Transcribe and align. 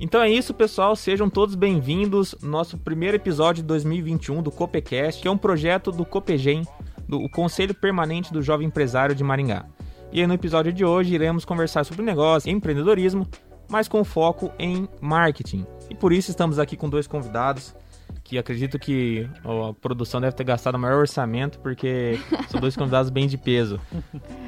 Então 0.00 0.20
é 0.20 0.30
isso, 0.30 0.52
pessoal. 0.52 0.94
Sejam 0.96 1.30
todos 1.30 1.54
bem-vindos 1.54 2.34
nosso 2.42 2.76
primeiro 2.76 3.16
episódio 3.16 3.62
de 3.62 3.68
2021 3.68 4.42
do 4.42 4.50
Copecast, 4.50 5.22
que 5.22 5.28
é 5.28 5.30
um 5.30 5.38
projeto 5.38 5.90
do 5.90 6.04
Copegem, 6.04 6.66
do 7.08 7.28
Conselho 7.30 7.74
Permanente 7.74 8.32
do 8.32 8.42
Jovem 8.42 8.66
Empresário 8.66 9.14
de 9.14 9.24
Maringá. 9.24 9.64
E 10.12 10.26
no 10.26 10.34
episódio 10.34 10.72
de 10.72 10.84
hoje, 10.84 11.14
iremos 11.14 11.44
conversar 11.44 11.84
sobre 11.84 12.04
negócio 12.04 12.50
e 12.50 12.52
empreendedorismo, 12.52 13.26
mas 13.70 13.88
com 13.88 14.04
foco 14.04 14.50
em 14.58 14.86
marketing. 15.00 15.64
E 15.92 15.94
por 15.94 16.10
isso 16.10 16.30
estamos 16.30 16.58
aqui 16.58 16.74
com 16.74 16.88
dois 16.88 17.06
convidados 17.06 17.76
que 18.24 18.38
acredito 18.38 18.78
que 18.78 19.28
a 19.44 19.74
produção 19.74 20.22
deve 20.22 20.34
ter 20.34 20.42
gastado 20.42 20.76
o 20.76 20.78
maior 20.78 21.00
orçamento, 21.00 21.58
porque 21.58 22.18
são 22.48 22.58
dois 22.58 22.74
convidados 22.74 23.10
bem 23.10 23.26
de 23.26 23.36
peso. 23.36 23.78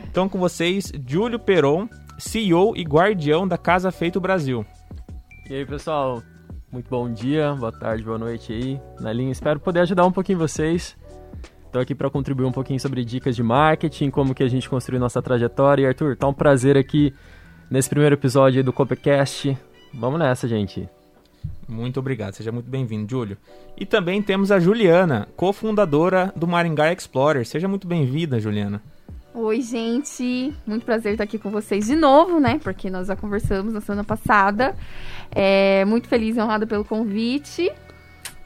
Então, 0.09 0.27
com 0.27 0.39
vocês, 0.39 0.91
Júlio 1.07 1.39
Peron, 1.39 1.87
CEO 2.17 2.75
e 2.75 2.83
guardião 2.83 3.47
da 3.47 3.59
Casa 3.59 3.93
Feito 3.93 4.19
Brasil. 4.19 4.65
E 5.51 5.55
aí, 5.55 5.67
pessoal? 5.67 6.23
Muito 6.73 6.89
bom 6.89 7.12
dia, 7.12 7.53
boa 7.53 7.70
tarde, 7.70 8.03
boa 8.03 8.17
noite 8.17 8.51
aí 8.51 8.81
na 8.98 9.12
linha. 9.12 9.31
Espero 9.31 9.61
poder 9.61 9.81
ajudar 9.81 10.06
um 10.06 10.12
pouquinho 10.12 10.39
vocês. 10.39 10.97
Estou 11.67 11.83
aqui 11.83 11.95
para 11.95 12.09
contribuir 12.09 12.47
um 12.47 12.53
pouquinho 12.53 12.81
sobre 12.81 13.05
dicas 13.05 13.37
de 13.37 13.42
marketing, 13.42 14.09
como 14.09 14.34
que 14.34 14.42
a 14.42 14.48
gente 14.48 14.67
construiu 14.67 14.98
nossa 14.98 15.20
trajetória. 15.20 15.83
E 15.83 15.87
Arthur, 15.87 16.17
tá 16.17 16.27
um 16.27 16.33
prazer 16.33 16.79
aqui 16.79 17.12
nesse 17.70 17.91
primeiro 17.91 18.15
episódio 18.15 18.65
do 18.65 18.73
Copcast. 18.73 19.59
Vamos 19.92 20.19
nessa, 20.19 20.48
gente. 20.48 20.89
Muito 21.69 21.98
obrigado, 21.98 22.34
seja 22.34 22.53
muito 22.53 22.71
bem-vindo, 22.71 23.11
Júlio. 23.11 23.37
E 23.77 23.87
também 23.87 24.23
temos 24.23 24.53
a 24.53 24.61
Juliana, 24.61 25.28
cofundadora 25.37 26.33
do 26.37 26.47
Maringá 26.47 26.92
Explorer. 26.92 27.47
Seja 27.47 27.67
muito 27.67 27.87
bem-vinda, 27.87 28.39
Juliana. 28.39 28.83
Oi, 29.34 29.61
gente. 29.61 30.55
Muito 30.65 30.84
prazer 30.84 31.12
estar 31.12 31.25
aqui 31.25 31.39
com 31.39 31.50
vocês 31.50 31.87
de 31.87 31.97
novo, 31.97 32.39
né? 32.39 32.61
Porque 32.62 32.89
nós 32.89 33.09
já 33.09 33.17
conversamos 33.17 33.75
na 33.75 33.81
semana 33.81 34.05
passada. 34.05 34.77
É, 35.31 35.84
muito 35.87 36.06
feliz 36.06 36.37
e 36.37 36.41
honrada 36.41 36.67
pelo 36.67 36.84
convite. 36.84 37.69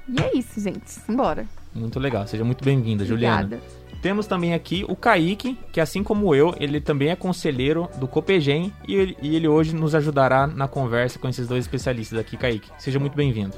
E 0.09 0.21
é 0.21 0.35
isso, 0.35 0.59
gente. 0.59 0.99
Embora. 1.07 1.45
Muito 1.75 2.01
legal. 2.01 2.27
Seja 2.27 2.43
muito 2.43 2.65
bem-vinda, 2.65 3.05
Juliana. 3.05 3.61
Temos 4.01 4.27
também 4.27 4.55
aqui 4.55 4.85
o 4.89 4.95
Kaique, 4.95 5.59
que 5.73 5.81
assim 5.81 6.05
como 6.05 6.35
eu, 6.35 6.55
ele 6.61 6.81
também 6.81 7.09
é 7.09 7.17
conselheiro 7.17 7.89
do 7.97 8.07
Copegem 8.07 8.73
e 8.87 8.95
ele, 8.95 9.17
e 9.21 9.35
ele 9.35 9.49
hoje 9.49 9.75
nos 9.75 9.95
ajudará 9.95 10.47
na 10.47 10.69
conversa 10.69 11.19
com 11.19 11.29
esses 11.29 11.49
dois 11.49 11.65
especialistas 11.65 12.19
aqui, 12.19 12.37
Kaique. 12.37 12.71
Seja 12.79 13.01
muito 13.01 13.17
bem-vindo. 13.17 13.55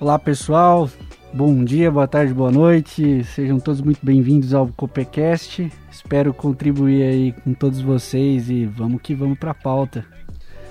Olá, 0.00 0.18
pessoal. 0.18 0.88
Bom 1.32 1.62
dia, 1.62 1.90
boa 1.90 2.08
tarde, 2.08 2.32
boa 2.32 2.50
noite. 2.50 3.22
Sejam 3.24 3.60
todos 3.60 3.82
muito 3.82 4.00
bem-vindos 4.02 4.54
ao 4.54 4.68
Copecast. 4.68 5.70
Espero 5.90 6.32
contribuir 6.32 7.02
aí 7.02 7.32
com 7.32 7.52
todos 7.52 7.80
vocês 7.80 8.48
e 8.48 8.64
vamos 8.64 9.02
que 9.02 9.14
vamos 9.14 9.38
para 9.38 9.50
a 9.50 9.54
pauta. 9.54 10.06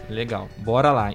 Legal, 0.09 0.47
bora 0.63 0.91
lá. 0.91 1.13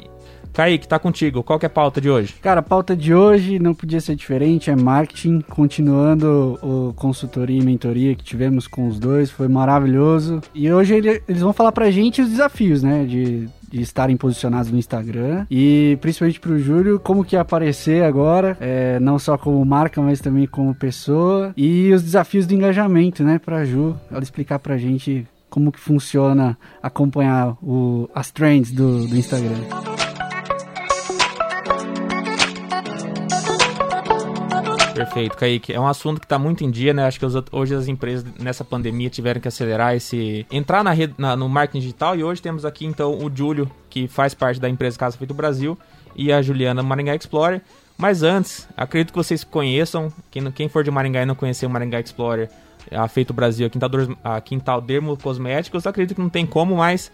Kaique, 0.53 0.89
tá 0.89 0.99
contigo. 0.99 1.43
Qual 1.43 1.59
que 1.59 1.67
é 1.67 1.69
a 1.69 1.71
pauta 1.71 2.01
de 2.01 2.11
hoje? 2.11 2.35
Cara, 2.43 2.61
a 2.61 2.63
pauta 2.63 2.97
de 2.97 3.15
hoje 3.15 3.59
não 3.59 3.75
podia 3.75 4.01
ser 4.01 4.15
diferente, 4.15 4.71
é 4.71 4.77
marketing, 4.77 5.41
continuando 5.41 6.59
o 6.63 6.93
consultoria 6.95 7.61
e 7.61 7.65
mentoria 7.65 8.15
que 8.15 8.25
tivemos 8.25 8.67
com 8.67 8.87
os 8.89 8.99
dois, 8.99 9.31
foi 9.31 9.49
maravilhoso. 9.49 10.41
E 10.55 10.71
hoje 10.73 10.95
eles 10.95 11.41
vão 11.41 11.53
falar 11.53 11.73
pra 11.73 11.91
gente 11.91 12.21
os 12.21 12.29
desafios, 12.29 12.83
né, 12.83 13.05
de 13.05 13.49
de 13.71 13.81
estarem 13.81 14.17
posicionados 14.17 14.69
no 14.73 14.77
Instagram 14.77 15.47
e 15.49 15.97
principalmente 16.01 16.41
para 16.41 16.51
o 16.51 16.59
Júlio 16.59 16.99
como 16.99 17.25
que 17.25 17.37
aparecer 17.37 18.03
agora 18.03 18.57
é, 18.61 18.99
não 18.99 19.17
só 19.17 19.39
como 19.39 19.65
marca 19.65 20.03
mas 20.03 20.21
também 20.21 20.45
como 20.45 20.75
pessoa 20.75 21.55
e 21.57 21.93
os 21.93 22.03
desafios 22.03 22.49
do 22.49 22.55
engajamento 22.55 23.23
né 23.23 23.39
para 23.39 23.65
Ju 23.65 23.97
ela 24.11 24.25
explicar 24.25 24.59
para 24.59 24.77
gente 24.77 25.25
como 25.51 25.73
que 25.73 25.81
funciona 25.81 26.57
acompanhar 26.83 27.57
o, 27.63 28.09
as 28.15 28.31
trends 28.31 28.71
do, 28.71 29.07
do 29.07 29.17
Instagram. 29.17 30.00
Perfeito, 35.01 35.35
Kaique. 35.35 35.73
É 35.73 35.81
um 35.81 35.87
assunto 35.87 36.21
que 36.21 36.27
está 36.27 36.39
muito 36.39 36.63
em 36.63 36.71
dia, 36.71 36.93
né? 36.93 37.07
Acho 37.07 37.19
que 37.19 37.27
hoje 37.53 37.75
as 37.75 37.89
empresas 37.89 38.23
nessa 38.39 38.63
pandemia 38.63 39.09
tiveram 39.09 39.41
que 39.41 39.49
acelerar 39.49 39.95
esse. 39.95 40.47
entrar 40.51 40.85
na 40.85 40.91
rede, 40.91 41.15
na, 41.17 41.35
no 41.35 41.49
marketing 41.49 41.81
digital. 41.81 42.15
E 42.17 42.23
hoje 42.23 42.43
temos 42.43 42.67
aqui 42.67 42.85
então 42.85 43.17
o 43.17 43.35
Júlio, 43.35 43.71
que 43.89 44.07
faz 44.07 44.35
parte 44.35 44.61
da 44.61 44.69
empresa 44.69 44.99
Casa 44.99 45.17
Feito 45.17 45.33
Brasil, 45.33 45.79
e 46.15 46.31
a 46.31 46.43
Juliana 46.43 46.83
Maringá 46.83 47.15
Explorer. 47.15 47.63
Mas 47.97 48.23
antes, 48.23 48.69
acredito 48.77 49.13
que 49.13 49.17
vocês 49.17 49.43
conheçam. 49.43 50.13
Quem, 50.31 50.51
quem 50.53 50.69
for 50.69 50.85
de 50.85 50.91
Maringá 50.91 51.23
e 51.23 51.27
não 51.27 51.35
conheceu 51.35 51.67
o 51.67 51.73
Maringá 51.73 51.99
Explorer, 51.99 52.51
a 52.91 53.09
Feito 53.09 53.33
Brasil, 53.33 53.69
a 53.69 53.71
Quintal, 53.71 53.91
a 54.23 54.41
Quintal 54.43 54.81
Dermo 54.83 55.17
Cosméticos, 55.17 55.87
acredito 55.87 56.17
que 56.17 56.21
não 56.21 56.29
tem 56.29 56.45
como, 56.45 56.77
mas 56.77 57.11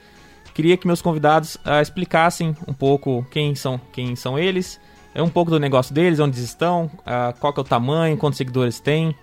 queria 0.54 0.76
que 0.76 0.88
meus 0.88 1.00
convidados 1.00 1.54
uh, 1.56 1.80
explicassem 1.80 2.56
um 2.66 2.72
pouco 2.72 3.25
quem 3.30 3.54
são, 3.54 3.80
quem 3.92 4.16
são 4.16 4.36
eles 4.36 4.80
é 5.16 5.22
um 5.22 5.31
pouco 5.31 5.50
do 5.50 5.59
negócio 5.59 5.94
deles, 5.94 6.21
onde 6.21 6.37
eles 6.37 6.50
estão, 6.50 6.91
uh, 6.99 7.34
qual 7.41 7.50
que 7.50 7.59
é 7.59 7.62
o 7.62 7.65
tamanho, 7.65 8.19
quantos 8.19 8.37
seguidores 8.37 8.78
tem. 8.78 9.16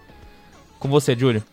Com 0.79 0.89
você, 0.89 1.15
Júlio. 1.15 1.43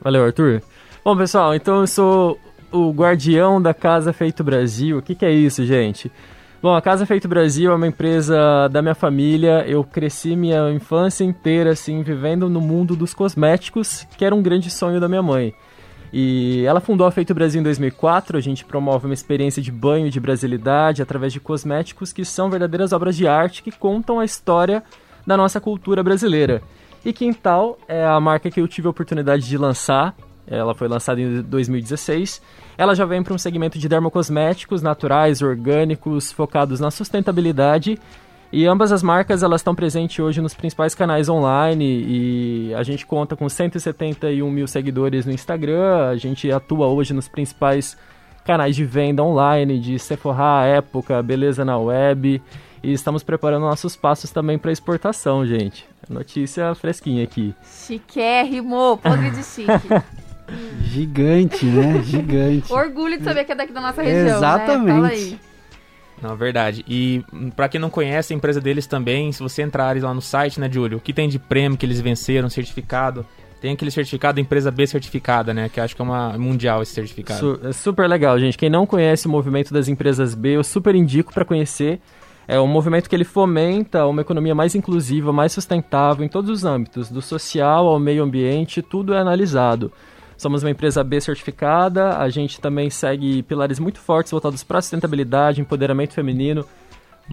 Valeu, 0.00 0.24
Arthur. 0.24 0.60
Bom, 1.04 1.16
pessoal, 1.16 1.54
então 1.54 1.80
eu 1.80 1.86
sou 1.86 2.40
o 2.72 2.90
guardião 2.90 3.62
da 3.62 3.72
Casa 3.72 4.12
Feito 4.12 4.42
Brasil. 4.42 4.98
O 4.98 5.02
que, 5.02 5.14
que 5.14 5.24
é 5.24 5.30
isso, 5.30 5.64
gente? 5.64 6.10
Bom, 6.60 6.74
a 6.74 6.82
Casa 6.82 7.06
Feito 7.06 7.28
Brasil 7.28 7.70
é 7.70 7.74
uma 7.76 7.86
empresa 7.86 8.66
da 8.68 8.82
minha 8.82 8.96
família. 8.96 9.64
Eu 9.64 9.84
cresci 9.84 10.34
minha 10.34 10.68
infância 10.72 11.22
inteira, 11.22 11.70
assim, 11.70 12.02
vivendo 12.02 12.50
no 12.50 12.60
mundo 12.60 12.96
dos 12.96 13.14
cosméticos, 13.14 14.04
que 14.18 14.24
era 14.24 14.34
um 14.34 14.42
grande 14.42 14.70
sonho 14.70 15.00
da 15.00 15.08
minha 15.08 15.22
mãe. 15.22 15.54
E 16.12 16.64
ela 16.66 16.80
fundou 16.80 17.06
a 17.06 17.10
Feito 17.10 17.32
Brasil 17.32 17.60
em 17.60 17.64
2004. 17.64 18.36
A 18.36 18.40
gente 18.40 18.64
promove 18.64 19.06
uma 19.06 19.14
experiência 19.14 19.62
de 19.62 19.72
banho 19.72 20.10
de 20.10 20.20
brasilidade 20.20 21.00
através 21.00 21.32
de 21.32 21.40
cosméticos 21.40 22.12
que 22.12 22.24
são 22.24 22.50
verdadeiras 22.50 22.92
obras 22.92 23.16
de 23.16 23.26
arte 23.26 23.62
que 23.62 23.72
contam 23.72 24.20
a 24.20 24.24
história 24.24 24.82
da 25.26 25.36
nossa 25.36 25.60
cultura 25.60 26.02
brasileira. 26.02 26.62
E 27.04 27.12
Quintal 27.12 27.78
é 27.88 28.04
a 28.04 28.20
marca 28.20 28.50
que 28.50 28.60
eu 28.60 28.68
tive 28.68 28.86
a 28.86 28.90
oportunidade 28.90 29.48
de 29.48 29.56
lançar. 29.56 30.14
Ela 30.46 30.74
foi 30.74 30.86
lançada 30.86 31.20
em 31.20 31.40
2016. 31.40 32.42
Ela 32.76 32.94
já 32.94 33.06
vem 33.06 33.22
para 33.22 33.32
um 33.32 33.38
segmento 33.38 33.78
de 33.78 33.88
dermocosméticos 33.88 34.82
naturais, 34.82 35.40
orgânicos, 35.40 36.30
focados 36.30 36.78
na 36.78 36.90
sustentabilidade 36.90 37.98
e 38.52 38.66
ambas 38.66 38.92
as 38.92 39.02
marcas 39.02 39.42
elas 39.42 39.62
estão 39.62 39.74
presentes 39.74 40.18
hoje 40.18 40.42
nos 40.42 40.52
principais 40.52 40.94
canais 40.94 41.28
online 41.30 42.04
e 42.06 42.74
a 42.74 42.82
gente 42.82 43.06
conta 43.06 43.34
com 43.34 43.48
171 43.48 44.50
mil 44.50 44.68
seguidores 44.68 45.24
no 45.24 45.32
Instagram. 45.32 46.10
A 46.10 46.16
gente 46.16 46.52
atua 46.52 46.86
hoje 46.86 47.14
nos 47.14 47.28
principais 47.28 47.96
canais 48.44 48.76
de 48.76 48.84
venda 48.84 49.22
online 49.22 49.78
de 49.78 49.98
Sephora, 49.98 50.66
Época, 50.66 51.22
Beleza 51.22 51.64
na 51.64 51.78
Web 51.78 52.42
e 52.82 52.92
estamos 52.92 53.22
preparando 53.22 53.62
nossos 53.62 53.96
passos 53.96 54.30
também 54.30 54.58
para 54.58 54.70
exportação, 54.70 55.46
gente. 55.46 55.88
Notícia 56.10 56.74
fresquinha 56.74 57.24
aqui. 57.24 57.54
Chiquérrimo, 57.64 58.98
podre 58.98 59.30
de 59.30 59.42
chique. 59.44 59.88
Gigante, 60.84 61.64
né? 61.64 62.02
Gigante. 62.02 62.70
Orgulho 62.70 63.16
de 63.16 63.24
saber 63.24 63.44
que 63.44 63.52
é 63.52 63.54
daqui 63.54 63.72
da 63.72 63.80
nossa 63.80 64.02
região. 64.02 64.36
Exatamente. 64.36 65.30
Né? 65.30 65.38
Não, 66.22 66.36
verdade. 66.36 66.84
E 66.88 67.24
hum, 67.32 67.50
para 67.50 67.68
quem 67.68 67.80
não 67.80 67.90
conhece 67.90 68.32
a 68.32 68.36
empresa 68.36 68.60
deles 68.60 68.86
também, 68.86 69.32
se 69.32 69.42
você 69.42 69.62
entrar 69.62 70.00
lá 70.00 70.14
no 70.14 70.22
site, 70.22 70.60
né, 70.60 70.70
Júlio, 70.70 70.98
o 70.98 71.00
que 71.00 71.12
tem 71.12 71.28
de 71.28 71.38
prêmio 71.38 71.76
que 71.76 71.84
eles 71.84 72.00
venceram, 72.00 72.48
certificado, 72.48 73.26
tem 73.60 73.72
aquele 73.72 73.90
certificado 73.90 74.40
empresa 74.40 74.70
B 74.70 74.86
certificada, 74.86 75.54
né? 75.54 75.68
Que 75.68 75.80
acho 75.80 75.94
que 75.94 76.02
é 76.02 76.04
uma 76.04 76.36
mundial 76.38 76.82
esse 76.82 76.92
certificado. 76.92 77.38
Su 77.38 77.66
é 77.66 77.72
super 77.72 78.08
legal, 78.08 78.38
gente. 78.38 78.58
Quem 78.58 78.70
não 78.70 78.86
conhece 78.86 79.26
o 79.26 79.30
movimento 79.30 79.72
das 79.72 79.88
empresas 79.88 80.34
B, 80.34 80.56
eu 80.56 80.64
super 80.64 80.94
indico 80.94 81.32
para 81.32 81.44
conhecer. 81.44 82.00
É 82.48 82.58
um 82.60 82.66
movimento 82.66 83.08
que 83.08 83.14
ele 83.14 83.24
fomenta 83.24 84.04
uma 84.04 84.20
economia 84.20 84.52
mais 84.52 84.74
inclusiva, 84.74 85.32
mais 85.32 85.52
sustentável 85.52 86.24
em 86.24 86.28
todos 86.28 86.50
os 86.50 86.64
âmbitos, 86.64 87.08
do 87.08 87.22
social 87.22 87.86
ao 87.86 88.00
meio 88.00 88.24
ambiente, 88.24 88.82
tudo 88.82 89.14
é 89.14 89.18
analisado. 89.18 89.92
Somos 90.42 90.64
uma 90.64 90.70
empresa 90.70 91.04
B 91.04 91.20
certificada, 91.20 92.18
a 92.18 92.28
gente 92.28 92.60
também 92.60 92.90
segue 92.90 93.44
pilares 93.44 93.78
muito 93.78 94.00
fortes 94.00 94.32
voltados 94.32 94.64
para 94.64 94.82
sustentabilidade, 94.82 95.60
empoderamento 95.60 96.14
feminino. 96.14 96.66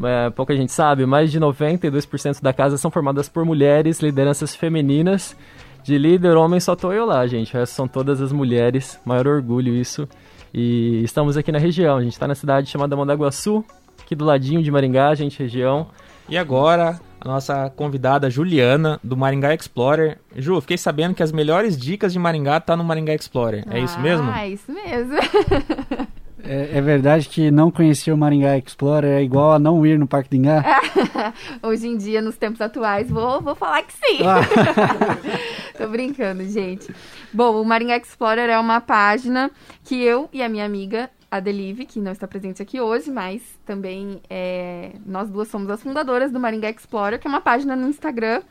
É, 0.04 0.30
pouca 0.30 0.56
gente 0.56 0.72
sabe, 0.72 1.08
mais 1.08 1.32
de 1.32 1.40
92% 1.40 2.40
da 2.40 2.54
casa 2.54 2.78
são 2.78 2.92
formadas 2.92 3.28
por 3.28 3.44
mulheres, 3.44 4.00
lideranças 4.00 4.56
femininas. 4.56 5.36
De 5.82 5.98
líder 5.98 6.38
homem 6.38 6.60
só 6.60 6.76
tô 6.76 6.94
eu 6.94 7.04
lá, 7.04 7.26
gente. 7.26 7.52
Resto 7.52 7.74
são 7.74 7.88
todas 7.88 8.22
as 8.22 8.32
mulheres, 8.32 9.00
maior 9.04 9.26
orgulho 9.26 9.74
isso. 9.74 10.08
E 10.54 11.02
estamos 11.04 11.36
aqui 11.36 11.52
na 11.52 11.58
região, 11.58 11.98
a 11.98 12.04
gente 12.04 12.14
está 12.14 12.28
na 12.28 12.36
cidade 12.36 12.70
chamada 12.70 12.96
Mondaguaçu, 12.96 13.66
aqui 14.00 14.14
do 14.14 14.24
ladinho 14.24 14.62
de 14.62 14.70
Maringá, 14.70 15.16
gente, 15.16 15.40
região. 15.40 15.88
E 16.30 16.38
agora, 16.38 17.02
a 17.22 17.28
nossa 17.28 17.70
convidada 17.76 18.30
Juliana, 18.30 19.00
do 19.04 19.18
Maringá 19.18 19.54
Explorer. 19.54 20.18
Ju, 20.36 20.60
fiquei 20.62 20.78
sabendo 20.78 21.14
que 21.14 21.24
as 21.24 21.32
melhores 21.32 21.78
dicas 21.78 22.14
de 22.14 22.20
Maringá 22.20 22.60
tá 22.60 22.76
no 22.76 22.84
Maringá 22.84 23.14
Explorer. 23.14 23.66
É 23.70 23.80
isso 23.80 24.00
mesmo? 24.00 24.30
Ah, 24.30 24.46
é 24.46 24.50
isso 24.50 24.72
mesmo. 24.72 25.16
É, 26.44 26.78
é 26.78 26.82
verdade 26.82 27.28
que 27.28 27.52
não 27.52 27.70
conhecer 27.70 28.12
o 28.12 28.18
Maringá 28.18 28.58
Explorer 28.58 29.20
é 29.20 29.22
igual 29.22 29.52
a 29.52 29.60
não 29.60 29.86
ir 29.86 30.00
no 30.00 30.08
Parque 30.08 30.30
do 30.30 30.36
Ingá? 30.38 30.64
Hoje 31.62 31.88
em 31.88 31.98
dia, 31.98 32.22
nos 32.22 32.38
tempos 32.38 32.62
atuais, 32.62 33.10
vou, 33.10 33.42
vou 33.42 33.56
falar 33.56 33.84
que 33.84 33.94
sim. 33.94 34.20
Ah. 34.26 34.40
Tô 35.78 35.88
brincando, 35.88 36.44
gente. 36.48 36.94
Bom, 37.34 37.62
o 37.62 37.66
Maringá 37.66 37.98
Explorer 37.98 38.50
é 38.50 38.58
uma 38.58 38.80
página 38.80 39.52
que 39.84 40.02
eu 40.02 40.30
e 40.32 40.42
a 40.42 40.50
minha 40.50 40.66
amiga, 40.66 41.10
a 41.32 41.40
Delive, 41.40 41.86
que 41.86 42.00
não 42.00 42.12
está 42.12 42.28
presente 42.28 42.62
aqui 42.62 42.80
hoje, 42.82 43.12
mas 43.12 43.42
também 43.66 44.22
é, 44.30 44.94
nós 45.06 45.30
duas 45.30 45.48
somos 45.48 45.70
as 45.70 45.82
fundadoras 45.82 46.32
do 46.32 46.40
Maringá 46.40 46.70
Explorer, 46.70 47.20
que 47.20 47.28
é 47.28 47.30
uma 47.30 47.42
página 47.42 47.76
no 47.76 47.88
Instagram 47.88 48.42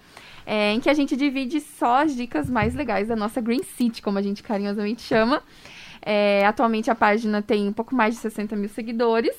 é, 0.50 0.72
em 0.72 0.80
que 0.80 0.88
a 0.88 0.94
gente 0.94 1.14
divide 1.14 1.60
só 1.60 2.04
as 2.04 2.16
dicas 2.16 2.48
mais 2.48 2.74
legais 2.74 3.08
da 3.08 3.14
nossa 3.14 3.38
Green 3.38 3.62
City, 3.62 4.00
como 4.00 4.16
a 4.16 4.22
gente 4.22 4.42
carinhosamente 4.42 5.02
chama. 5.02 5.42
É, 6.00 6.46
atualmente 6.46 6.90
a 6.90 6.94
página 6.94 7.42
tem 7.42 7.68
um 7.68 7.72
pouco 7.72 7.94
mais 7.94 8.14
de 8.14 8.20
60 8.22 8.56
mil 8.56 8.70
seguidores. 8.70 9.36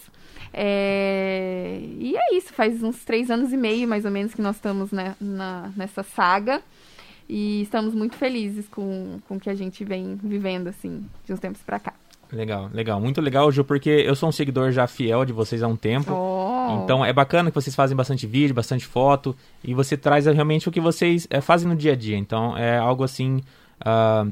É, 0.54 1.80
e 1.98 2.16
é 2.16 2.36
isso, 2.36 2.54
faz 2.54 2.84
uns 2.84 3.04
três 3.04 3.32
anos 3.32 3.52
e 3.52 3.58
meio, 3.58 3.88
mais 3.88 4.06
ou 4.06 4.12
menos, 4.12 4.36
que 4.36 4.42
nós 4.42 4.58
estamos 4.58 4.92
né, 4.92 5.16
na, 5.20 5.72
nessa 5.76 6.04
saga. 6.04 6.62
E 7.28 7.64
estamos 7.64 7.96
muito 7.96 8.16
felizes 8.16 8.68
com, 8.68 9.20
com 9.28 9.38
o 9.38 9.40
que 9.40 9.50
a 9.50 9.56
gente 9.56 9.84
vem 9.84 10.16
vivendo, 10.16 10.68
assim, 10.68 11.04
de 11.26 11.34
uns 11.34 11.40
tempos 11.40 11.64
pra 11.64 11.80
cá. 11.80 11.94
Legal, 12.32 12.70
legal. 12.72 13.02
Muito 13.02 13.20
legal, 13.22 13.52
Ju, 13.52 13.64
porque 13.64 13.90
eu 13.90 14.16
sou 14.16 14.30
um 14.30 14.32
seguidor 14.32 14.72
já 14.72 14.86
fiel 14.86 15.26
de 15.26 15.34
vocês 15.34 15.64
há 15.64 15.68
um 15.68 15.76
tempo. 15.76 16.14
Oh. 16.14 16.84
Então 16.84 17.04
é 17.04 17.12
bacana 17.12 17.50
que 17.50 17.56
vocês 17.56 17.76
fazem 17.76 17.98
bastante 17.98 18.28
vídeo, 18.28 18.54
bastante 18.54 18.86
foto, 18.86 19.36
e 19.64 19.74
você 19.74 19.98
traz 19.98 20.26
realmente 20.26 20.70
o 20.70 20.72
que 20.72 20.80
vocês 20.80 21.28
é, 21.30 21.42
fazem 21.42 21.68
no 21.68 21.76
dia 21.76 21.94
a 21.94 21.96
dia. 21.96 22.18
Então 22.18 22.56
é 22.56 22.78
algo 22.78 23.04
assim 23.04 23.42
uh, 23.82 24.32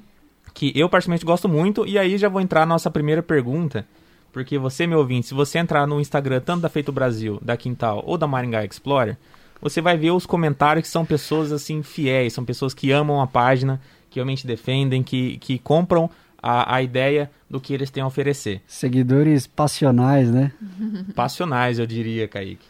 que 0.54 0.72
eu 0.76 0.88
particularmente 0.88 1.26
gosto 1.26 1.50
muito. 1.50 1.88
E 1.88 1.98
aí 1.98 2.18
já 2.18 2.30
vou 2.30 2.40
entrar 2.40 2.62
na 2.62 2.76
nossa 2.76 2.92
primeira 2.92 3.24
pergunta. 3.24 3.86
Porque 4.32 4.60
você, 4.60 4.86
meu 4.86 5.00
ouvinte, 5.00 5.28
se 5.28 5.34
você 5.34 5.58
entrar 5.58 5.88
no 5.88 6.00
Instagram 6.00 6.40
tanto 6.42 6.62
da 6.62 6.70
Feito 6.70 6.92
Brasil, 6.92 7.40
da 7.42 7.58
Quintal 7.58 8.04
ou 8.06 8.18
da 8.18 8.28
Maringá 8.28 8.64
Explorer, 8.64 9.18
você 9.60 9.82
vai 9.82 9.98
ver 9.98 10.12
os 10.12 10.28
comentários 10.28 10.84
que 10.84 10.92
são 10.92 11.04
pessoas 11.04 11.52
assim 11.52 11.82
fiéis, 11.82 12.34
são 12.34 12.46
pessoas 12.46 12.74
que 12.76 12.92
amam 12.92 13.20
a 13.20 13.26
página, 13.26 13.82
que 14.10 14.20
realmente 14.20 14.46
defendem, 14.46 15.02
que, 15.02 15.38
que 15.38 15.58
compram 15.58 16.08
a, 16.50 16.76
a 16.76 16.82
ideia 16.82 17.30
do 17.50 17.60
que 17.60 17.74
eles 17.74 17.92
têm 17.92 18.02
a 18.02 18.08
oferecer. 18.08 18.62
Seguidores 18.66 19.46
passionais, 19.46 20.32
né? 20.32 20.54
Passionais, 21.14 21.78
eu 21.78 21.86
diria, 21.86 22.26
Kaique. 22.26 22.66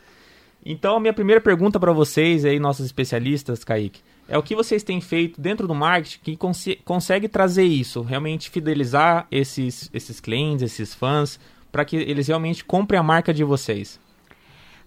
Então, 0.66 0.96
a 0.96 1.00
minha 1.00 1.14
primeira 1.14 1.40
pergunta 1.40 1.80
para 1.80 1.92
vocês 1.94 2.44
aí, 2.44 2.60
nossos 2.60 2.88
especialistas, 2.88 3.64
Kaique, 3.64 4.02
é 4.28 4.36
o 4.36 4.42
que 4.42 4.56
vocês 4.56 4.82
têm 4.84 5.00
feito 5.00 5.40
dentro 5.40 5.68
do 5.68 5.76
marketing 5.76 6.20
que 6.24 6.36
cons 6.36 6.68
consegue 6.84 7.30
trazer 7.30 7.66
isso, 7.66 8.02
realmente 8.02 8.50
fidelizar 8.50 9.28
esses, 9.30 9.92
esses 9.94 10.20
clientes, 10.20 10.64
esses 10.64 10.96
fãs, 10.96 11.40
para 11.72 11.86
que 11.86 11.96
eles 11.96 12.28
realmente 12.28 12.66
comprem 12.66 13.00
a 13.00 13.04
marca 13.04 13.32
de 13.32 13.44
vocês? 13.44 14.00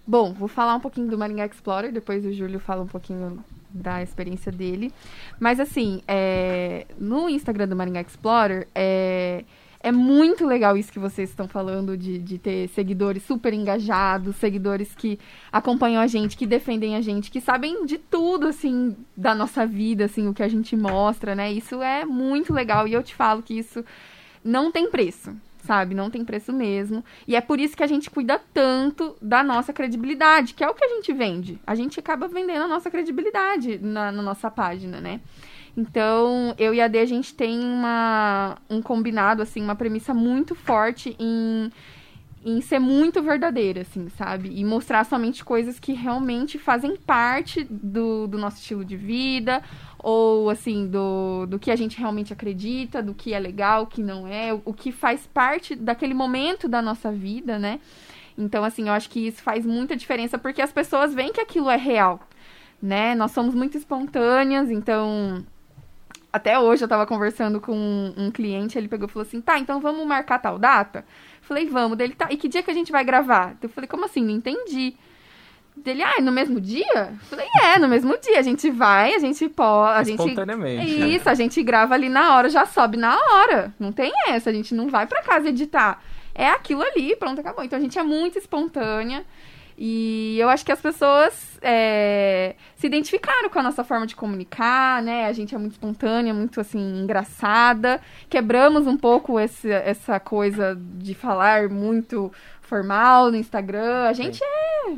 Bom, 0.05 0.35
vou 0.35 0.49
falar 0.49 0.75
um 0.75 0.81
pouquinho 0.81 1.09
do 1.09 1.17
Maringá 1.17 1.47
Explorer, 1.47 1.93
depois 1.93 2.27
o 2.27 2.33
Júlio 2.33 2.59
fala 2.59 2.83
um 2.83 2.89
pouquinho 2.89 3.39
da 3.73 4.03
experiência 4.03 4.51
dele. 4.51 4.93
Mas 5.39 5.61
assim, 5.61 6.03
é, 6.07 6.87
no 6.99 7.29
Instagram 7.29 7.69
do 7.69 7.77
Maringá 7.77 8.01
Explorer, 8.01 8.69
é, 8.75 9.45
é 9.83 9.91
muito 9.91 10.47
legal 10.47 10.77
isso 10.77 10.93
que 10.93 10.99
vocês 10.99 11.31
estão 11.31 11.49
falando 11.49 11.97
de, 11.97 12.19
de 12.19 12.39
ter 12.39 12.69
seguidores 12.69 13.23
super 13.23 13.55
engajados, 13.55 14.37
seguidores 14.37 14.95
que 14.95 15.19
acompanham 15.51 16.03
a 16.03 16.07
gente, 16.07 16.37
que 16.37 16.47
defendem 16.47 16.97
a 16.97 17.01
gente, 17.01 17.31
que 17.31 17.41
sabem 17.41 17.87
de 17.87 17.97
tudo, 17.97 18.49
assim, 18.49 18.95
da 19.17 19.35
nossa 19.35 19.67
vida, 19.67 20.05
assim, 20.05 20.29
o 20.29 20.35
que 20.35 20.43
a 20.43 20.49
gente 20.49 20.77
mostra, 20.77 21.35
né? 21.35 21.51
Isso 21.51 21.83
é 21.83 22.05
muito 22.05 22.53
legal 22.53 22.87
e 22.87 22.93
eu 22.93 23.03
te 23.03 23.15
falo 23.15 23.43
que 23.43 23.59
isso 23.59 23.85
não 24.45 24.71
tem 24.71 24.91
preço 24.91 25.35
sabe? 25.65 25.95
Não 25.95 26.11
tem 26.11 26.25
preço 26.25 26.53
mesmo. 26.53 27.05
E 27.27 27.37
é 27.37 27.41
por 27.41 27.61
isso 27.61 27.77
que 27.77 27.83
a 27.83 27.87
gente 27.87 28.11
cuida 28.11 28.41
tanto 28.53 29.17
da 29.21 29.43
nossa 29.43 29.73
credibilidade, 29.73 30.55
que 30.55 30.65
é 30.65 30.69
o 30.69 30.75
que 30.75 30.85
a 30.85 30.89
gente 30.89 31.12
vende. 31.12 31.59
A 31.67 31.75
gente 31.75 31.99
acaba 31.99 32.29
vendendo 32.29 32.65
a 32.65 32.69
nossa 32.69 32.91
credibilidade 32.91 33.79
na, 33.79 34.11
na 34.11 34.23
nossa 34.23 34.51
página, 34.51 35.01
né? 35.01 35.21
Então, 35.77 36.55
eu 36.59 36.75
e 36.75 36.81
a 36.81 36.89
D, 36.89 36.99
a 36.99 37.07
gente 37.07 37.35
tem 37.35 37.59
uma, 37.61 38.59
um 38.69 38.83
combinado, 38.83 39.43
assim, 39.43 39.62
uma 39.62 39.77
premissa 39.77 40.12
muito 40.12 40.55
forte 40.55 41.17
em, 41.19 41.71
em 42.45 42.61
ser 42.61 42.79
muito 42.79 43.23
verdadeira, 43.23 43.83
assim, 43.83 44.09
sabe? 44.09 44.51
E 44.55 44.65
mostrar 44.65 45.05
somente 45.05 45.45
coisas 45.45 45.79
que 45.79 45.93
realmente 45.93 46.59
fazem 46.59 46.97
parte 46.97 47.65
do, 47.65 48.27
do 48.27 48.39
nosso 48.39 48.57
estilo 48.57 48.85
de 48.85 48.97
vida, 48.97 49.63
ou 49.99 50.49
assim, 50.49 50.87
do, 50.87 51.47
do 51.47 51.59
que 51.59 51.71
a 51.71 51.77
gente 51.77 51.99
realmente 51.99 52.33
acredita, 52.33 53.03
do 53.03 53.15
que 53.15 53.35
é 53.35 53.39
legal, 53.39 53.83
o 53.83 53.87
que 53.87 54.03
não 54.03 54.27
é, 54.27 54.55
o, 54.55 54.63
o 54.65 54.73
que 54.73 54.91
faz 54.91 55.27
parte 55.27 55.77
daquele 55.77 56.15
momento 56.15 56.67
da 56.67 56.81
nossa 56.81 57.13
vida, 57.13 57.59
né? 57.59 57.79
Então, 58.39 58.65
assim, 58.65 58.89
eu 58.89 58.95
acho 58.95 59.11
que 59.11 59.27
isso 59.27 59.43
faz 59.43 59.67
muita 59.67 59.95
diferença 59.95 60.39
porque 60.39 60.63
as 60.63 60.73
pessoas 60.73 61.13
veem 61.13 61.33
que 61.33 61.41
aquilo 61.41 61.69
é 61.69 61.77
real, 61.77 62.21
né? 62.81 63.15
Nós 63.15 63.33
somos 63.33 63.55
muito 63.55 63.77
espontâneas, 63.77 64.71
então. 64.71 65.45
Até 66.33 66.59
hoje 66.59 66.85
eu 66.85 66.89
tava 66.89 67.07
conversando 67.07 67.61
com 67.61 67.75
um, 68.17 68.31
cliente, 68.31 68.79
ele 68.79 68.89
pegou 68.89 69.09
e 69.09 69.11
falou 69.11 69.27
assim: 69.27 69.41
tá, 69.41 69.59
então 69.59 69.81
vamos 69.81 70.07
marcar 70.07 70.39
tal 70.39 70.59
data? 70.59 71.05
Falei, 71.50 71.67
vamos. 71.67 71.99
Dele, 71.99 72.14
tá, 72.14 72.29
e 72.31 72.37
que 72.37 72.47
dia 72.47 72.62
que 72.62 72.70
a 72.70 72.75
gente 72.75 72.93
vai 72.93 73.02
gravar? 73.02 73.56
Eu 73.61 73.69
falei, 73.69 73.88
como 73.88 74.05
assim? 74.05 74.23
Não 74.23 74.31
entendi. 74.31 74.94
Dele, 75.76 76.00
ah, 76.00 76.20
no 76.20 76.31
mesmo 76.31 76.61
dia? 76.61 77.12
Falei, 77.23 77.44
é, 77.61 77.76
no 77.76 77.88
mesmo 77.88 78.17
dia. 78.20 78.38
A 78.38 78.43
gente 78.43 78.70
vai, 78.70 79.14
a 79.14 79.19
gente 79.19 79.49
pode. 79.49 79.99
A 79.99 80.05
gente, 80.05 80.20
Espontaneamente. 80.20 81.17
isso, 81.17 81.29
a 81.29 81.35
gente 81.35 81.61
grava 81.64 81.94
ali 81.94 82.08
na 82.08 82.37
hora, 82.37 82.49
já 82.49 82.64
sobe 82.67 82.97
na 82.97 83.17
hora. 83.17 83.75
Não 83.81 83.91
tem 83.91 84.12
essa, 84.29 84.49
a 84.49 84.52
gente 84.52 84.73
não 84.76 84.87
vai 84.87 85.08
pra 85.08 85.23
casa 85.23 85.49
editar. 85.49 86.00
É 86.32 86.49
aquilo 86.49 86.82
ali, 86.82 87.17
pronto, 87.17 87.41
acabou. 87.41 87.64
Então 87.64 87.81
a 87.81 87.82
gente 87.82 87.99
é 87.99 88.02
muito 88.05 88.38
espontânea. 88.38 89.26
E 89.82 90.37
eu 90.38 90.50
acho 90.50 90.62
que 90.62 90.71
as 90.71 90.81
pessoas 90.81 91.59
é, 91.62 92.55
se 92.77 92.87
identificaram 92.87 93.49
com 93.49 93.59
a 93.59 93.62
nossa 93.62 93.82
forma 93.82 94.06
de 94.06 94.15
comunicar, 94.15 95.03
né? 95.03 95.25
A 95.25 95.32
gente 95.32 95.55
é 95.55 95.59
muito 95.59 95.73
espontânea, 95.73 96.35
muito 96.35 96.61
assim, 96.61 97.00
engraçada. 97.00 97.99
Quebramos 98.29 98.87
um 98.87 98.99
pouco 98.99 99.41
esse, 99.41 99.71
essa 99.71 100.21
coisa 100.21 100.79
de 100.79 101.15
falar 101.15 101.71
muito 101.71 102.31
formal 102.61 103.31
no 103.31 103.38
Instagram. 103.38 104.05
A 104.05 104.12
gente 104.12 104.44
é 104.44 104.97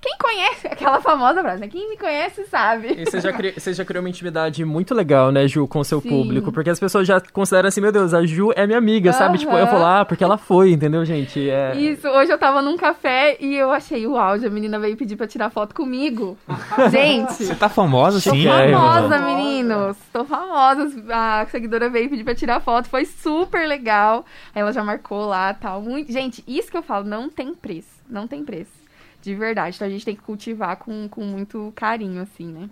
quem 0.00 0.16
conhece 0.18 0.66
aquela 0.66 1.00
famosa 1.00 1.40
frase, 1.40 1.60
né? 1.60 1.68
Quem 1.68 1.88
me 1.90 1.96
conhece 1.96 2.44
sabe. 2.46 2.94
E 2.98 3.04
você 3.04 3.20
já, 3.20 3.32
cri... 3.32 3.52
você 3.52 3.72
já 3.72 3.84
criou 3.84 4.02
uma 4.02 4.08
intimidade 4.08 4.64
muito 4.64 4.94
legal, 4.94 5.30
né, 5.30 5.46
Ju, 5.46 5.66
com 5.66 5.80
o 5.80 5.84
seu 5.84 6.00
Sim. 6.00 6.08
público. 6.08 6.52
Porque 6.52 6.70
as 6.70 6.80
pessoas 6.80 7.06
já 7.06 7.20
consideram 7.20 7.68
assim, 7.68 7.80
meu 7.80 7.92
Deus, 7.92 8.12
a 8.14 8.24
Ju 8.24 8.52
é 8.54 8.66
minha 8.66 8.78
amiga, 8.78 9.12
sabe? 9.12 9.38
Tipo, 9.38 9.56
eu 9.56 9.66
vou 9.66 9.78
lá 9.78 10.04
porque 10.04 10.24
ela 10.24 10.36
foi, 10.36 10.72
entendeu, 10.72 11.04
gente? 11.04 11.48
É... 11.48 11.74
Isso, 11.76 12.08
hoje 12.08 12.32
eu 12.32 12.38
tava 12.38 12.62
num 12.62 12.76
café 12.76 13.36
e 13.40 13.56
eu 13.56 13.70
achei 13.70 14.06
o 14.06 14.16
áudio, 14.16 14.48
a 14.48 14.50
menina 14.50 14.78
veio 14.78 14.96
pedir 14.96 15.16
pra 15.16 15.26
tirar 15.26 15.50
foto 15.50 15.74
comigo. 15.74 16.36
Gente, 16.90 17.32
Você 17.32 17.54
tá 17.54 17.68
famosa, 17.68 18.20
tô 18.20 18.34
sim? 18.34 18.48
É, 18.48 18.72
famosa, 18.72 19.18
mano. 19.18 19.26
meninos. 19.26 19.96
Tô 20.12 20.24
famosa. 20.24 20.90
A 21.10 21.46
seguidora 21.46 21.88
veio 21.88 22.08
pedir 22.10 22.24
pra 22.24 22.34
tirar 22.34 22.60
foto, 22.60 22.88
foi 22.88 23.04
super 23.04 23.66
legal. 23.66 24.24
Ela 24.54 24.72
já 24.72 24.82
marcou 24.82 25.26
lá 25.26 25.54
tal. 25.54 25.80
Muito... 25.80 26.12
Gente, 26.12 26.42
isso 26.46 26.70
que 26.70 26.76
eu 26.76 26.82
falo, 26.82 27.04
não 27.04 27.28
tem 27.28 27.54
preço. 27.54 28.02
Não 28.08 28.26
tem 28.26 28.44
preço. 28.44 28.81
De 29.22 29.34
verdade. 29.34 29.76
Então 29.76 29.86
a 29.86 29.90
gente 29.90 30.04
tem 30.04 30.16
que 30.16 30.22
cultivar 30.22 30.76
com, 30.76 31.08
com 31.08 31.24
muito 31.24 31.72
carinho, 31.76 32.20
assim, 32.20 32.46
né? 32.46 32.68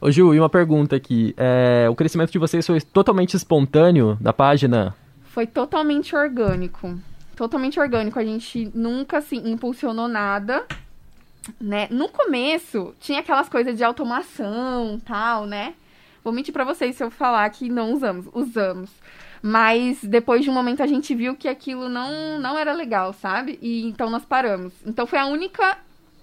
Ô, 0.00 0.10
Ju, 0.10 0.34
e 0.34 0.38
uma 0.40 0.48
pergunta 0.48 0.96
aqui. 0.96 1.34
É, 1.36 1.86
o 1.88 1.94
crescimento 1.94 2.32
de 2.32 2.38
vocês 2.38 2.66
foi 2.66 2.80
totalmente 2.80 3.36
espontâneo 3.36 4.16
da 4.20 4.32
página? 4.32 4.96
Foi 5.22 5.46
totalmente 5.46 6.16
orgânico. 6.16 6.98
Totalmente 7.36 7.78
orgânico. 7.78 8.18
A 8.18 8.24
gente 8.24 8.70
nunca, 8.74 9.18
assim, 9.18 9.48
impulsionou 9.48 10.08
nada. 10.08 10.66
Né? 11.60 11.88
No 11.90 12.08
começo, 12.08 12.94
tinha 12.98 13.20
aquelas 13.20 13.48
coisas 13.48 13.76
de 13.76 13.84
automação 13.84 15.00
tal, 15.04 15.46
né? 15.46 15.74
Vou 16.24 16.32
mentir 16.32 16.52
pra 16.52 16.64
vocês 16.64 16.96
se 16.96 17.02
eu 17.04 17.10
falar 17.10 17.48
que 17.50 17.68
não 17.68 17.92
usamos. 17.92 18.26
Usamos. 18.32 18.90
Mas 19.42 20.02
depois 20.04 20.44
de 20.44 20.50
um 20.50 20.54
momento 20.54 20.82
a 20.82 20.86
gente 20.86 21.14
viu 21.14 21.34
que 21.34 21.48
aquilo 21.48 21.88
não, 21.88 22.38
não 22.38 22.56
era 22.56 22.72
legal, 22.72 23.12
sabe? 23.12 23.58
E 23.60 23.84
então 23.86 24.08
nós 24.08 24.24
paramos. 24.24 24.72
Então 24.86 25.04
foi 25.06 25.18
a 25.18 25.26
única 25.26 25.78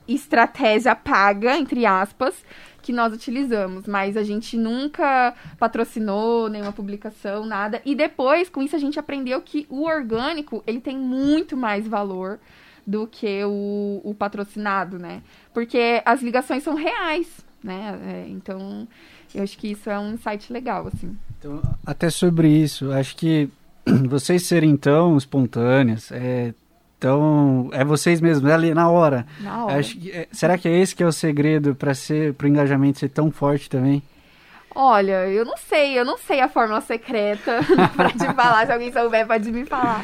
estratégia 0.08 0.96
paga, 0.96 1.58
entre 1.58 1.86
aspas, 1.86 2.44
que 2.82 2.94
nós 2.94 3.14
utilizamos, 3.14 3.86
mas 3.86 4.18
a 4.18 4.24
gente 4.24 4.58
nunca 4.58 5.36
patrocinou 5.60 6.50
nenhuma 6.50 6.72
publicação, 6.72 7.46
nada. 7.46 7.82
E 7.86 7.94
depois, 7.94 8.50
com 8.50 8.62
isso, 8.62 8.76
a 8.76 8.80
gente 8.80 8.98
aprendeu 8.98 9.42
que 9.42 9.68
o 9.70 9.84
orgânico, 9.84 10.64
ele 10.66 10.80
tem 10.80 10.98
muito 10.98 11.56
mais 11.56 11.88
valor 11.88 12.40
do 12.88 13.06
que 13.06 13.44
o, 13.44 14.02
o 14.04 14.16
patrocinado, 14.16 14.98
né? 14.98 15.22
Porque 15.54 16.02
as 16.06 16.24
ligações 16.24 16.64
são 16.64 16.74
reais, 16.74 17.46
né? 17.64 18.00
É, 18.06 18.30
então, 18.30 18.88
eu 19.34 19.44
acho 19.44 19.58
que 19.58 19.70
isso 19.72 19.90
é 19.90 20.00
um 20.00 20.14
insight 20.14 20.52
legal, 20.52 20.88
assim. 20.88 21.16
Então, 21.38 21.62
até 21.86 22.10
sobre 22.10 22.50
isso, 22.50 22.92
acho 22.92 23.16
que 23.16 23.50
vocês 24.08 24.46
serem 24.46 24.76
tão 24.76 25.18
espontâneas, 25.18 26.12
é, 26.12 26.54
tão, 27.00 27.70
é 27.72 27.84
vocês 27.84 28.20
mesmos, 28.20 28.50
é 28.50 28.54
ali 28.54 28.74
na 28.74 28.90
hora. 28.90 29.26
Na 29.40 29.66
hora. 29.66 29.80
Acho 29.80 29.98
que, 29.98 30.12
é, 30.12 30.28
será 30.32 30.58
que 30.58 30.68
é 30.68 30.80
esse 30.80 30.96
que 30.96 31.04
é 31.04 31.08
o 31.08 31.12
segredo 31.12 31.74
para 31.74 31.94
ser, 31.94 32.34
para 32.34 32.46
o 32.46 32.50
engajamento 32.50 33.00
ser 33.00 33.10
tão 33.10 33.32
forte 33.32 33.70
também? 33.70 34.04
Olha, 34.76 35.28
eu 35.28 35.44
não 35.44 35.58
sei, 35.58 35.98
eu 35.98 36.06
não 36.06 36.18
sei 36.18 36.40
a 36.42 36.48
fórmula 36.48 36.80
secreta 36.82 37.60
pra 37.96 38.10
te 38.10 38.34
falar, 38.34 38.66
se 38.66 38.72
alguém 38.72 38.92
souber 38.92 39.26
pode 39.26 39.52
me 39.52 39.66
falar. 39.66 40.04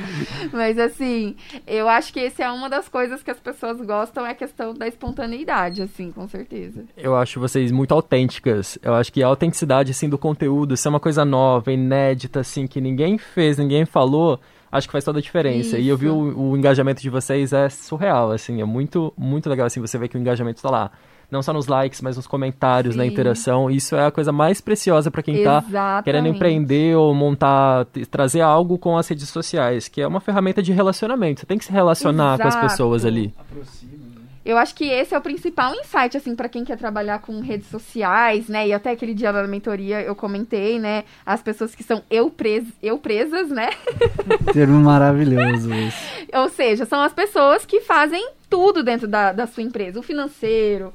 Mas 0.51 0.77
assim, 0.79 1.35
eu 1.67 1.87
acho 1.87 2.11
que 2.11 2.19
esse 2.19 2.41
é 2.41 2.51
uma 2.51 2.69
das 2.69 2.89
coisas 2.89 3.21
que 3.21 3.29
as 3.29 3.39
pessoas 3.39 3.79
gostam, 3.81 4.25
é 4.25 4.31
a 4.31 4.35
questão 4.35 4.73
da 4.73 4.87
espontaneidade, 4.87 5.81
assim, 5.81 6.11
com 6.11 6.27
certeza. 6.27 6.83
Eu 6.97 7.15
acho 7.15 7.39
vocês 7.39 7.71
muito 7.71 7.93
autênticas. 7.93 8.77
Eu 8.81 8.95
acho 8.95 9.13
que 9.13 9.21
a 9.21 9.27
autenticidade, 9.27 9.91
assim, 9.91 10.09
do 10.09 10.17
conteúdo, 10.17 10.75
ser 10.75 10.89
uma 10.89 10.99
coisa 10.99 11.23
nova, 11.23 11.71
inédita, 11.71 12.39
assim, 12.39 12.65
que 12.65 12.81
ninguém 12.81 13.17
fez, 13.17 13.57
ninguém 13.57 13.85
falou, 13.85 14.39
acho 14.71 14.87
que 14.87 14.91
faz 14.91 15.03
toda 15.03 15.19
a 15.19 15.21
diferença. 15.21 15.77
E 15.77 15.87
eu 15.87 15.97
vi 15.97 16.07
Isso. 16.07 16.15
o, 16.15 16.51
o 16.51 16.57
engajamento 16.57 17.01
de 17.01 17.09
vocês 17.09 17.53
é 17.53 17.69
surreal, 17.69 18.31
assim, 18.31 18.61
é 18.61 18.65
muito, 18.65 19.13
muito 19.17 19.49
legal, 19.49 19.67
assim, 19.67 19.79
você 19.79 19.97
vê 19.97 20.07
que 20.07 20.17
o 20.17 20.19
engajamento 20.19 20.61
tá 20.61 20.69
lá. 20.69 20.91
Não 21.29 21.41
só 21.41 21.51
nos 21.51 21.67
likes, 21.67 22.01
mas 22.01 22.17
nos 22.17 22.27
comentários, 22.27 22.95
na 22.95 23.03
Sim. 23.03 23.09
interação. 23.09 23.69
Isso 23.69 23.95
é 23.95 24.05
a 24.05 24.11
coisa 24.11 24.31
mais 24.31 24.61
preciosa 24.61 25.09
para 25.09 25.23
quem 25.23 25.43
tá 25.43 25.63
Exatamente. 25.67 26.03
querendo 26.03 26.27
empreender 26.27 26.95
ou 26.95 27.13
montar, 27.13 27.85
trazer 28.09 28.41
algo 28.41 28.77
com 28.77 28.97
as 28.97 29.07
redes 29.07 29.29
sociais, 29.29 29.87
que 29.87 30.01
é 30.01 30.07
uma 30.07 30.19
ferramenta 30.19 30.61
de 30.61 30.71
relacionamento. 30.71 31.41
Você 31.41 31.45
tem 31.45 31.57
que 31.57 31.65
se 31.65 31.71
relacionar 31.71 32.37
com 32.37 32.47
as 32.47 32.55
Exato. 32.55 32.67
pessoas 32.67 33.05
ali. 33.05 33.33
Eu 34.45 34.59
acho 34.59 34.75
que 34.75 34.85
esse 34.85 35.15
é 35.15 35.17
o 35.17 35.21
principal 35.21 35.73
insight, 35.73 36.15
assim, 36.15 36.35
para 36.35 36.47
quem 36.47 36.63
quer 36.63 36.77
trabalhar 36.77 37.17
com 37.17 37.39
redes 37.39 37.67
sociais, 37.67 38.47
né? 38.47 38.67
E 38.67 38.73
até 38.73 38.91
aquele 38.91 39.15
dia 39.15 39.33
da 39.33 39.47
mentoria 39.47 40.01
eu 40.03 40.15
comentei, 40.15 40.77
né? 40.77 41.03
As 41.25 41.41
pessoas 41.41 41.73
que 41.73 41.83
são 41.83 42.03
eu, 42.11 42.29
pres 42.29 42.63
eu 42.81 42.99
presas, 42.99 43.49
né? 43.49 43.71
Termo 44.53 44.79
maravilhoso 44.81 45.73
esse. 45.73 46.27
Ou 46.31 46.47
seja, 46.47 46.85
são 46.85 47.01
as 47.01 47.11
pessoas 47.11 47.65
que 47.65 47.81
fazem 47.81 48.29
tudo 48.47 48.83
dentro 48.83 49.07
da, 49.07 49.31
da 49.31 49.47
sua 49.47 49.63
empresa. 49.63 49.99
O 49.99 50.03
financeiro, 50.03 50.93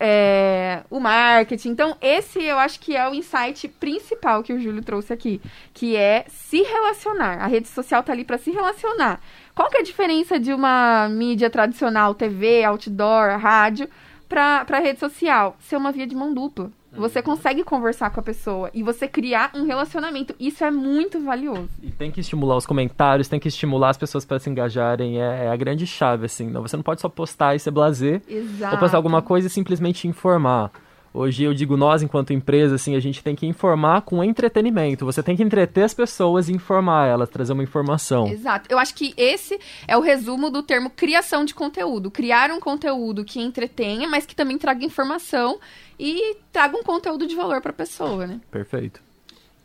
é, 0.00 0.82
o 0.90 0.98
marketing. 0.98 1.68
Então, 1.68 1.94
esse 2.00 2.42
eu 2.42 2.58
acho 2.58 2.80
que 2.80 2.96
é 2.96 3.06
o 3.06 3.14
insight 3.14 3.68
principal 3.68 4.42
que 4.42 4.52
o 4.52 4.58
Júlio 4.58 4.82
trouxe 4.82 5.12
aqui. 5.12 5.40
Que 5.74 5.94
é 5.94 6.24
se 6.28 6.62
relacionar. 6.62 7.42
A 7.42 7.46
rede 7.46 7.68
social 7.68 8.02
tá 8.02 8.12
ali 8.12 8.24
para 8.24 8.38
se 8.38 8.50
relacionar. 8.50 9.20
Qual 9.54 9.68
que 9.68 9.76
é 9.76 9.80
a 9.80 9.84
diferença 9.84 10.40
de 10.40 10.54
uma 10.54 11.06
mídia 11.10 11.50
tradicional, 11.50 12.14
TV, 12.14 12.64
outdoor, 12.64 13.38
rádio, 13.38 13.88
para 14.26 14.78
rede 14.78 14.98
social? 14.98 15.56
Ser 15.60 15.76
uma 15.76 15.92
via 15.92 16.06
de 16.06 16.16
mão 16.16 16.32
dupla. 16.32 16.72
Você 16.92 17.22
consegue 17.22 17.62
conversar 17.62 18.10
com 18.10 18.20
a 18.20 18.22
pessoa 18.22 18.70
e 18.74 18.82
você 18.82 19.06
criar 19.06 19.52
um 19.54 19.64
relacionamento. 19.64 20.34
Isso 20.40 20.64
é 20.64 20.70
muito 20.70 21.20
valioso. 21.20 21.68
E 21.82 21.90
tem 21.90 22.10
que 22.10 22.20
estimular 22.20 22.56
os 22.56 22.66
comentários, 22.66 23.28
tem 23.28 23.38
que 23.38 23.48
estimular 23.48 23.90
as 23.90 23.96
pessoas 23.96 24.24
para 24.24 24.38
se 24.38 24.50
engajarem. 24.50 25.20
É, 25.20 25.46
é 25.46 25.48
a 25.48 25.56
grande 25.56 25.86
chave, 25.86 26.26
assim. 26.26 26.48
Não, 26.48 26.62
você 26.62 26.76
não 26.76 26.82
pode 26.82 27.00
só 27.00 27.08
postar 27.08 27.54
e 27.54 27.60
ser 27.60 27.70
blazer. 27.70 28.22
Exato. 28.28 28.74
Ou 28.74 28.80
postar 28.80 28.96
alguma 28.96 29.22
coisa 29.22 29.46
e 29.46 29.50
simplesmente 29.50 30.08
informar. 30.08 30.70
Hoje 31.12 31.42
eu 31.42 31.52
digo 31.52 31.76
nós, 31.76 32.02
enquanto 32.02 32.32
empresa, 32.32 32.76
assim, 32.76 32.94
a 32.94 33.00
gente 33.00 33.22
tem 33.22 33.34
que 33.34 33.44
informar 33.44 34.02
com 34.02 34.22
entretenimento. 34.22 35.04
Você 35.04 35.22
tem 35.22 35.36
que 35.36 35.42
entreter 35.42 35.82
as 35.82 35.92
pessoas 35.92 36.48
e 36.48 36.52
informar 36.52 37.08
elas, 37.08 37.28
trazer 37.28 37.52
uma 37.52 37.64
informação. 37.64 38.28
Exato. 38.28 38.68
Eu 38.70 38.78
acho 38.78 38.94
que 38.94 39.12
esse 39.16 39.58
é 39.88 39.96
o 39.96 40.00
resumo 40.00 40.50
do 40.50 40.62
termo 40.62 40.88
criação 40.88 41.44
de 41.44 41.52
conteúdo. 41.52 42.12
Criar 42.12 42.52
um 42.52 42.60
conteúdo 42.60 43.24
que 43.24 43.40
entretenha, 43.40 44.08
mas 44.08 44.24
que 44.24 44.36
também 44.36 44.56
traga 44.56 44.84
informação 44.84 45.58
e 45.98 46.36
traga 46.52 46.76
um 46.76 46.84
conteúdo 46.84 47.26
de 47.26 47.34
valor 47.34 47.60
para 47.60 47.72
a 47.72 47.74
pessoa, 47.74 48.26
né? 48.26 48.40
Perfeito. 48.48 49.00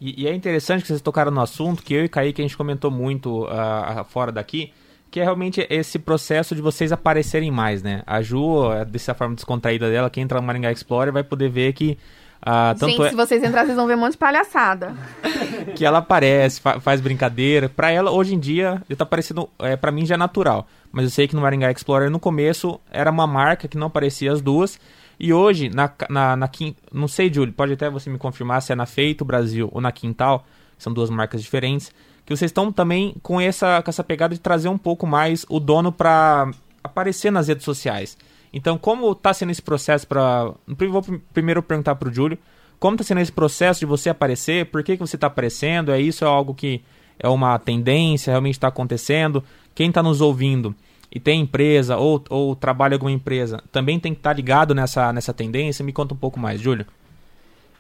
E, 0.02 0.24
e 0.24 0.28
é 0.28 0.34
interessante 0.34 0.82
que 0.82 0.88
vocês 0.88 1.02
tocaram 1.02 1.32
no 1.32 1.42
assunto, 1.42 1.84
que 1.84 1.94
eu 1.94 2.04
e 2.06 2.10
Kaique 2.10 2.42
a 2.42 2.44
gente 2.46 2.58
comentou 2.58 2.90
muito 2.90 3.46
ah, 3.50 4.04
fora 4.10 4.32
daqui, 4.32 4.74
que 5.16 5.22
é 5.22 5.24
realmente 5.24 5.66
esse 5.70 5.98
processo 5.98 6.54
de 6.54 6.62
vocês 6.62 6.92
aparecerem 6.92 7.50
mais, 7.50 7.82
né? 7.82 8.04
A 8.06 8.22
Ju, 8.22 8.70
eh, 8.74 8.84
dessa 8.84 9.14
forma 9.14 9.34
descontraída 9.34 9.90
dela, 9.90 10.10
quem 10.10 10.24
entrar 10.24 10.42
no 10.42 10.46
Maringá 10.46 10.70
Explorer 10.74 11.14
vai 11.14 11.24
poder 11.24 11.48
ver 11.48 11.72
que 11.72 11.98
ah, 12.42 12.76
tanto 12.78 12.92
Gente, 12.92 13.06
é 13.06 13.10
se 13.12 13.16
vocês 13.16 13.42
entrarem, 13.42 13.68
vocês 13.68 13.78
vão 13.78 13.88
ver 13.88 13.96
um 13.96 14.00
monte 14.02 14.12
de 14.12 14.18
palhaçada. 14.18 14.94
que 15.74 15.86
ela 15.86 16.00
aparece, 16.00 16.60
fa- 16.60 16.82
faz 16.82 17.00
brincadeira. 17.00 17.70
Pra 17.70 17.90
ela, 17.90 18.12
hoje 18.12 18.36
em 18.36 18.40
dia, 18.40 18.84
já 18.90 18.96
tá 18.98 19.06
parecendo, 19.06 19.50
é, 19.60 19.78
para 19.78 19.90
mim 19.90 20.06
já 20.06 20.16
é 20.16 20.18
natural. 20.18 20.68
Mas 20.92 21.06
eu 21.06 21.12
sei 21.12 21.30
que 21.30 21.36
no 21.36 21.42
Maringá 21.42 21.72
Explorer, 21.72 22.12
no 22.12 22.20
começo, 22.20 22.78
era 22.92 23.10
uma 23.10 23.26
marca 23.26 23.70
que 23.70 23.78
não 23.78 23.88
aparecia 23.88 24.34
as 24.34 24.42
duas. 24.42 24.78
E 25.18 25.32
hoje, 25.32 25.70
na, 25.70 25.90
na, 26.10 26.36
na 26.36 26.50
não 26.92 27.08
sei, 27.08 27.34
Júlio, 27.34 27.54
pode 27.54 27.72
até 27.72 27.90
você 27.90 28.10
me 28.10 28.18
confirmar 28.18 28.62
se 28.62 28.74
é 28.74 28.76
na 28.76 28.86
Feito 28.86 29.24
Brasil 29.24 29.70
ou 29.72 29.80
na 29.80 29.94
Quintal, 29.94 30.46
são 30.78 30.92
duas 30.92 31.10
marcas 31.10 31.42
diferentes, 31.42 31.90
que 32.26 32.36
vocês 32.36 32.50
estão 32.50 32.72
também 32.72 33.16
com 33.22 33.40
essa, 33.40 33.82
com 33.82 33.90
essa 33.90 34.04
pegada 34.04 34.34
de 34.34 34.40
trazer 34.42 34.68
um 34.70 34.78
pouco 34.78 35.06
mais 35.06 35.46
o 35.48 35.60
dono 35.60 35.92
pra 35.92 36.50
aparecer 36.84 37.32
nas 37.32 37.48
redes 37.48 37.64
sociais. 37.64 38.18
Então, 38.52 38.78
como 38.78 39.14
tá 39.14 39.34
sendo 39.34 39.52
esse 39.52 39.62
processo 39.62 40.08
para 40.08 40.52
Vou 40.68 41.02
pr- 41.02 41.20
primeiro 41.34 41.62
perguntar 41.62 41.96
pro 41.96 42.14
Júlio, 42.14 42.38
como 42.80 42.98
tá 42.98 43.04
sendo 43.04 43.22
esse 43.22 43.32
processo 43.32 43.80
de 43.82 43.86
você 43.86 44.10
aparecer? 44.10 44.66
Por 44.68 44.84
que, 44.84 44.96
que 44.98 45.00
você 45.06 45.18
tá 45.18 45.28
aparecendo? 45.28 45.92
É 45.92 46.00
isso? 46.00 46.24
É 46.24 46.28
algo 46.28 46.54
que 46.54 46.82
é 47.20 47.28
uma 47.28 47.58
tendência? 47.60 48.32
Realmente 48.32 48.56
está 48.56 48.68
acontecendo? 48.70 49.44
Quem 49.74 49.92
tá 49.92 50.02
nos 50.02 50.22
ouvindo 50.22 50.74
e 51.12 51.20
tem 51.20 51.42
empresa 51.42 51.98
ou, 51.98 52.24
ou 52.30 52.56
trabalha 52.56 52.94
em 52.94 52.96
alguma 52.96 53.12
empresa, 53.12 53.62
também 53.72 54.00
tem 54.00 54.14
que 54.14 54.20
estar 54.20 54.34
ligado 54.34 54.74
nessa, 54.74 55.14
nessa 55.14 55.34
tendência? 55.34 55.84
Me 55.84 55.94
conta 55.94 56.14
um 56.14 56.18
pouco 56.18 56.40
mais, 56.40 56.60
Júlio. 56.60 56.86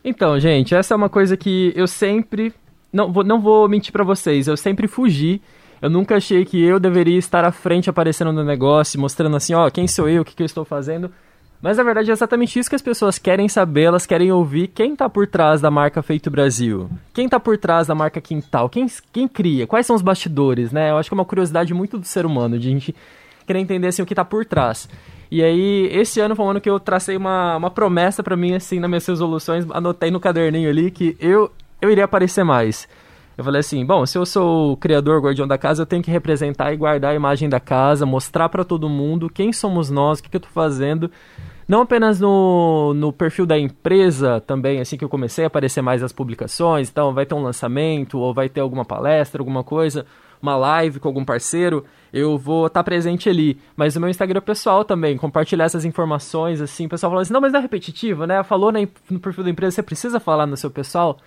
Então, 0.03 0.39
gente, 0.39 0.75
essa 0.75 0.93
é 0.93 0.97
uma 0.97 1.09
coisa 1.09 1.35
que 1.35 1.73
eu 1.75 1.87
sempre. 1.87 2.53
Não 2.95 3.11
vou, 3.11 3.25
não 3.25 3.41
vou 3.41 3.67
mentir 3.67 3.91
pra 3.91 4.05
vocês, 4.05 4.47
eu 4.47 4.55
sempre 4.55 4.87
fugi. 4.87 5.41
Eu 5.81 5.89
nunca 5.89 6.15
achei 6.15 6.45
que 6.45 6.63
eu 6.63 6.79
deveria 6.79 7.17
estar 7.17 7.43
à 7.43 7.51
frente 7.51 7.89
aparecendo 7.89 8.31
no 8.31 8.41
negócio, 8.41 8.97
mostrando 8.97 9.35
assim, 9.35 9.53
ó, 9.53 9.69
quem 9.69 9.85
sou 9.85 10.07
eu, 10.07 10.21
o 10.21 10.25
que, 10.25 10.33
que 10.33 10.41
eu 10.41 10.45
estou 10.45 10.63
fazendo. 10.63 11.11
Mas 11.61 11.75
na 11.75 11.83
verdade 11.83 12.09
é 12.09 12.13
exatamente 12.13 12.57
isso 12.57 12.69
que 12.69 12.75
as 12.75 12.81
pessoas 12.81 13.17
querem 13.17 13.49
saber, 13.49 13.83
elas 13.83 14.05
querem 14.05 14.31
ouvir 14.31 14.67
quem 14.67 14.95
tá 14.95 15.09
por 15.09 15.27
trás 15.27 15.59
da 15.59 15.69
marca 15.69 16.01
Feito 16.01 16.31
Brasil. 16.31 16.89
Quem 17.13 17.27
tá 17.27 17.37
por 17.37 17.57
trás 17.57 17.85
da 17.85 17.93
marca 17.93 18.21
Quintal, 18.21 18.69
quem, 18.69 18.87
quem 19.11 19.27
cria, 19.27 19.67
quais 19.67 19.85
são 19.85 19.95
os 19.95 20.01
bastidores, 20.01 20.71
né? 20.71 20.91
Eu 20.91 20.97
acho 20.97 21.09
que 21.09 21.13
é 21.13 21.17
uma 21.17 21.25
curiosidade 21.25 21.73
muito 21.73 21.97
do 21.97 22.05
ser 22.05 22.25
humano, 22.25 22.57
de 22.57 22.69
a 22.69 22.71
gente 22.71 22.95
querer 23.45 23.59
entender 23.59 23.87
assim, 23.87 24.01
o 24.01 24.05
que 24.05 24.15
tá 24.15 24.23
por 24.23 24.45
trás. 24.45 24.87
E 25.29 25.43
aí, 25.43 25.89
esse 25.91 26.21
ano 26.21 26.35
foi 26.35 26.45
um 26.45 26.49
ano 26.51 26.61
que 26.61 26.69
eu 26.69 26.79
tracei 26.79 27.17
uma, 27.17 27.57
uma 27.57 27.71
promessa 27.71 28.23
pra 28.23 28.37
mim, 28.37 28.53
assim, 28.53 28.79
nas 28.79 28.89
minhas 28.89 29.05
resoluções, 29.05 29.65
anotei 29.71 30.11
no 30.11 30.19
caderninho 30.19 30.69
ali 30.69 30.91
que 30.91 31.17
eu, 31.19 31.51
eu 31.81 31.89
iria 31.89 32.05
aparecer 32.05 32.43
mais. 32.43 32.87
Eu 33.37 33.43
falei 33.43 33.59
assim, 33.59 33.85
bom, 33.85 34.05
se 34.05 34.17
eu 34.17 34.25
sou 34.25 34.73
o 34.73 34.77
criador, 34.77 35.21
guardião 35.21 35.47
da 35.47 35.57
casa, 35.57 35.81
eu 35.81 35.85
tenho 35.85 36.01
que 36.01 36.09
representar 36.09 36.71
e 36.71 36.77
guardar 36.77 37.11
a 37.11 37.15
imagem 37.15 37.49
da 37.49 37.59
casa, 37.59 38.05
mostrar 38.05 38.47
pra 38.47 38.63
todo 38.63 38.87
mundo 38.87 39.29
quem 39.29 39.51
somos 39.51 39.89
nós, 39.89 40.19
o 40.19 40.23
que, 40.23 40.29
que 40.29 40.37
eu 40.37 40.41
tô 40.41 40.47
fazendo. 40.47 41.11
Não 41.67 41.81
apenas 41.81 42.21
no, 42.21 42.93
no 42.93 43.11
perfil 43.11 43.45
da 43.45 43.57
empresa 43.57 44.39
também, 44.39 44.79
assim 44.79 44.97
que 44.97 45.03
eu 45.03 45.09
comecei 45.09 45.43
a 45.43 45.47
aparecer 45.47 45.81
mais 45.81 46.01
nas 46.01 46.13
publicações, 46.13 46.89
então 46.89 47.13
vai 47.13 47.25
ter 47.25 47.35
um 47.35 47.41
lançamento, 47.41 48.19
ou 48.19 48.33
vai 48.33 48.47
ter 48.47 48.61
alguma 48.61 48.85
palestra, 48.85 49.41
alguma 49.41 49.63
coisa, 49.63 50.05
uma 50.41 50.55
live 50.55 50.99
com 50.99 51.07
algum 51.07 51.25
parceiro, 51.25 51.83
eu 52.13 52.37
vou 52.37 52.67
estar 52.67 52.83
presente 52.83 53.27
ali. 53.27 53.59
Mas 53.75 53.95
no 53.95 54.01
meu 54.01 54.09
Instagram 54.09 54.41
pessoal 54.41 54.85
também, 54.85 55.17
compartilhar 55.17 55.65
essas 55.65 55.83
informações, 55.83 56.61
assim, 56.61 56.85
o 56.85 56.89
pessoal 56.89 57.11
fala 57.11 57.23
assim, 57.23 57.33
não, 57.33 57.41
mas 57.41 57.51
não 57.51 57.59
é 57.59 57.63
repetitivo, 57.63 58.25
né? 58.25 58.43
Falou 58.43 58.71
no 59.09 59.19
perfil 59.19 59.43
da 59.43 59.49
empresa, 59.49 59.75
você 59.75 59.83
precisa 59.83 60.19
falar 60.19 60.45
no 60.45 60.55
seu 60.55 60.69
pessoal? 60.69 61.17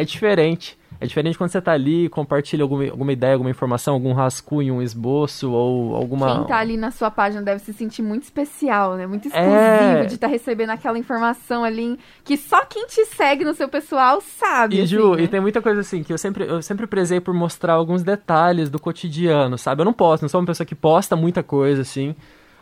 É 0.00 0.04
diferente. 0.04 0.78
É 1.02 1.06
diferente 1.06 1.38
quando 1.38 1.48
você 1.50 1.62
tá 1.62 1.72
ali 1.72 2.04
e 2.04 2.08
compartilha 2.10 2.62
alguma, 2.62 2.84
alguma 2.90 3.10
ideia, 3.10 3.32
alguma 3.32 3.48
informação, 3.50 3.94
algum 3.94 4.12
rascunho, 4.12 4.74
um 4.74 4.82
esboço 4.82 5.50
ou 5.50 5.96
alguma... 5.96 6.36
Quem 6.40 6.46
tá 6.46 6.58
ali 6.58 6.76
na 6.76 6.90
sua 6.90 7.10
página 7.10 7.40
deve 7.40 7.60
se 7.60 7.72
sentir 7.72 8.02
muito 8.02 8.24
especial, 8.24 8.96
né? 8.96 9.06
Muito 9.06 9.26
exclusivo 9.28 9.54
É. 9.54 10.04
de 10.04 10.14
estar 10.16 10.26
recebendo 10.26 10.68
aquela 10.68 10.98
informação 10.98 11.64
ali 11.64 11.98
que 12.22 12.36
só 12.36 12.66
quem 12.66 12.86
te 12.86 13.06
segue 13.06 13.46
no 13.46 13.54
seu 13.54 13.66
pessoal 13.66 14.20
sabe. 14.20 14.76
E, 14.76 14.80
assim, 14.82 14.88
Ju, 14.88 15.14
né? 15.14 15.22
e 15.22 15.28
tem 15.28 15.40
muita 15.40 15.62
coisa 15.62 15.80
assim, 15.80 16.02
que 16.02 16.12
eu 16.12 16.18
sempre, 16.18 16.44
eu 16.44 16.60
sempre 16.60 16.86
prezei 16.86 17.18
por 17.18 17.32
mostrar 17.32 17.72
alguns 17.72 18.02
detalhes 18.02 18.68
do 18.68 18.78
cotidiano, 18.78 19.56
sabe? 19.56 19.80
Eu 19.80 19.86
não 19.86 19.94
posso, 19.94 20.22
não 20.24 20.28
sou 20.28 20.38
uma 20.38 20.46
pessoa 20.46 20.66
que 20.66 20.74
posta 20.74 21.16
muita 21.16 21.42
coisa, 21.42 21.80
assim. 21.80 22.14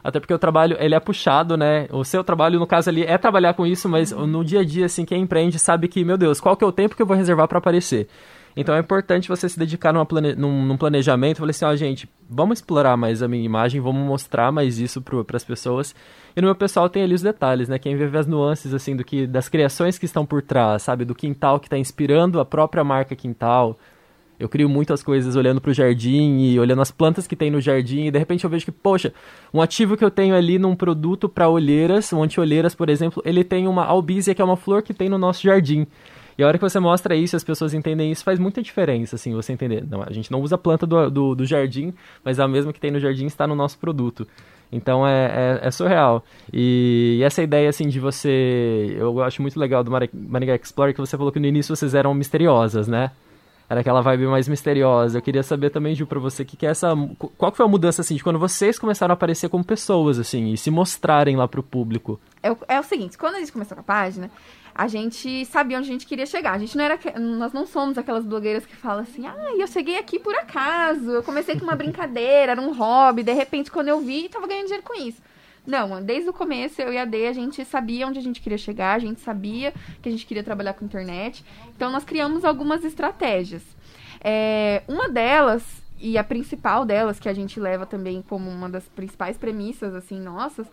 Até 0.02 0.21
porque 0.21 0.33
o 0.33 0.38
trabalho, 0.38 0.76
ele 0.78 0.95
é 0.95 1.00
puxado, 1.00 1.57
né? 1.57 1.87
O 1.90 2.05
seu 2.05 2.23
trabalho, 2.23 2.59
no 2.59 2.67
caso 2.67 2.88
ali, 2.88 3.02
é 3.02 3.19
trabalhar 3.19 3.55
com 3.55 3.67
isso, 3.67 3.88
mas 3.88 4.12
no 4.12 4.45
dia 4.45 4.61
a 4.61 4.64
dia, 4.64 4.87
assim, 4.87 5.05
quem 5.05 5.23
empreende 5.23 5.59
sabe 5.59 5.88
que, 5.88 6.05
meu 6.05 6.17
Deus, 6.17 6.40
qual 6.40 6.57
que 6.57 6.64
é 6.64 6.67
o 6.67 6.73
tempo 6.73 6.95
que 6.95 7.02
eu 7.02 7.07
vou 7.07 7.17
reservar 7.17 7.49
para 7.49 7.59
aparecer? 7.59 8.09
Então 8.57 8.75
é 8.75 8.81
importante 8.81 9.28
você 9.28 9.49
se 9.49 9.57
dedicar 9.57 9.93
numa 9.93 10.05
plane... 10.05 10.35
num, 10.35 10.64
num 10.64 10.76
planejamento. 10.76 11.38
Falei 11.38 11.50
assim, 11.50 11.64
ó, 11.64 11.76
gente, 11.76 12.09
vamos 12.28 12.59
explorar 12.59 12.97
mais 12.97 13.23
a 13.23 13.28
minha 13.28 13.45
imagem, 13.45 13.81
vamos 13.81 14.05
mostrar 14.05 14.50
mais 14.50 14.81
isso 14.81 15.00
para 15.00 15.37
as 15.37 15.45
pessoas. 15.45 15.95
E 16.35 16.40
no 16.40 16.49
meu 16.49 16.57
pessoal 16.57 16.88
tem 16.88 17.05
ali 17.05 17.14
os 17.14 17.23
detalhes, 17.23 17.69
né? 17.69 17.78
Quem 17.78 17.97
vê 17.97 18.19
as 18.19 18.26
nuances, 18.26 18.75
assim, 18.75 18.97
do 18.97 19.05
que, 19.05 19.28
das 19.28 19.49
criações 19.49 19.97
que 19.97 20.07
estão 20.07 20.26
por 20.26 20.43
trás, 20.43 20.83
sabe? 20.83 21.05
Do 21.05 21.14
quintal 21.14 21.61
que 21.61 21.67
está 21.67 21.78
inspirando 21.78 22.40
a 22.40 22.45
própria 22.45 22.83
marca 22.83 23.14
Quintal. 23.14 23.78
Eu 24.38 24.49
crio 24.49 24.68
muitas 24.68 25.02
coisas 25.02 25.35
olhando 25.35 25.61
pro 25.61 25.73
jardim 25.73 26.38
e 26.38 26.61
olhando 26.61 26.80
as 26.80 26.90
plantas 26.90 27.26
que 27.26 27.35
tem 27.35 27.50
no 27.50 27.61
jardim 27.61 28.07
e 28.07 28.11
de 28.11 28.18
repente 28.18 28.45
eu 28.45 28.50
vejo 28.50 28.64
que, 28.64 28.73
poxa, 28.73 29.12
um 29.52 29.61
ativo 29.61 29.97
que 29.97 30.04
eu 30.04 30.11
tenho 30.11 30.35
ali 30.35 30.59
num 30.59 30.76
produto 30.76 31.28
para 31.28 31.49
olheiras, 31.49 32.12
um 32.12 32.23
anti-olheiras, 32.23 32.75
por 32.75 32.88
exemplo, 32.88 33.23
ele 33.26 33.42
tem 33.42 33.66
uma 33.66 33.85
albízia, 33.85 34.35
que 34.35 34.40
é 34.40 34.45
uma 34.45 34.57
flor 34.57 34.83
que 34.83 34.95
tem 34.95 35.09
no 35.09 35.18
nosso 35.18 35.42
jardim. 35.42 35.87
E 36.38 36.45
a 36.45 36.47
hora 36.47 36.57
que 36.57 36.62
você 36.62 36.78
mostra 36.78 37.16
isso, 37.16 37.35
as 37.35 37.42
pessoas 37.42 37.75
entendem 37.75 38.12
isso, 38.12 38.23
faz 38.23 38.38
muita 38.38 38.62
diferença, 38.62 39.16
assim, 39.16 39.35
você 39.35 39.52
entender. 39.52 39.85
Não, 39.85 40.04
a 40.04 40.12
gente 40.12 40.30
não 40.30 40.40
usa 40.40 40.54
a 40.54 40.59
planta 40.59 40.87
do, 40.87 41.11
do, 41.11 41.35
do 41.35 41.45
jardim, 41.45 41.92
mas 42.25 42.38
a 42.38 42.47
mesma 42.47 42.73
que 42.73 42.78
tem 42.78 42.92
no 42.92 43.00
jardim 43.00 43.26
está 43.26 43.45
no 43.45 43.57
nosso 43.57 43.76
produto. 43.76 44.25
Então 44.71 45.04
é, 45.04 45.59
é, 45.62 45.66
é 45.66 45.71
surreal. 45.73 46.25
E, 46.52 47.16
e, 47.18 47.25
essa 47.25 47.42
ideia, 47.42 47.68
assim, 47.68 47.88
de 47.88 47.99
você... 47.99 48.95
Eu 48.97 49.21
acho 49.21 49.42
muito 49.42 49.59
legal 49.59 49.83
do 49.83 49.90
Maringá 49.90 50.54
Explorer 50.54 50.95
que 50.95 51.00
você 51.00 51.16
falou 51.16 51.33
que 51.33 51.40
no 51.40 51.47
início 51.47 51.75
vocês 51.75 51.92
eram 51.92 52.14
misteriosas, 52.14 52.87
né? 52.87 53.11
Era 53.70 53.80
aquela 53.80 54.00
vibe 54.00 54.26
mais 54.26 54.48
misteriosa. 54.48 55.18
Eu 55.18 55.22
queria 55.22 55.42
saber 55.42 55.68
também, 55.70 55.94
Ju, 55.94 56.06
pra 56.06 56.18
você, 56.18 56.44
que 56.44 56.56
que 56.56 56.66
é 56.66 56.70
essa... 56.70 56.94
Qual 57.37 57.52
foi 57.52 57.66
a 57.66 57.68
mudança, 57.68 58.00
assim, 58.00 58.16
de 58.16 58.25
quando 58.25 58.38
vocês 58.38 58.78
começaram 58.78 59.12
a 59.12 59.14
aparecer 59.14 59.50
como 59.50 59.62
pessoas, 59.62 60.18
assim, 60.18 60.52
e 60.52 60.56
se 60.56 60.70
mostrarem 60.70 61.37
lá 61.37 61.46
pro 61.46 61.62
público? 61.62 62.18
É, 62.42 62.48
é 62.66 62.80
o 62.80 62.82
seguinte, 62.82 63.18
quando 63.18 63.34
a 63.34 63.40
gente 63.40 63.52
começou 63.52 63.75
com 63.75 63.82
a 63.82 63.84
página, 63.84 64.30
a 64.75 64.88
gente 64.88 65.44
sabia 65.44 65.76
onde 65.76 65.88
a 65.88 65.92
gente 65.92 66.06
queria 66.06 66.25
chegar. 66.25 66.52
A 66.52 66.58
gente 66.58 66.78
não 66.78 66.84
era... 66.84 66.98
Nós 67.20 67.52
não 67.52 67.66
somos 67.66 67.98
aquelas 67.98 68.25
blogueiras 68.25 68.64
que 68.64 68.75
falam 68.75 69.02
assim, 69.02 69.26
ah, 69.26 69.52
eu 69.58 69.66
cheguei 69.66 69.98
aqui 69.98 70.18
por 70.18 70.34
acaso, 70.34 71.10
eu 71.10 71.22
comecei 71.22 71.58
com 71.58 71.64
uma 71.64 71.76
brincadeira, 71.76 72.52
era 72.52 72.60
um 72.60 72.72
hobby, 72.72 73.22
de 73.22 73.34
repente, 73.34 73.70
quando 73.70 73.88
eu 73.88 74.00
vi, 74.00 74.30
tava 74.30 74.46
ganhando 74.46 74.64
dinheiro 74.64 74.84
com 74.84 74.94
isso. 74.94 75.20
Não, 75.68 76.02
desde 76.02 76.30
o 76.30 76.32
começo, 76.32 76.80
eu 76.80 76.90
e 76.94 76.96
a 76.96 77.04
Dê, 77.04 77.26
a 77.26 77.32
gente 77.34 77.62
sabia 77.62 78.06
onde 78.06 78.18
a 78.18 78.22
gente 78.22 78.40
queria 78.40 78.56
chegar, 78.56 78.94
a 78.94 78.98
gente 78.98 79.20
sabia 79.20 79.75
que 80.00 80.08
a 80.08 80.10
gente 80.10 80.25
queria 80.25 80.42
trabalhar 80.42 80.72
com 80.72 80.82
internet. 80.82 81.44
Então, 81.76 81.92
nós 81.92 82.04
criamos 82.04 82.42
algumas 82.42 82.87
estratégias. 82.87 83.62
É, 84.18 84.82
uma 84.88 85.10
delas, 85.10 85.62
e 86.00 86.16
a 86.16 86.25
principal 86.25 86.87
delas, 86.87 87.20
que 87.20 87.28
a 87.28 87.34
gente 87.34 87.60
leva 87.60 87.84
também 87.84 88.25
como 88.26 88.48
uma 88.48 88.66
das 88.66 88.84
principais 88.84 89.37
premissas, 89.37 89.94
assim, 89.94 90.18
nossas, 90.18 90.66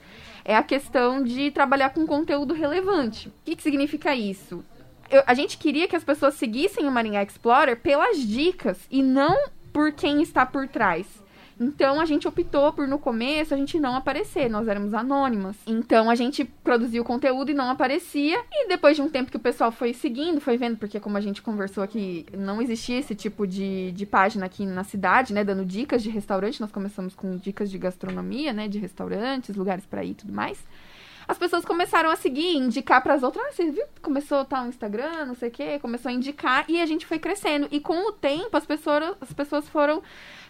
é 0.45 0.55
a 0.55 0.63
questão 0.63 1.21
de 1.21 1.51
trabalhar 1.51 1.89
com 1.89 2.07
conteúdo 2.07 2.53
relevante. 2.53 3.27
O 3.27 3.33
que, 3.43 3.57
que 3.57 3.63
significa 3.63 4.15
isso? 4.15 4.63
Eu, 5.11 5.23
a 5.27 5.33
gente 5.33 5.57
queria 5.57 5.89
que 5.89 5.95
as 5.97 6.05
pessoas 6.05 6.35
seguissem 6.35 6.87
o 6.87 6.91
Maringá 6.91 7.21
Explorer 7.21 7.77
pelas 7.81 8.17
dicas 8.17 8.79
e 8.89 9.03
não 9.03 9.49
por 9.73 9.91
quem 9.91 10.21
está 10.21 10.45
por 10.45 10.69
trás. 10.69 11.24
Então 11.59 11.99
a 11.99 12.05
gente 12.05 12.27
optou 12.27 12.73
por 12.73 12.87
no 12.87 12.99
começo 12.99 13.53
a 13.53 13.57
gente 13.57 13.79
não 13.79 13.95
aparecer, 13.95 14.49
nós 14.49 14.67
éramos 14.67 14.93
anônimas. 14.93 15.55
Então 15.65 16.09
a 16.09 16.15
gente 16.15 16.43
produziu 16.43 17.01
o 17.01 17.05
conteúdo 17.05 17.51
e 17.51 17.53
não 17.53 17.69
aparecia. 17.69 18.43
E 18.51 18.67
depois 18.67 18.95
de 18.95 19.01
um 19.01 19.09
tempo 19.09 19.31
que 19.31 19.37
o 19.37 19.39
pessoal 19.39 19.71
foi 19.71 19.93
seguindo, 19.93 20.41
foi 20.41 20.57
vendo, 20.57 20.77
porque 20.77 20.99
como 20.99 21.17
a 21.17 21.21
gente 21.21 21.41
conversou 21.41 21.83
aqui, 21.83 22.25
não 22.37 22.61
existia 22.61 22.99
esse 22.99 23.15
tipo 23.15 23.47
de, 23.47 23.91
de 23.93 24.05
página 24.05 24.45
aqui 24.45 24.65
na 24.65 24.83
cidade, 24.83 25.33
né? 25.33 25.43
Dando 25.43 25.65
dicas 25.65 26.03
de 26.03 26.09
restaurante. 26.09 26.61
Nós 26.61 26.71
começamos 26.71 27.15
com 27.15 27.37
dicas 27.37 27.71
de 27.71 27.77
gastronomia, 27.77 28.51
né? 28.51 28.67
De 28.67 28.77
restaurantes, 28.77 29.55
lugares 29.55 29.85
para 29.85 30.03
ir 30.03 30.11
e 30.11 30.15
tudo 30.15 30.33
mais 30.33 30.63
as 31.27 31.37
pessoas 31.37 31.65
começaram 31.65 32.09
a 32.09 32.15
seguir, 32.15 32.55
indicar 32.55 33.01
para 33.01 33.13
as 33.13 33.23
outras. 33.23 33.43
Ah, 33.45 33.51
você 33.51 33.71
viu? 33.71 33.83
Começou 34.01 34.39
a 34.39 34.45
tá 34.45 34.61
um 34.61 34.69
Instagram, 34.69 35.25
não 35.25 35.35
sei 35.35 35.49
o 35.49 35.51
quê, 35.51 35.79
começou 35.79 36.09
a 36.09 36.13
indicar 36.13 36.65
e 36.67 36.79
a 36.79 36.85
gente 36.85 37.05
foi 37.05 37.17
crescendo. 37.17 37.67
E 37.71 37.79
com 37.79 38.09
o 38.09 38.11
tempo, 38.11 38.55
as 38.55 38.65
pessoas, 38.65 39.15
as 39.19 39.33
pessoas 39.33 39.67
foram 39.67 40.03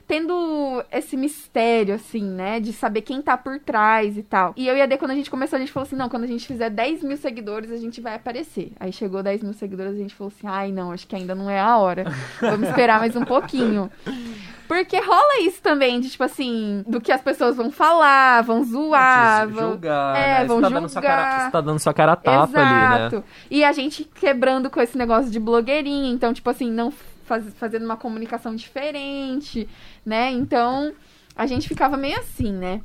tendo 0.07 0.83
esse 0.91 1.17
mistério, 1.17 1.95
assim, 1.95 2.23
né? 2.23 2.59
De 2.59 2.71
saber 2.71 3.01
quem 3.01 3.21
tá 3.21 3.37
por 3.37 3.59
trás 3.59 4.17
e 4.17 4.23
tal. 4.23 4.53
E 4.55 4.67
eu 4.67 4.75
e 4.77 4.81
a 4.81 4.85
D, 4.85 4.97
quando 4.97 5.11
a 5.11 5.15
gente 5.15 5.29
começou, 5.29 5.57
a 5.57 5.59
gente 5.59 5.71
falou 5.71 5.85
assim: 5.85 5.95
não, 5.95 6.09
quando 6.09 6.23
a 6.23 6.27
gente 6.27 6.45
fizer 6.45 6.69
10 6.69 7.03
mil 7.03 7.17
seguidores, 7.17 7.71
a 7.71 7.77
gente 7.77 8.01
vai 8.01 8.15
aparecer. 8.15 8.71
Aí 8.79 8.91
chegou 8.91 9.23
10 9.23 9.43
mil 9.43 9.53
seguidores, 9.53 9.93
a 9.93 9.97
gente 9.97 10.15
falou 10.15 10.31
assim: 10.35 10.47
ai, 10.47 10.71
não, 10.71 10.91
acho 10.91 11.07
que 11.07 11.15
ainda 11.15 11.33
não 11.33 11.49
é 11.49 11.59
a 11.59 11.77
hora. 11.77 12.05
Vamos 12.39 12.69
esperar 12.69 12.99
mais 12.99 13.15
um 13.15 13.25
pouquinho. 13.25 13.89
Porque 14.67 14.99
rola 14.99 15.41
isso 15.41 15.61
também, 15.61 15.99
de 15.99 16.09
tipo 16.09 16.23
assim, 16.23 16.83
do 16.87 16.99
que 16.99 17.11
as 17.11 17.21
pessoas 17.21 17.55
vão 17.55 17.69
falar, 17.69 18.41
vão 18.41 18.63
zoar, 18.63 19.47
vão 19.47 19.71
julgar, 19.71 20.17
é, 20.17 20.39
né? 20.39 20.45
vão 20.45 20.59
tá 20.59 20.69
julgar. 20.69 21.01
Cara, 21.01 21.45
você 21.45 21.51
tá 21.51 21.61
dando 21.61 21.79
sua 21.79 21.93
cara 21.93 22.13
a 22.13 22.15
tapa 22.15 22.49
Exato. 22.49 23.15
ali, 23.15 23.15
né? 23.15 23.23
E 23.51 23.63
a 23.63 23.71
gente 23.71 24.03
quebrando 24.03 24.67
com 24.69 24.81
esse 24.81 24.97
negócio 24.97 25.29
de 25.29 25.39
blogueirinha, 25.39 26.11
então, 26.11 26.33
tipo 26.33 26.49
assim, 26.49 26.71
não 26.71 26.91
faz, 27.25 27.45
fazendo 27.55 27.85
uma 27.85 27.97
comunicação 27.97 28.55
diferente, 28.55 29.67
né? 30.05 30.31
Então, 30.31 30.93
a 31.35 31.45
gente 31.45 31.67
ficava 31.67 31.97
meio 31.97 32.17
assim, 32.19 32.51
né? 32.51 32.81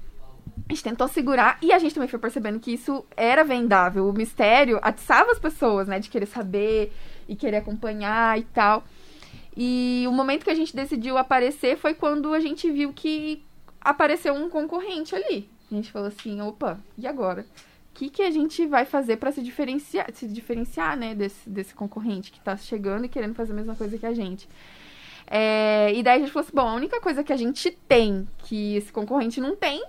A 0.68 0.72
gente 0.72 0.84
tentou 0.84 1.08
segurar 1.08 1.58
e 1.60 1.72
a 1.72 1.78
gente 1.78 1.94
também 1.94 2.08
foi 2.08 2.18
percebendo 2.18 2.60
que 2.60 2.72
isso 2.72 3.04
era 3.16 3.42
vendável. 3.44 4.08
O 4.08 4.12
mistério 4.12 4.78
atiçava 4.82 5.32
as 5.32 5.38
pessoas, 5.38 5.88
né? 5.88 5.98
De 5.98 6.08
querer 6.08 6.26
saber 6.26 6.92
e 7.28 7.34
querer 7.36 7.58
acompanhar 7.58 8.38
e 8.38 8.44
tal. 8.44 8.84
E 9.56 10.04
o 10.08 10.12
momento 10.12 10.44
que 10.44 10.50
a 10.50 10.54
gente 10.54 10.74
decidiu 10.74 11.18
aparecer 11.18 11.76
foi 11.76 11.94
quando 11.94 12.32
a 12.32 12.40
gente 12.40 12.70
viu 12.70 12.92
que 12.92 13.44
apareceu 13.80 14.32
um 14.34 14.48
concorrente 14.48 15.14
ali. 15.14 15.48
A 15.70 15.74
gente 15.74 15.90
falou 15.90 16.08
assim, 16.08 16.40
opa, 16.40 16.78
e 16.96 17.06
agora? 17.06 17.44
que, 18.00 18.08
que 18.08 18.22
a 18.22 18.30
gente 18.30 18.66
vai 18.66 18.86
fazer 18.86 19.18
para 19.18 19.30
se 19.30 19.42
diferenciar, 19.42 20.10
se 20.14 20.26
diferenciar, 20.26 20.96
né, 20.96 21.14
desse, 21.14 21.48
desse 21.50 21.74
concorrente 21.74 22.30
que 22.30 22.38
está 22.38 22.56
chegando 22.56 23.04
e 23.04 23.08
querendo 23.10 23.34
fazer 23.34 23.52
a 23.52 23.56
mesma 23.56 23.75
coisa 23.75 23.99
que 23.99 24.06
a 24.06 24.14
gente. 24.14 24.49
É, 25.30 25.93
e 25.95 26.02
daí 26.02 26.16
a 26.16 26.19
gente 26.19 26.32
falou 26.32 26.45
assim, 26.45 26.56
bom, 26.56 26.69
a 26.69 26.75
única 26.75 27.00
coisa 27.00 27.23
que 27.23 27.32
a 27.32 27.36
gente 27.36 27.71
tem 27.71 28.26
que 28.38 28.76
esse 28.76 28.93
concorrente 28.93 29.40
não 29.40 29.54
tem 29.54 29.80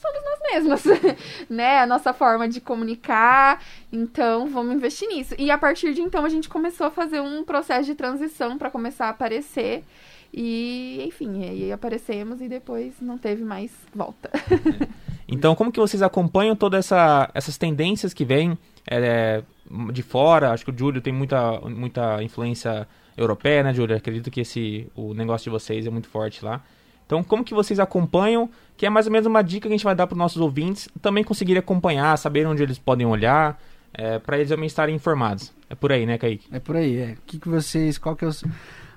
somos 0.00 0.24
nós 0.24 0.52
mesmas, 0.52 0.84
né? 1.48 1.80
A 1.80 1.86
nossa 1.86 2.12
forma 2.12 2.48
de 2.48 2.60
comunicar. 2.60 3.62
Então, 3.92 4.46
vamos 4.46 4.74
investir 4.74 5.06
nisso. 5.08 5.34
E 5.38 5.50
a 5.50 5.58
partir 5.58 5.92
de 5.92 6.00
então, 6.00 6.24
a 6.24 6.28
gente 6.28 6.48
começou 6.48 6.86
a 6.86 6.90
fazer 6.90 7.20
um 7.20 7.44
processo 7.44 7.84
de 7.84 7.94
transição 7.94 8.56
para 8.56 8.70
começar 8.70 9.06
a 9.06 9.10
aparecer. 9.10 9.84
E, 10.32 11.04
enfim, 11.06 11.44
aí 11.44 11.72
aparecemos 11.72 12.40
e 12.40 12.48
depois 12.48 12.94
não 13.00 13.18
teve 13.18 13.44
mais 13.44 13.70
volta. 13.94 14.30
Então, 15.32 15.54
como 15.54 15.70
que 15.70 15.78
vocês 15.78 16.02
acompanham 16.02 16.56
todas 16.56 16.86
essa, 16.86 17.30
essas 17.32 17.56
tendências 17.56 18.12
que 18.12 18.24
vêm 18.24 18.58
é, 18.84 19.44
de 19.92 20.02
fora? 20.02 20.50
Acho 20.50 20.64
que 20.64 20.72
o 20.72 20.76
Júlio 20.76 21.00
tem 21.00 21.12
muita, 21.12 21.60
muita 21.60 22.20
influência 22.20 22.88
europeia, 23.22 23.62
né, 23.62 23.72
Júlio? 23.72 23.96
Acredito 23.96 24.30
que 24.30 24.40
esse, 24.40 24.86
o 24.94 25.14
negócio 25.14 25.44
de 25.44 25.50
vocês 25.50 25.86
é 25.86 25.90
muito 25.90 26.08
forte 26.08 26.44
lá. 26.44 26.62
Então, 27.06 27.22
como 27.22 27.44
que 27.44 27.54
vocês 27.54 27.80
acompanham? 27.80 28.48
Que 28.76 28.86
é 28.86 28.90
mais 28.90 29.06
ou 29.06 29.12
menos 29.12 29.26
uma 29.26 29.42
dica 29.42 29.62
que 29.62 29.74
a 29.74 29.76
gente 29.76 29.84
vai 29.84 29.94
dar 29.94 30.06
para 30.06 30.14
os 30.14 30.18
nossos 30.18 30.40
ouvintes 30.40 30.88
também 31.02 31.24
conseguirem 31.24 31.58
acompanhar, 31.58 32.16
saber 32.16 32.46
onde 32.46 32.62
eles 32.62 32.78
podem 32.78 33.06
olhar, 33.06 33.60
é, 33.92 34.18
para 34.18 34.36
eles 34.36 34.48
também 34.48 34.66
estarem 34.66 34.94
informados. 34.94 35.52
É 35.68 35.74
por 35.74 35.90
aí, 35.92 36.06
né, 36.06 36.18
Kaique? 36.18 36.46
É 36.52 36.60
por 36.60 36.76
aí, 36.76 36.96
é. 36.98 37.12
O 37.12 37.18
que, 37.26 37.38
que 37.38 37.48
vocês, 37.48 37.98
qual 37.98 38.14
que 38.14 38.24
é 38.24 38.28
o 38.28 38.32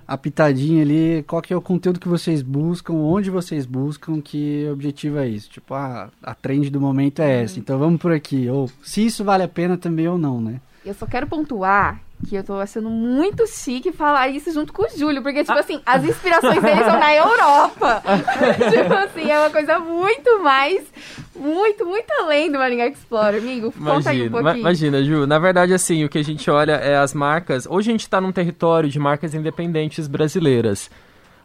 a 0.08 0.18
pitadinha 0.18 0.82
ali, 0.82 1.24
qual 1.24 1.42
que 1.42 1.54
é 1.54 1.58
o 1.58 1.62
conteúdo 1.62 2.00
que 2.00 2.08
vocês 2.08 2.42
buscam, 2.42 2.94
onde 2.94 3.30
vocês 3.30 3.66
buscam, 3.66 4.22
que 4.22 4.68
objetivo 4.72 5.18
é 5.18 5.28
isso. 5.28 5.50
Tipo, 5.50 5.74
a, 5.74 6.10
a 6.22 6.36
trend 6.36 6.70
do 6.70 6.80
momento 6.80 7.22
é 7.22 7.44
essa, 7.44 7.60
então 7.60 7.80
vamos 7.80 8.02
por 8.02 8.12
aqui. 8.12 8.50
Ou 8.50 8.70
se 8.84 9.06
isso 9.06 9.24
vale 9.24 9.44
a 9.44 9.48
pena 9.48 9.78
também 9.78 10.08
ou 10.08 10.18
não, 10.18 10.42
né? 10.42 10.60
Eu 10.86 10.94
só 10.94 11.06
quero 11.06 11.26
pontuar 11.28 12.02
que 12.24 12.36
eu 12.36 12.44
tô 12.44 12.54
achando 12.54 12.90
muito 12.90 13.46
chique 13.48 13.92
falar 13.92 14.28
isso 14.30 14.52
junto 14.52 14.74
com 14.74 14.84
o 14.84 14.90
Júlio, 14.90 15.22
porque, 15.22 15.44
tipo 15.44 15.58
assim, 15.58 15.82
as 15.86 16.04
inspirações 16.04 16.62
dele 16.62 16.84
são 16.84 17.00
na 17.00 17.14
Europa. 17.16 18.04
tipo 18.72 18.94
assim, 18.94 19.30
é 19.30 19.40
uma 19.40 19.50
coisa 19.50 19.80
muito 19.80 20.42
mais, 20.42 20.84
muito, 21.36 21.86
muito 21.86 22.12
além 22.20 22.52
do 22.52 22.58
Maringá 22.58 22.88
Explorer, 22.88 23.42
amigo. 23.42 23.72
Conta 23.72 23.84
imagina, 23.84 24.12
aí 24.12 24.28
um 24.28 24.32
pouquinho. 24.32 24.58
Imagina, 24.58 25.04
Ju, 25.04 25.28
na 25.28 25.40
verdade, 25.40 25.74
assim, 25.74 26.04
o 26.04 26.10
que 26.10 26.18
a 26.18 26.24
gente 26.24 26.50
olha 26.50 26.74
é 26.74 26.98
as 26.98 27.14
marcas. 27.14 27.68
Hoje 27.70 27.90
a 27.90 27.94
gente 27.94 28.10
tá 28.10 28.20
num 28.20 28.32
território 28.32 28.90
de 28.90 29.00
marcas 29.00 29.34
independentes 29.34 30.08
brasileiras. 30.08 30.90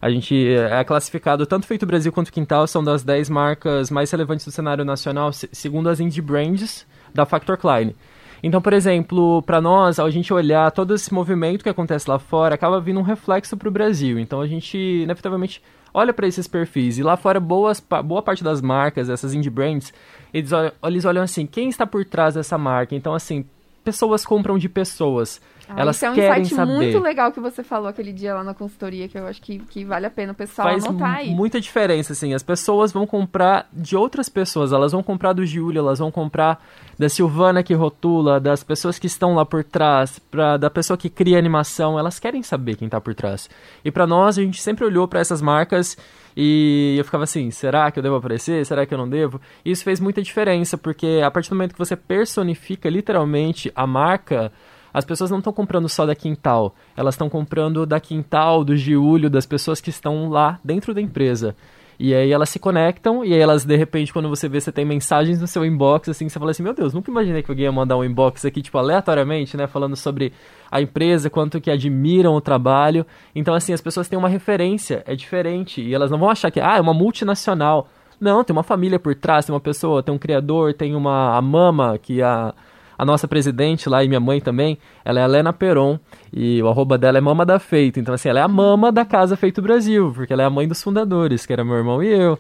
A 0.01 0.11
gente 0.11 0.55
é 0.55 0.85
classificado, 0.85 1.45
tanto 1.45 1.67
Feito 1.67 1.85
Brasil 1.85 2.13
quanto 2.13 2.33
Quintal 2.33 2.67
são 2.69 2.85
das 2.85 3.03
10 3.03 3.29
marcas 3.29 3.91
mais 3.91 4.11
relevantes 4.11 4.47
do 4.47 4.53
cenário 4.53 4.85
nacional, 4.85 5.33
segundo 5.33 5.89
as 5.89 5.99
Indie 5.99 6.23
Brands 6.23 6.87
da 7.13 7.27
Factor 7.27 7.57
Klein. 7.57 7.95
Então, 8.43 8.61
por 8.61 8.73
exemplo, 8.73 9.43
para 9.43 9.61
nós, 9.61 9.99
ao 9.99 10.11
gente 10.11 10.33
olhar 10.33 10.71
todo 10.71 10.95
esse 10.95 11.13
movimento 11.13 11.63
que 11.63 11.69
acontece 11.69 12.09
lá 12.09 12.19
fora, 12.19 12.55
acaba 12.55 12.81
vindo 12.81 13.01
um 13.01 13.03
reflexo 13.03 13.57
para 13.57 13.69
o 13.69 13.73
Brasil. 13.73 14.19
Então, 14.19 14.41
a 14.41 14.47
gente, 14.47 14.77
inevitavelmente, 14.77 15.63
olha 15.93 16.13
para 16.13 16.27
esses 16.27 16.47
perfis. 16.47 16.99
E 16.99 17.03
lá 17.03 17.17
fora, 17.17 17.41
boas, 17.41 17.83
boa 18.05 18.23
parte 18.23 18.45
das 18.45 18.61
marcas, 18.61 19.09
essas 19.09 19.35
indie 19.35 19.51
brands, 19.51 19.93
eles 20.33 20.53
olham, 20.53 20.73
eles 20.85 21.05
olham 21.05 21.23
assim, 21.23 21.47
quem 21.47 21.69
está 21.69 21.87
por 21.87 22.05
trás 22.05 22.35
dessa 22.35 22.57
marca? 22.57 22.95
Então, 22.95 23.15
assim, 23.15 23.45
pessoas 23.83 24.25
compram 24.25 24.59
de 24.59 24.69
pessoas. 24.69 25.41
Ah, 25.69 25.75
Elas 25.83 25.97
isso 25.97 26.07
é 26.07 26.11
um 26.11 26.15
querem 26.15 26.43
insight 26.43 26.55
saber. 26.57 26.73
muito 26.73 26.99
legal 26.99 27.31
que 27.31 27.41
você 27.41 27.63
falou 27.63 27.89
aquele 27.89 28.13
dia 28.13 28.35
lá 28.35 28.43
na 28.43 28.55
consultoria, 28.55 29.07
que 29.09 29.19
eu 29.19 29.27
acho 29.27 29.41
que, 29.43 29.59
que 29.59 29.85
vale 29.85 30.07
a 30.07 30.11
pena 30.11 30.33
o 30.33 30.35
pessoal 30.35 30.69
Faz 30.69 30.85
anotar 30.85 31.17
aí. 31.17 31.31
muita 31.35 31.61
diferença, 31.61 32.13
assim. 32.13 32.33
As 32.33 32.43
pessoas 32.43 32.91
vão 32.91 33.07
comprar 33.07 33.69
de 33.73 33.97
outras 33.97 34.29
pessoas. 34.29 34.73
Elas 34.73 34.93
vão 34.93 35.03
comprar 35.03 35.33
do 35.33 35.45
Júlio, 35.45 35.81
elas 35.81 35.99
vão 35.99 36.11
comprar 36.11 36.65
da 36.99 37.09
Silvana 37.09 37.63
que 37.63 37.75
rotula, 37.75 38.41
das 38.41 38.65
pessoas 38.65 38.99
que 38.99 39.07
estão 39.07 39.35
lá 39.35 39.45
por 39.45 39.63
trás, 39.63 40.19
pra, 40.19 40.57
da 40.57 40.71
pessoa 40.71 40.97
que 40.97 41.11
cria 41.11 41.39
animação. 41.39 41.99
Elas 41.99 42.19
querem 42.19 42.43
saber 42.43 42.77
quem 42.77 42.87
está 42.87 43.01
por 43.01 43.15
trás. 43.15 43.49
E 43.85 43.91
para 43.91 44.07
nós, 44.07 44.39
a 44.39 44.43
gente 44.43 44.61
sempre 44.63 44.85
olhou 44.85 45.07
para 45.07 45.21
essas 45.21 45.43
marcas 45.43 45.97
e 46.41 46.95
eu 46.97 47.05
ficava 47.05 47.25
assim, 47.25 47.51
será 47.51 47.91
que 47.91 47.99
eu 47.99 48.03
devo 48.03 48.15
aparecer? 48.17 48.65
Será 48.65 48.87
que 48.87 48.95
eu 48.95 48.99
não 48.99 49.09
devo? 49.09 49.41
E 49.65 49.71
isso 49.73 49.83
fez 49.83 49.99
muita 49.99 50.23
diferença, 50.23 50.79
porque 50.79 51.21
a 51.25 51.31
partir 51.31 51.51
do 51.51 51.57
momento 51.57 51.73
que 51.73 51.79
você 51.79 51.97
personifica 51.97 52.89
literalmente 52.89 53.73
a 53.75 53.87
marca 53.87 54.53
as 54.99 55.05
pessoas 55.05 55.31
não 55.31 55.39
estão 55.39 55.53
comprando 55.53 55.89
só 55.89 56.05
da 56.05 56.15
Quintal, 56.15 56.75
elas 56.97 57.15
estão 57.15 57.29
comprando 57.31 57.87
da 57.87 58.01
Quintal, 58.01 58.65
do 58.65 58.77
Giulio, 58.77 59.31
das 59.31 59.47
pessoas 59.47 59.81
que 59.81 59.91
estão 59.91 60.29
lá 60.29 60.59
dentro 60.65 60.93
da 60.93 61.01
empresa. 61.01 61.55
E 62.01 62.15
aí 62.15 62.31
elas 62.31 62.49
se 62.49 62.61
conectam, 62.61 63.25
e 63.25 63.35
aí 63.35 63.41
elas, 63.41 63.65
de 63.65 63.77
repente, 63.77 64.13
quando 64.13 64.29
você 64.29 64.49
vê, 64.49 64.61
você 64.61 64.71
tem 64.71 64.85
mensagens 64.85 65.41
no 65.41 65.49
seu 65.49 65.65
inbox, 65.65 66.09
assim, 66.09 66.29
você 66.29 66.39
fala 66.39 66.53
assim, 66.53 66.63
meu 66.63 66.73
Deus, 66.73 66.95
nunca 66.95 67.11
imaginei 67.11 67.43
que 67.43 67.51
alguém 67.51 67.65
ia 67.65 67.73
mandar 67.73 67.97
um 67.97 68.05
inbox 68.05 68.45
aqui, 68.45 68.63
tipo, 68.63 68.79
aleatoriamente, 68.79 69.57
né, 69.57 69.67
falando 69.67 69.97
sobre 69.97 70.33
a 70.71 70.81
empresa, 70.81 71.29
quanto 71.29 71.61
que 71.61 71.71
admiram 71.71 72.35
o 72.35 72.41
trabalho. 72.41 73.05
Então, 73.35 73.53
assim, 73.53 73.73
as 73.73 73.81
pessoas 73.81 74.09
têm 74.09 74.17
uma 74.17 74.29
referência, 74.29 75.03
é 75.07 75.17
diferente, 75.17 75.81
e 75.81 75.93
elas 75.93 76.09
não 76.09 76.19
vão 76.19 76.31
achar 76.31 76.53
que, 76.53 76.61
ah, 76.61 76.77
é 76.77 76.81
uma 76.81 76.95
multinacional. 76.95 77.89
Não, 78.21 78.45
tem 78.45 78.55
uma 78.55 78.63
família 78.63 78.99
por 79.01 79.17
trás, 79.17 79.47
tem 79.47 79.53
uma 79.53 79.61
pessoa, 79.61 80.01
tem 80.03 80.15
um 80.15 80.19
criador, 80.19 80.75
tem 80.75 80.95
uma 80.95 81.37
a 81.37 81.43
mama, 81.43 81.99
que 81.99 82.23
a, 82.23 82.55
a 82.99 83.05
nossa 83.05 83.29
presidente 83.29 83.89
lá 83.89 84.03
e 84.03 84.09
minha 84.09 84.19
mãe 84.19 84.41
também, 84.41 84.77
ela 85.05 85.21
é 85.21 85.23
a 85.23 85.27
Lena 85.27 85.53
Peron, 85.53 86.01
e 86.33 86.61
o 86.61 86.69
arroba 86.69 86.99
dela 86.99 87.17
é 87.17 87.21
Mama 87.21 87.47
da 87.47 87.61
Feito. 87.61 88.01
Então, 88.01 88.13
assim, 88.13 88.29
ela 88.29 88.41
é 88.41 88.43
a 88.43 88.49
mama 88.49 88.91
da 88.91 89.05
Casa 89.05 89.37
Feito 89.37 89.63
Brasil, 89.63 90.13
porque 90.13 90.33
ela 90.33 90.43
é 90.43 90.47
a 90.47 90.51
mãe 90.51 90.67
dos 90.67 90.83
fundadores, 90.83 91.47
que 91.47 91.53
era 91.53 91.65
meu 91.65 91.77
irmão 91.77 92.03
e 92.03 92.09
eu. 92.09 92.37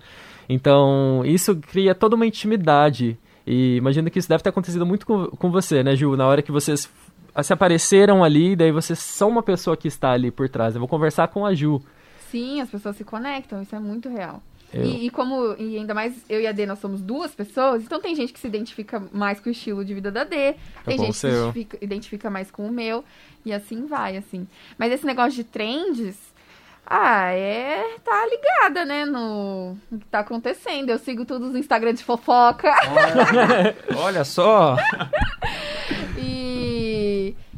Então, 0.48 1.22
isso 1.24 1.54
cria 1.56 1.94
toda 1.94 2.16
uma 2.16 2.26
intimidade. 2.26 3.16
E 3.46 3.76
imagino 3.76 4.10
que 4.10 4.18
isso 4.18 4.28
deve 4.28 4.42
ter 4.42 4.50
acontecido 4.50 4.84
muito 4.84 5.06
com, 5.06 5.26
com 5.28 5.50
você, 5.50 5.82
né, 5.82 5.94
Ju? 5.94 6.16
Na 6.16 6.26
hora 6.26 6.42
que 6.42 6.50
vocês 6.50 6.90
se 7.42 7.52
apareceram 7.52 8.24
ali, 8.24 8.56
daí 8.56 8.72
vocês 8.72 8.98
são 8.98 9.28
uma 9.28 9.42
pessoa 9.42 9.76
que 9.76 9.86
está 9.86 10.10
ali 10.10 10.30
por 10.30 10.48
trás. 10.48 10.74
Eu 10.74 10.80
vou 10.80 10.88
conversar 10.88 11.28
com 11.28 11.46
a 11.46 11.54
Ju. 11.54 11.80
Sim, 12.30 12.60
as 12.60 12.68
pessoas 12.68 12.96
se 12.96 13.04
conectam, 13.04 13.62
isso 13.62 13.74
é 13.74 13.78
muito 13.78 14.08
real. 14.08 14.42
Eu- 14.72 14.84
E, 14.84 15.06
e 15.06 15.10
como, 15.10 15.54
e 15.58 15.76
ainda 15.78 15.94
mais 15.94 16.14
eu 16.28 16.40
e 16.40 16.46
a 16.46 16.52
D, 16.52 16.66
nós 16.66 16.78
somos 16.78 17.00
duas 17.00 17.34
pessoas, 17.34 17.82
então 17.82 18.00
tem 18.00 18.14
gente 18.14 18.32
que 18.32 18.38
se 18.38 18.46
identifica 18.46 19.02
mais 19.12 19.40
com 19.40 19.48
o 19.48 19.52
estilo 19.52 19.84
de 19.84 19.94
vida 19.94 20.10
da 20.10 20.24
D, 20.24 20.54
tem 20.84 20.96
com 20.96 21.02
o 21.02 21.06
gente 21.06 21.14
que 21.14 21.18
se 21.20 21.26
identifica, 21.26 21.78
identifica 21.80 22.30
mais 22.30 22.50
com 22.50 22.66
o 22.66 22.70
meu, 22.70 23.02
e 23.44 23.52
assim 23.52 23.86
vai, 23.86 24.16
assim. 24.16 24.46
Mas 24.76 24.92
esse 24.92 25.06
negócio 25.06 25.32
de 25.32 25.44
trends, 25.44 26.16
ah, 26.86 27.30
é. 27.32 27.82
tá 28.04 28.26
ligada, 28.26 28.84
né, 28.84 29.04
no, 29.04 29.76
no 29.90 29.98
que 29.98 30.06
tá 30.06 30.20
acontecendo. 30.20 30.88
Eu 30.90 30.98
sigo 30.98 31.24
todos 31.26 31.50
os 31.50 31.56
Instagram 31.56 31.92
de 31.94 32.02
fofoca. 32.04 32.74
Olha 33.96 34.24
só. 34.24 34.76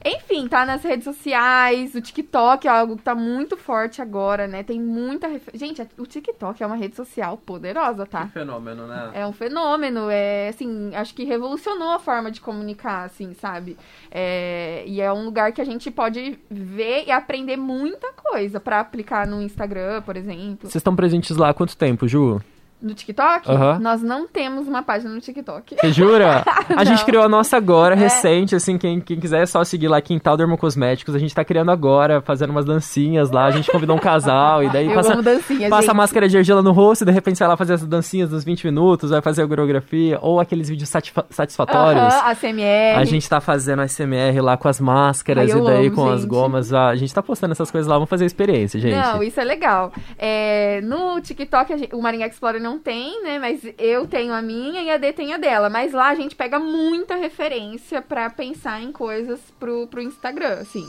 Enfim, 0.05 0.49
tá 0.49 0.65
nas 0.65 0.83
redes 0.83 1.05
sociais, 1.05 1.95
o 1.95 2.01
TikTok 2.01 2.67
é 2.67 2.71
algo 2.71 2.97
que 2.97 3.03
tá 3.03 3.15
muito 3.15 3.57
forte 3.57 4.01
agora, 4.01 4.47
né? 4.47 4.63
Tem 4.63 4.81
muita. 4.81 5.29
refer- 5.29 5.57
Gente, 5.57 5.87
o 5.99 6.07
TikTok 6.07 6.63
é 6.63 6.67
uma 6.67 6.77
rede 6.77 6.97
social 6.97 7.37
poderosa, 7.37 8.07
tá? 8.07 8.27
fenômeno, 8.29 8.87
né? 8.87 9.11
É 9.13 9.27
um 9.27 9.33
fenômeno, 9.33 10.09
é 10.11 10.49
assim, 10.49 10.91
acho 10.95 11.15
que 11.15 11.25
revolucionou 11.25 11.91
a 11.91 11.99
forma 11.99 12.31
de 12.31 12.41
comunicar, 12.41 13.05
assim, 13.05 13.35
sabe? 13.35 13.77
É, 14.11 14.85
e 14.87 15.01
é 15.01 15.13
um 15.13 15.25
lugar 15.25 15.53
que 15.53 15.61
a 15.61 15.65
gente 15.65 15.91
pode 15.91 16.39
ver 16.51 17.05
e 17.07 17.11
aprender 17.11 17.57
muita 17.57 18.13
coisa 18.13 18.59
pra 18.59 18.81
aplicar 18.81 19.27
no 19.27 19.43
Instagram, 19.43 20.03
por 20.03 20.17
exemplo. 20.17 20.61
Vocês 20.63 20.77
estão 20.77 20.97
presentes 20.97 21.37
lá 21.37 21.51
há 21.51 21.55
quanto 21.55 21.77
tempo, 21.77 22.09
Ju? 22.09 22.41
No 22.83 22.95
TikTok, 22.95 23.47
nós 23.81 24.03
não 24.03 24.27
temos 24.27 24.66
uma 24.66 24.83
página 24.83 25.12
no 25.12 25.21
TikTok. 25.21 25.77
Você 25.79 25.93
jura? 25.93 26.43
A 26.77 26.85
gente 26.85 27.05
criou 27.05 27.23
a 27.23 27.29
nossa 27.29 27.57
agora, 27.57 27.95
É. 27.95 27.99
recente, 27.99 28.55
assim, 28.55 28.79
quem, 28.79 29.01
quem 29.01 29.21
quiser 29.21 29.43
é 29.43 29.47
só 29.47 29.62
seguir 29.64 29.88
lá 29.88 30.01
Quintal 30.01 30.37
Dermocosméticos. 30.37 31.14
A 31.14 31.19
gente 31.19 31.35
tá 31.35 31.45
criando 31.45 31.71
agora, 31.71 32.21
fazendo 32.23 32.51
umas 32.51 32.64
dancinhas 32.64 33.31
lá. 33.31 33.45
A 33.47 33.51
gente 33.51 33.71
convidou 33.71 33.97
um 33.97 33.99
casal 33.99 34.62
e 34.62 34.69
daí 34.71 34.87
Eu 34.88 34.95
passa, 34.95 35.21
dancinha, 35.21 35.69
passa 35.69 35.83
gente. 35.83 35.90
a 35.90 35.95
máscara 35.95 36.29
de 36.29 36.38
argila 36.38 36.62
no 36.62 36.73
rosto 36.73 37.03
e 37.03 37.05
de 37.05 37.12
repente 37.12 37.38
vai 37.38 37.49
lá 37.49 37.57
fazer 37.57 37.75
as 37.75 37.87
dancinhas 37.87 38.31
nos 38.31 38.45
20 38.45 38.64
minutos, 38.64 39.11
vai 39.11 39.21
fazer 39.21 39.43
a 39.43 39.47
coreografia 39.49 40.19
ou 40.23 40.40
aqueles 40.40 40.69
vídeos 40.69 40.88
satisfa- 40.88 41.27
satisfatórios. 41.29 42.03
Aham, 42.14 42.31
ASMR. 42.31 42.97
A 42.99 43.05
gente 43.05 43.29
tá 43.29 43.40
fazendo 43.40 43.83
SMR 43.83 44.40
lá 44.40 44.57
com 44.57 44.69
as 44.69 44.81
máscaras 44.81 45.51
Ai, 45.53 45.61
e 45.61 45.64
daí 45.64 45.87
amo, 45.88 45.97
com 45.97 46.09
as 46.11 46.21
gente. 46.23 46.29
gomas. 46.31 46.73
A 46.73 46.95
gente 46.97 47.12
tá 47.12 47.23
postando 47.23 47.53
essas 47.53 47.71
coisas 47.71 47.87
lá, 47.88 47.97
vamos 47.97 48.09
fazer 48.09 48.25
a 48.25 48.27
experiência, 48.27 48.81
gente. 48.81 48.95
Não, 48.97 49.23
isso 49.23 49.38
é 49.38 49.45
legal. 49.45 49.93
É, 50.19 50.81
no 50.83 51.21
TikTok, 51.21 51.77
gente- 51.77 51.95
o 51.95 52.01
Maringá 52.01 52.27
Explorer 52.27 52.61
não 52.62 52.69
tem, 52.78 53.22
né? 53.22 53.38
Mas 53.38 53.61
eu 53.78 54.06
tenho 54.06 54.33
a 54.33 54.42
minha 54.42 54.83
e 54.83 54.90
a 54.90 54.96
D 54.96 55.12
tem 55.12 55.33
a 55.33 55.38
dela. 55.38 55.68
Mas 55.68 55.92
lá 55.92 56.09
a 56.09 56.14
gente 56.14 56.35
pega 56.35 56.59
muita 56.59 57.16
referência 57.16 58.02
pra 58.02 58.30
pensar 58.30 58.83
em 58.83 58.92
coisas 58.92 59.40
pro, 59.59 59.87
pro 59.87 60.00
Instagram, 60.00 60.59
assim. 60.61 60.87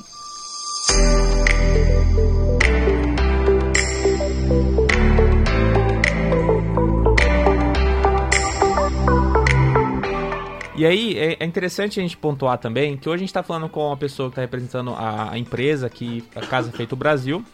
E 10.75 10.85
aí, 10.85 11.15
é 11.15 11.37
é 11.39 11.45
interessante 11.45 11.99
a 11.99 12.03
gente 12.03 12.17
pontuar 12.17 12.57
também 12.57 12.97
que 12.97 13.07
hoje 13.07 13.17
a 13.17 13.25
gente 13.25 13.33
tá 13.33 13.43
falando 13.43 13.69
com 13.69 13.85
uma 13.85 13.97
pessoa 13.97 14.29
que 14.29 14.35
tá 14.35 14.41
representando 14.41 14.95
a 14.97 15.37
empresa 15.37 15.85
aqui, 15.85 16.23
a 16.35 16.41
Casa 16.41 16.71
Feito 16.71 16.95
Brasil. 16.95 17.45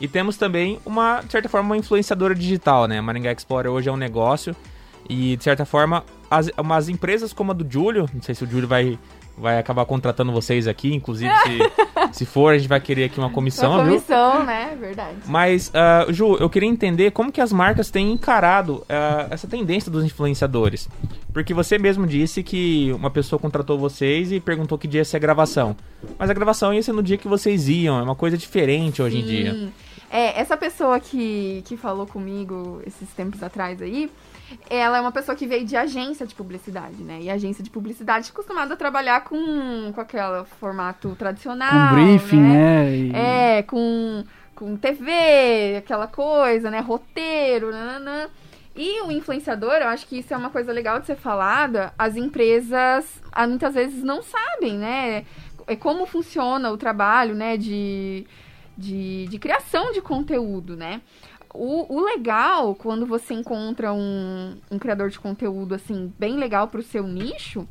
E 0.00 0.06
temos 0.06 0.36
também 0.36 0.78
uma, 0.86 1.20
de 1.20 1.32
certa 1.32 1.48
forma, 1.48 1.70
uma 1.70 1.76
influenciadora 1.76 2.34
digital, 2.34 2.86
né? 2.86 2.98
A 2.98 3.02
Maringá 3.02 3.32
Explorer 3.32 3.70
hoje 3.70 3.88
é 3.88 3.92
um 3.92 3.96
negócio. 3.96 4.54
E, 5.08 5.36
de 5.36 5.44
certa 5.44 5.64
forma, 5.64 6.04
as, 6.30 6.50
umas 6.58 6.88
empresas 6.88 7.32
como 7.32 7.50
a 7.50 7.54
do 7.54 7.66
Júlio, 7.68 8.08
não 8.12 8.20
sei 8.22 8.34
se 8.34 8.44
o 8.44 8.46
Júlio 8.46 8.68
vai, 8.68 8.98
vai 9.38 9.58
acabar 9.58 9.86
contratando 9.86 10.30
vocês 10.30 10.68
aqui, 10.68 10.94
inclusive 10.94 11.32
se, 11.44 12.12
se 12.18 12.26
for, 12.26 12.52
a 12.52 12.58
gente 12.58 12.68
vai 12.68 12.78
querer 12.78 13.04
aqui 13.04 13.18
uma 13.18 13.30
comissão, 13.30 13.72
Uma 13.72 13.84
viu? 13.84 13.94
comissão, 13.94 14.44
né? 14.44 14.76
Verdade. 14.78 15.16
Mas, 15.26 15.70
ah, 15.74 16.04
Ju, 16.10 16.36
eu 16.38 16.50
queria 16.50 16.68
entender 16.68 17.10
como 17.12 17.32
que 17.32 17.40
as 17.40 17.52
marcas 17.52 17.90
têm 17.90 18.12
encarado 18.12 18.84
ah, 18.88 19.28
essa 19.30 19.48
tendência 19.48 19.90
dos 19.90 20.04
influenciadores. 20.04 20.88
Porque 21.32 21.54
você 21.54 21.78
mesmo 21.78 22.06
disse 22.06 22.42
que 22.42 22.92
uma 22.92 23.10
pessoa 23.10 23.40
contratou 23.40 23.78
vocês 23.78 24.30
e 24.30 24.40
perguntou 24.40 24.76
que 24.76 24.86
dia 24.86 25.00
ia 25.00 25.04
ser 25.04 25.16
a 25.16 25.20
gravação. 25.20 25.74
Mas 26.18 26.28
a 26.28 26.34
gravação 26.34 26.74
ia 26.74 26.82
ser 26.82 26.92
no 26.92 27.02
dia 27.02 27.16
que 27.16 27.28
vocês 27.28 27.68
iam, 27.68 27.98
é 27.98 28.02
uma 28.02 28.14
coisa 28.14 28.36
diferente 28.36 29.00
hoje 29.00 29.18
em 29.18 29.24
dia. 29.24 29.68
É, 30.10 30.40
essa 30.40 30.56
pessoa 30.56 30.98
que, 30.98 31.62
que 31.66 31.76
falou 31.76 32.06
comigo 32.06 32.80
esses 32.86 33.08
tempos 33.10 33.42
atrás 33.42 33.82
aí, 33.82 34.10
ela 34.70 34.96
é 34.96 35.00
uma 35.00 35.12
pessoa 35.12 35.36
que 35.36 35.46
veio 35.46 35.66
de 35.66 35.76
agência 35.76 36.26
de 36.26 36.34
publicidade, 36.34 37.02
né? 37.02 37.18
E 37.20 37.28
agência 37.30 37.62
de 37.62 37.68
publicidade 37.68 38.28
é 38.28 38.30
acostumada 38.30 38.72
a 38.72 38.76
trabalhar 38.76 39.22
com, 39.24 39.92
com 39.94 40.00
aquele 40.00 40.44
formato 40.58 41.14
tradicional. 41.18 41.90
Com 41.90 41.94
briefing, 41.94 42.40
né? 42.40 42.84
né? 42.84 42.96
E- 42.96 43.12
É, 43.14 43.62
com, 43.64 44.24
com 44.54 44.76
TV, 44.76 45.76
aquela 45.78 46.06
coisa, 46.06 46.70
né? 46.70 46.80
Roteiro, 46.80 47.70
nananã. 47.70 48.28
E 48.74 49.02
o 49.02 49.10
influenciador, 49.12 49.72
eu 49.74 49.88
acho 49.88 50.06
que 50.06 50.20
isso 50.20 50.32
é 50.32 50.36
uma 50.36 50.50
coisa 50.50 50.72
legal 50.72 51.00
de 51.00 51.06
ser 51.06 51.16
falada. 51.16 51.92
As 51.98 52.16
empresas, 52.16 53.20
ah, 53.32 53.46
muitas 53.46 53.74
vezes, 53.74 54.02
não 54.02 54.22
sabem, 54.22 54.78
né? 54.78 55.24
É 55.66 55.76
como 55.76 56.06
funciona 56.06 56.70
o 56.70 56.78
trabalho, 56.78 57.34
né? 57.34 57.56
De, 57.58 58.24
de, 58.78 59.26
de 59.26 59.38
criação 59.38 59.92
de 59.92 60.00
conteúdo, 60.00 60.76
né? 60.76 61.02
O, 61.52 61.92
o 61.92 62.04
legal, 62.04 62.74
quando 62.76 63.04
você 63.04 63.34
encontra 63.34 63.92
um, 63.92 64.56
um 64.70 64.78
criador 64.78 65.10
de 65.10 65.18
conteúdo, 65.18 65.74
assim, 65.74 66.12
bem 66.18 66.36
legal 66.36 66.68
pro 66.68 66.82
seu 66.82 67.02
nicho, 67.02 67.66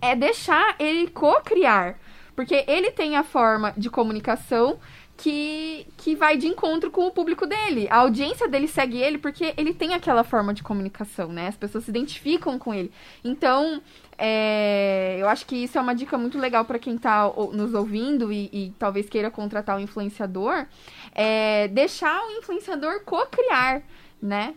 é 0.00 0.14
deixar 0.14 0.76
ele 0.78 1.08
co-criar. 1.08 1.98
Porque 2.36 2.64
ele 2.68 2.90
tem 2.90 3.16
a 3.16 3.24
forma 3.24 3.74
de 3.76 3.90
comunicação 3.90 4.78
que, 5.16 5.86
que 5.96 6.14
vai 6.14 6.36
de 6.36 6.46
encontro 6.46 6.90
com 6.90 7.06
o 7.06 7.10
público 7.10 7.46
dele. 7.46 7.86
A 7.90 7.96
audiência 7.98 8.48
dele 8.48 8.68
segue 8.68 8.98
ele 8.98 9.18
porque 9.18 9.52
ele 9.56 9.74
tem 9.74 9.94
aquela 9.94 10.24
forma 10.24 10.54
de 10.54 10.62
comunicação, 10.62 11.32
né? 11.32 11.48
As 11.48 11.56
pessoas 11.56 11.84
se 11.84 11.90
identificam 11.90 12.58
com 12.58 12.72
ele. 12.72 12.90
Então, 13.24 13.82
é, 14.18 15.16
eu 15.18 15.28
acho 15.28 15.44
que 15.46 15.56
isso 15.56 15.76
é 15.78 15.80
uma 15.80 15.94
dica 15.94 16.16
muito 16.18 16.38
legal 16.38 16.64
para 16.64 16.78
quem 16.78 16.96
tá 16.98 17.28
o- 17.28 17.52
nos 17.52 17.74
ouvindo 17.74 18.32
e, 18.32 18.48
e 18.52 18.72
talvez 18.78 19.08
queira 19.08 19.30
contratar 19.30 19.76
um 19.76 19.80
influenciador. 19.80 20.66
É 21.14 21.68
deixar 21.68 22.20
o 22.26 22.30
influenciador 22.38 23.02
co-criar, 23.04 23.82
né? 24.22 24.54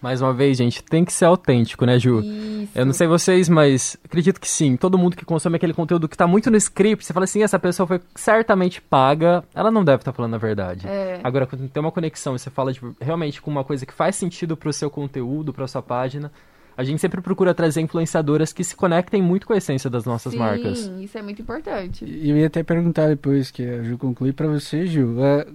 Mais 0.00 0.22
uma 0.22 0.32
vez, 0.32 0.56
gente, 0.56 0.80
tem 0.80 1.04
que 1.04 1.12
ser 1.12 1.24
autêntico, 1.24 1.84
né, 1.84 1.98
Ju? 1.98 2.20
Isso. 2.20 2.70
Eu 2.72 2.86
não 2.86 2.92
sei 2.92 3.08
vocês, 3.08 3.48
mas 3.48 3.96
acredito 4.04 4.40
que 4.40 4.46
sim. 4.46 4.76
Todo 4.76 4.96
mundo 4.96 5.16
que 5.16 5.24
consome 5.24 5.56
aquele 5.56 5.74
conteúdo 5.74 6.08
que 6.08 6.16
tá 6.16 6.24
muito 6.24 6.52
no 6.52 6.56
script, 6.56 7.04
você 7.04 7.12
fala 7.12 7.24
assim, 7.24 7.42
essa 7.42 7.58
pessoa 7.58 7.84
foi 7.84 8.00
certamente 8.14 8.80
paga, 8.80 9.42
ela 9.52 9.72
não 9.72 9.84
deve 9.84 10.02
estar 10.02 10.12
falando 10.12 10.34
a 10.34 10.38
verdade. 10.38 10.86
É. 10.86 11.18
Agora, 11.24 11.48
quando 11.48 11.68
tem 11.68 11.80
uma 11.80 11.90
conexão 11.90 12.36
e 12.36 12.38
você 12.38 12.48
fala 12.48 12.72
de, 12.72 12.80
realmente 13.00 13.42
com 13.42 13.50
uma 13.50 13.64
coisa 13.64 13.84
que 13.84 13.92
faz 13.92 14.14
sentido 14.14 14.56
pro 14.56 14.72
seu 14.72 14.88
conteúdo, 14.88 15.52
pra 15.52 15.66
sua 15.66 15.82
página, 15.82 16.30
a 16.78 16.84
gente 16.84 17.00
sempre 17.00 17.20
procura 17.20 17.52
trazer 17.52 17.80
influenciadoras 17.82 18.52
que 18.52 18.62
se 18.64 18.76
conectem 18.76 19.20
muito 19.20 19.46
com 19.46 19.52
a 19.52 19.56
essência 19.56 19.90
das 19.90 20.04
nossas 20.04 20.32
Sim, 20.32 20.38
marcas. 20.38 20.90
isso 21.00 21.18
é 21.18 21.22
muito 21.22 21.42
importante. 21.42 22.04
E 22.06 22.30
eu 22.30 22.36
ia 22.38 22.46
até 22.46 22.62
perguntar 22.62 23.08
depois 23.08 23.50
que 23.50 23.62
a 23.68 23.82
Ju 23.82 23.98
concluir 23.98 24.32
pra 24.32 24.46
você, 24.46 24.86
Gil, 24.86 25.16
é, 25.22 25.46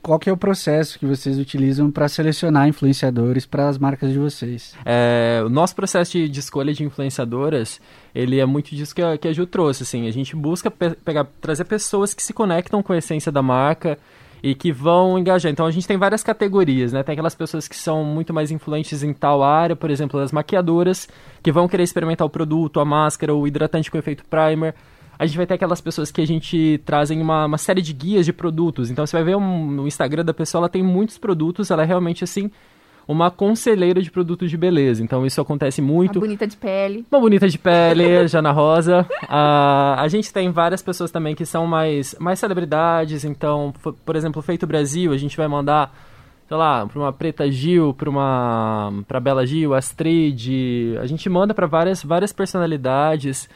qual 0.00 0.18
que 0.18 0.30
é 0.30 0.32
o 0.32 0.36
processo 0.36 0.96
que 0.98 1.04
vocês 1.04 1.38
utilizam 1.38 1.90
para 1.90 2.08
selecionar 2.08 2.68
influenciadores 2.68 3.44
para 3.44 3.68
as 3.68 3.76
marcas 3.78 4.12
de 4.12 4.18
vocês? 4.18 4.74
É, 4.86 5.42
o 5.44 5.48
nosso 5.48 5.74
processo 5.74 6.12
de, 6.12 6.28
de 6.28 6.38
escolha 6.40 6.72
de 6.72 6.84
influenciadoras, 6.84 7.80
ele 8.14 8.38
é 8.38 8.46
muito 8.46 8.74
disso 8.74 8.94
que 8.94 9.02
a, 9.02 9.18
que 9.18 9.26
a 9.28 9.32
Ju 9.32 9.46
trouxe, 9.46 9.82
assim, 9.82 10.06
a 10.06 10.10
gente 10.12 10.34
busca 10.36 10.70
pe- 10.70 10.94
pegar, 11.04 11.26
trazer 11.40 11.64
pessoas 11.64 12.14
que 12.14 12.22
se 12.22 12.32
conectam 12.32 12.82
com 12.82 12.92
a 12.92 12.98
essência 12.98 13.30
da 13.32 13.42
marca 13.42 13.98
e 14.42 14.54
que 14.54 14.72
vão 14.72 15.18
engajar. 15.18 15.50
Então 15.52 15.66
a 15.66 15.70
gente 15.70 15.86
tem 15.86 15.96
várias 15.96 16.22
categorias, 16.22 16.92
né? 16.92 17.02
Tem 17.02 17.12
aquelas 17.12 17.34
pessoas 17.34 17.68
que 17.68 17.76
são 17.76 18.04
muito 18.04 18.32
mais 18.32 18.50
influentes 18.50 19.02
em 19.02 19.12
tal 19.12 19.42
área, 19.42 19.76
por 19.76 19.90
exemplo, 19.90 20.18
as 20.20 20.32
maquiadoras, 20.32 21.08
que 21.42 21.52
vão 21.52 21.68
querer 21.68 21.82
experimentar 21.82 22.26
o 22.26 22.30
produto, 22.30 22.80
a 22.80 22.84
máscara, 22.84 23.34
o 23.34 23.46
hidratante 23.46 23.90
com 23.90 23.98
efeito 23.98 24.24
primer. 24.24 24.74
A 25.18 25.26
gente 25.26 25.36
vai 25.36 25.46
ter 25.46 25.54
aquelas 25.54 25.80
pessoas 25.82 26.10
que 26.10 26.22
a 26.22 26.26
gente 26.26 26.80
trazem 26.86 27.20
uma, 27.20 27.44
uma 27.44 27.58
série 27.58 27.82
de 27.82 27.92
guias 27.92 28.24
de 28.24 28.32
produtos. 28.32 28.90
Então 28.90 29.06
você 29.06 29.16
vai 29.16 29.24
ver 29.24 29.36
um- 29.36 29.70
no 29.70 29.86
Instagram 29.86 30.24
da 30.24 30.32
pessoa, 30.32 30.60
ela 30.60 30.68
tem 30.68 30.82
muitos 30.82 31.18
produtos, 31.18 31.70
ela 31.70 31.82
é 31.82 31.86
realmente 31.86 32.24
assim 32.24 32.50
uma 33.06 33.30
conselheira 33.30 34.00
de 34.02 34.10
produtos 34.10 34.50
de 34.50 34.56
beleza. 34.56 35.02
Então 35.02 35.26
isso 35.26 35.40
acontece 35.40 35.80
muito. 35.82 36.20
bonita 36.20 36.46
de 36.46 36.56
pele. 36.56 37.06
Uma 37.10 37.20
bonita 37.20 37.48
de 37.48 37.58
pele, 37.58 38.26
Jana 38.28 38.52
Rosa. 38.52 39.06
Ah, 39.32 39.94
a 39.98 40.08
gente 40.08 40.32
tem 40.32 40.50
várias 40.50 40.82
pessoas 40.82 41.10
também 41.10 41.36
que 41.36 41.46
são 41.46 41.64
mais, 41.64 42.16
mais 42.18 42.40
celebridades. 42.40 43.24
Então, 43.24 43.72
por 44.04 44.16
exemplo, 44.16 44.42
Feito 44.42 44.66
Brasil, 44.66 45.12
a 45.12 45.16
gente 45.16 45.36
vai 45.36 45.46
mandar 45.46 45.94
sei 46.48 46.56
lá, 46.56 46.84
para 46.84 46.98
uma 46.98 47.12
Preta 47.12 47.48
Gil, 47.48 47.94
para 47.94 48.10
uma 48.10 48.92
para 49.06 49.20
Bela 49.20 49.46
Gil, 49.46 49.72
Astrid, 49.72 50.96
a 51.00 51.06
gente 51.06 51.28
manda 51.28 51.54
para 51.54 51.68
várias 51.68 52.02
várias 52.02 52.32
personalidades. 52.32 53.48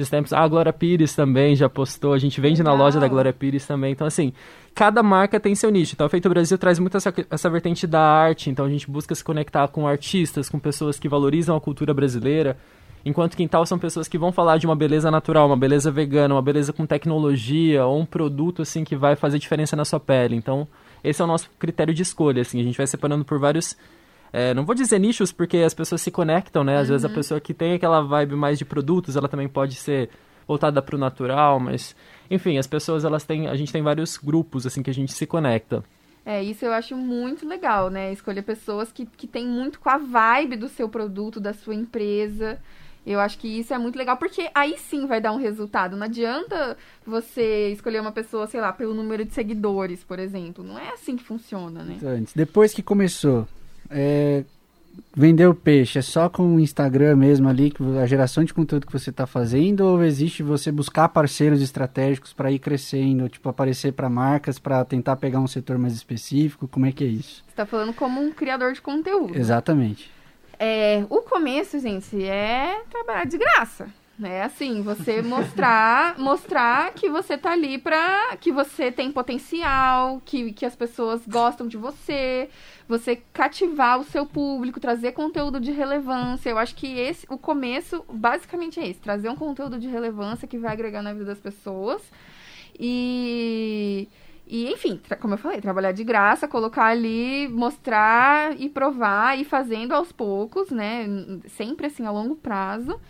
Esses 0.00 0.08
tempos, 0.08 0.32
a 0.32 0.48
Glória 0.48 0.72
Pires 0.72 1.14
também 1.14 1.54
já 1.54 1.68
postou, 1.68 2.14
a 2.14 2.18
gente 2.18 2.40
vende 2.40 2.62
Legal. 2.62 2.74
na 2.74 2.84
loja 2.84 2.98
da 2.98 3.06
Glória 3.06 3.34
Pires 3.34 3.66
também. 3.66 3.92
Então 3.92 4.06
assim, 4.06 4.32
cada 4.74 5.02
marca 5.02 5.38
tem 5.38 5.54
seu 5.54 5.70
nicho. 5.70 5.92
Então, 5.94 6.06
a 6.06 6.10
Feito 6.10 6.28
Brasil 6.28 6.56
traz 6.56 6.78
muito 6.78 6.96
essa, 6.96 7.12
essa 7.30 7.50
vertente 7.50 7.86
da 7.86 8.00
arte. 8.00 8.48
Então, 8.48 8.64
a 8.64 8.68
gente 8.70 8.90
busca 8.90 9.14
se 9.14 9.22
conectar 9.22 9.68
com 9.68 9.86
artistas, 9.86 10.48
com 10.48 10.58
pessoas 10.58 10.98
que 10.98 11.08
valorizam 11.08 11.54
a 11.54 11.60
cultura 11.60 11.92
brasileira. 11.92 12.56
Enquanto 13.04 13.36
Quintal 13.36 13.66
são 13.66 13.78
pessoas 13.78 14.08
que 14.08 14.16
vão 14.16 14.32
falar 14.32 14.56
de 14.56 14.66
uma 14.66 14.76
beleza 14.76 15.10
natural, 15.10 15.46
uma 15.46 15.56
beleza 15.56 15.90
vegana, 15.90 16.34
uma 16.34 16.42
beleza 16.42 16.72
com 16.72 16.86
tecnologia 16.86 17.84
ou 17.84 17.98
um 17.98 18.06
produto 18.06 18.62
assim 18.62 18.84
que 18.84 18.96
vai 18.96 19.16
fazer 19.16 19.38
diferença 19.38 19.76
na 19.76 19.84
sua 19.84 20.00
pele. 20.00 20.36
Então, 20.36 20.66
esse 21.04 21.20
é 21.20 21.24
o 21.24 21.28
nosso 21.28 21.50
critério 21.58 21.94
de 21.94 22.02
escolha. 22.02 22.42
Assim, 22.42 22.60
a 22.60 22.64
gente 22.64 22.76
vai 22.76 22.86
separando 22.86 23.24
por 23.24 23.38
vários 23.38 23.76
é, 24.32 24.54
não 24.54 24.64
vou 24.64 24.74
dizer 24.74 24.98
nichos 24.98 25.32
porque 25.32 25.58
as 25.58 25.74
pessoas 25.74 26.00
se 26.00 26.10
conectam, 26.10 26.62
né? 26.62 26.78
Às 26.78 26.88
vezes 26.88 27.04
a 27.04 27.08
pessoa 27.08 27.40
que 27.40 27.52
tem 27.52 27.74
aquela 27.74 28.00
vibe 28.00 28.36
mais 28.36 28.58
de 28.58 28.64
produtos, 28.64 29.16
ela 29.16 29.28
também 29.28 29.48
pode 29.48 29.74
ser 29.74 30.10
voltada 30.46 30.80
para 30.82 30.96
o 30.96 30.98
natural, 30.98 31.60
mas 31.60 31.94
enfim, 32.30 32.58
as 32.58 32.66
pessoas 32.66 33.04
elas 33.04 33.24
têm, 33.24 33.48
a 33.48 33.54
gente 33.56 33.72
tem 33.72 33.82
vários 33.82 34.16
grupos 34.16 34.66
assim 34.66 34.82
que 34.82 34.90
a 34.90 34.94
gente 34.94 35.12
se 35.12 35.26
conecta. 35.26 35.82
É, 36.24 36.42
isso 36.42 36.64
eu 36.64 36.72
acho 36.72 36.96
muito 36.96 37.48
legal, 37.48 37.90
né? 37.90 38.12
Escolher 38.12 38.42
pessoas 38.42 38.92
que, 38.92 39.06
que 39.06 39.26
têm 39.26 39.46
muito 39.46 39.80
com 39.80 39.88
a 39.88 39.96
vibe 39.96 40.56
do 40.56 40.68
seu 40.68 40.88
produto, 40.88 41.40
da 41.40 41.52
sua 41.52 41.74
empresa. 41.74 42.58
Eu 43.06 43.18
acho 43.18 43.38
que 43.38 43.48
isso 43.48 43.72
é 43.72 43.78
muito 43.78 43.96
legal, 43.96 44.16
porque 44.16 44.50
aí 44.54 44.76
sim 44.76 45.06
vai 45.06 45.20
dar 45.20 45.32
um 45.32 45.38
resultado. 45.38 45.96
Não 45.96 46.04
adianta 46.04 46.76
você 47.06 47.70
escolher 47.70 48.00
uma 48.00 48.12
pessoa, 48.12 48.46
sei 48.46 48.60
lá, 48.60 48.72
pelo 48.72 48.92
número 48.92 49.24
de 49.24 49.32
seguidores, 49.32 50.04
por 50.04 50.18
exemplo. 50.18 50.62
Não 50.62 50.78
é 50.78 50.90
assim 50.90 51.16
que 51.16 51.24
funciona, 51.24 51.82
né? 51.82 51.98
Antes, 52.04 52.34
depois 52.34 52.74
que 52.74 52.82
começou, 52.82 53.48
é, 53.90 54.44
vender 55.14 55.46
o 55.46 55.54
peixe 55.54 55.98
é 55.98 56.02
só 56.02 56.28
com 56.28 56.56
o 56.56 56.60
Instagram 56.60 57.16
mesmo 57.16 57.48
ali, 57.48 57.70
que 57.70 57.82
a 57.98 58.06
geração 58.06 58.44
de 58.44 58.54
conteúdo 58.54 58.86
que 58.86 58.92
você 58.92 59.10
está 59.10 59.26
fazendo, 59.26 59.80
ou 59.80 60.02
existe 60.04 60.42
você 60.42 60.70
buscar 60.70 61.08
parceiros 61.08 61.60
estratégicos 61.60 62.32
para 62.32 62.50
ir 62.50 62.58
crescendo, 62.58 63.28
tipo 63.28 63.48
aparecer 63.48 63.92
para 63.92 64.08
marcas, 64.08 64.58
para 64.58 64.84
tentar 64.84 65.16
pegar 65.16 65.40
um 65.40 65.46
setor 65.46 65.78
mais 65.78 65.94
específico? 65.94 66.68
Como 66.68 66.86
é 66.86 66.92
que 66.92 67.04
é 67.04 67.08
isso? 67.08 67.44
Você 67.46 67.54
tá 67.56 67.66
falando 67.66 67.92
como 67.92 68.20
um 68.20 68.32
criador 68.32 68.72
de 68.72 68.80
conteúdo. 68.80 69.36
Exatamente. 69.36 70.10
É, 70.58 71.04
o 71.08 71.22
começo, 71.22 71.78
gente, 71.78 72.22
é 72.22 72.82
trabalhar 72.90 73.24
de 73.24 73.38
graça. 73.38 73.88
É 74.22 74.42
assim, 74.42 74.82
você 74.82 75.22
mostrar, 75.22 76.18
mostrar 76.18 76.92
que 76.92 77.08
você 77.08 77.38
tá 77.38 77.52
ali 77.52 77.78
pra. 77.78 78.36
que 78.38 78.52
você 78.52 78.92
tem 78.92 79.10
potencial, 79.10 80.20
que, 80.24 80.52
que 80.52 80.66
as 80.66 80.76
pessoas 80.76 81.22
gostam 81.26 81.66
de 81.66 81.78
você, 81.78 82.50
você 82.90 83.22
cativar 83.32 84.00
o 84.00 84.04
seu 84.04 84.26
público, 84.26 84.80
trazer 84.80 85.12
conteúdo 85.12 85.60
de 85.60 85.70
relevância. 85.70 86.50
Eu 86.50 86.58
acho 86.58 86.74
que 86.74 86.98
esse, 86.98 87.24
o 87.30 87.38
começo, 87.38 88.04
basicamente 88.12 88.80
é 88.80 88.88
esse, 88.88 89.00
trazer 89.00 89.28
um 89.28 89.36
conteúdo 89.36 89.78
de 89.78 89.86
relevância 89.86 90.48
que 90.48 90.58
vai 90.58 90.72
agregar 90.72 91.00
na 91.00 91.12
vida 91.12 91.26
das 91.26 91.38
pessoas. 91.38 92.02
E. 92.78 94.08
E, 94.52 94.68
enfim, 94.72 95.00
como 95.20 95.34
eu 95.34 95.38
falei, 95.38 95.60
trabalhar 95.60 95.92
de 95.92 96.02
graça, 96.02 96.48
colocar 96.48 96.86
ali, 96.86 97.46
mostrar 97.46 98.60
e 98.60 98.68
provar 98.68 99.38
e 99.38 99.44
fazendo 99.44 99.92
aos 99.92 100.10
poucos, 100.10 100.72
né? 100.72 101.06
Sempre 101.46 101.86
assim, 101.86 102.04
a 102.04 102.10
longo 102.10 102.34
prazo. 102.34 103.00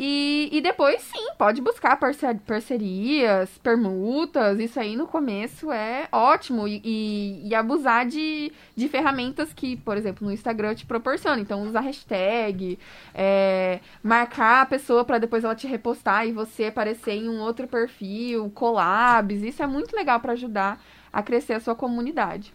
E, 0.00 0.48
e 0.52 0.60
depois, 0.60 1.02
sim, 1.02 1.32
pode 1.36 1.60
buscar 1.60 1.96
parce- 1.96 2.34
parcerias, 2.46 3.50
permutas, 3.58 4.60
isso 4.60 4.78
aí 4.78 4.94
no 4.94 5.08
começo 5.08 5.72
é 5.72 6.06
ótimo. 6.12 6.68
E, 6.68 7.42
e, 7.44 7.52
abusar 7.52 8.06
de, 8.06 8.52
de 8.76 8.88
ferramentas 8.88 9.52
que, 9.52 9.76
por 9.76 9.96
exemplo, 9.96 10.24
no 10.24 10.32
Instagram 10.32 10.76
te 10.76 10.86
proporciona. 10.86 11.40
Então, 11.40 11.64
usar 11.64 11.80
hashtag, 11.80 12.78
é, 13.12 13.80
marcar 14.00 14.62
a 14.62 14.66
pessoa 14.66 15.04
para 15.04 15.18
depois 15.18 15.42
ela 15.42 15.56
te 15.56 15.66
repostar 15.66 16.28
e 16.28 16.32
você 16.32 16.66
aparecer 16.66 17.14
em 17.14 17.28
um 17.28 17.40
outro 17.40 17.66
perfil, 17.66 18.48
collabs. 18.50 19.42
Isso 19.42 19.64
é 19.64 19.66
muito 19.66 19.96
legal 19.96 20.20
para 20.20 20.34
ajudar 20.34 20.80
a 21.12 21.24
crescer 21.24 21.54
a 21.54 21.60
sua 21.60 21.74
comunidade. 21.74 22.54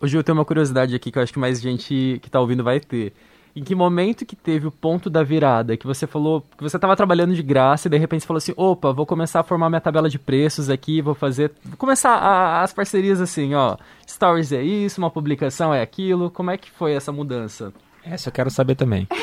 Ô 0.00 0.06
Gil, 0.06 0.24
tem 0.24 0.32
uma 0.32 0.46
curiosidade 0.46 0.94
aqui 0.94 1.12
que 1.12 1.18
eu 1.18 1.22
acho 1.22 1.32
que 1.32 1.38
mais 1.38 1.60
gente 1.60 2.18
que 2.22 2.30
tá 2.30 2.40
ouvindo 2.40 2.64
vai 2.64 2.80
ter. 2.80 3.12
Em 3.56 3.62
que 3.62 3.74
momento 3.74 4.26
que 4.26 4.34
teve 4.34 4.66
o 4.66 4.70
ponto 4.70 5.08
da 5.08 5.22
virada, 5.22 5.76
que 5.76 5.86
você 5.86 6.06
falou, 6.08 6.44
que 6.56 6.62
você 6.62 6.76
estava 6.76 6.96
trabalhando 6.96 7.34
de 7.34 7.42
graça 7.42 7.86
e 7.86 7.90
de 7.90 7.96
repente 7.96 8.22
você 8.22 8.26
falou 8.26 8.38
assim, 8.38 8.52
opa, 8.56 8.92
vou 8.92 9.06
começar 9.06 9.40
a 9.40 9.44
formar 9.44 9.68
minha 9.70 9.80
tabela 9.80 10.08
de 10.08 10.18
preços 10.18 10.68
aqui, 10.68 11.00
vou 11.00 11.14
fazer, 11.14 11.52
vou 11.64 11.76
começar 11.76 12.14
a- 12.16 12.62
as 12.62 12.72
parcerias 12.72 13.20
assim, 13.20 13.54
ó, 13.54 13.76
stories 14.08 14.50
é 14.50 14.60
isso, 14.62 15.00
uma 15.00 15.10
publicação 15.10 15.72
é 15.72 15.80
aquilo, 15.82 16.30
como 16.32 16.50
é 16.50 16.56
que 16.58 16.68
foi 16.70 16.94
essa 16.94 17.12
mudança? 17.12 17.72
Essa 18.04 18.28
eu 18.28 18.32
quero 18.32 18.50
saber 18.50 18.74
também. 18.74 19.06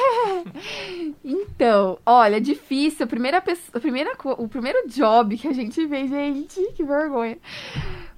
Então, 1.23 1.99
olha, 2.05 2.41
difícil. 2.41 3.03
A 3.05 3.07
primeira 3.07 3.39
pessoa, 3.41 3.77
a 3.77 3.79
primeira, 3.79 4.15
co- 4.15 4.35
o 4.39 4.47
primeiro 4.47 4.87
job 4.87 5.37
que 5.37 5.47
a 5.47 5.53
gente 5.53 5.87
fez, 5.87 6.09
gente, 6.09 6.59
que 6.75 6.83
vergonha. 6.83 7.37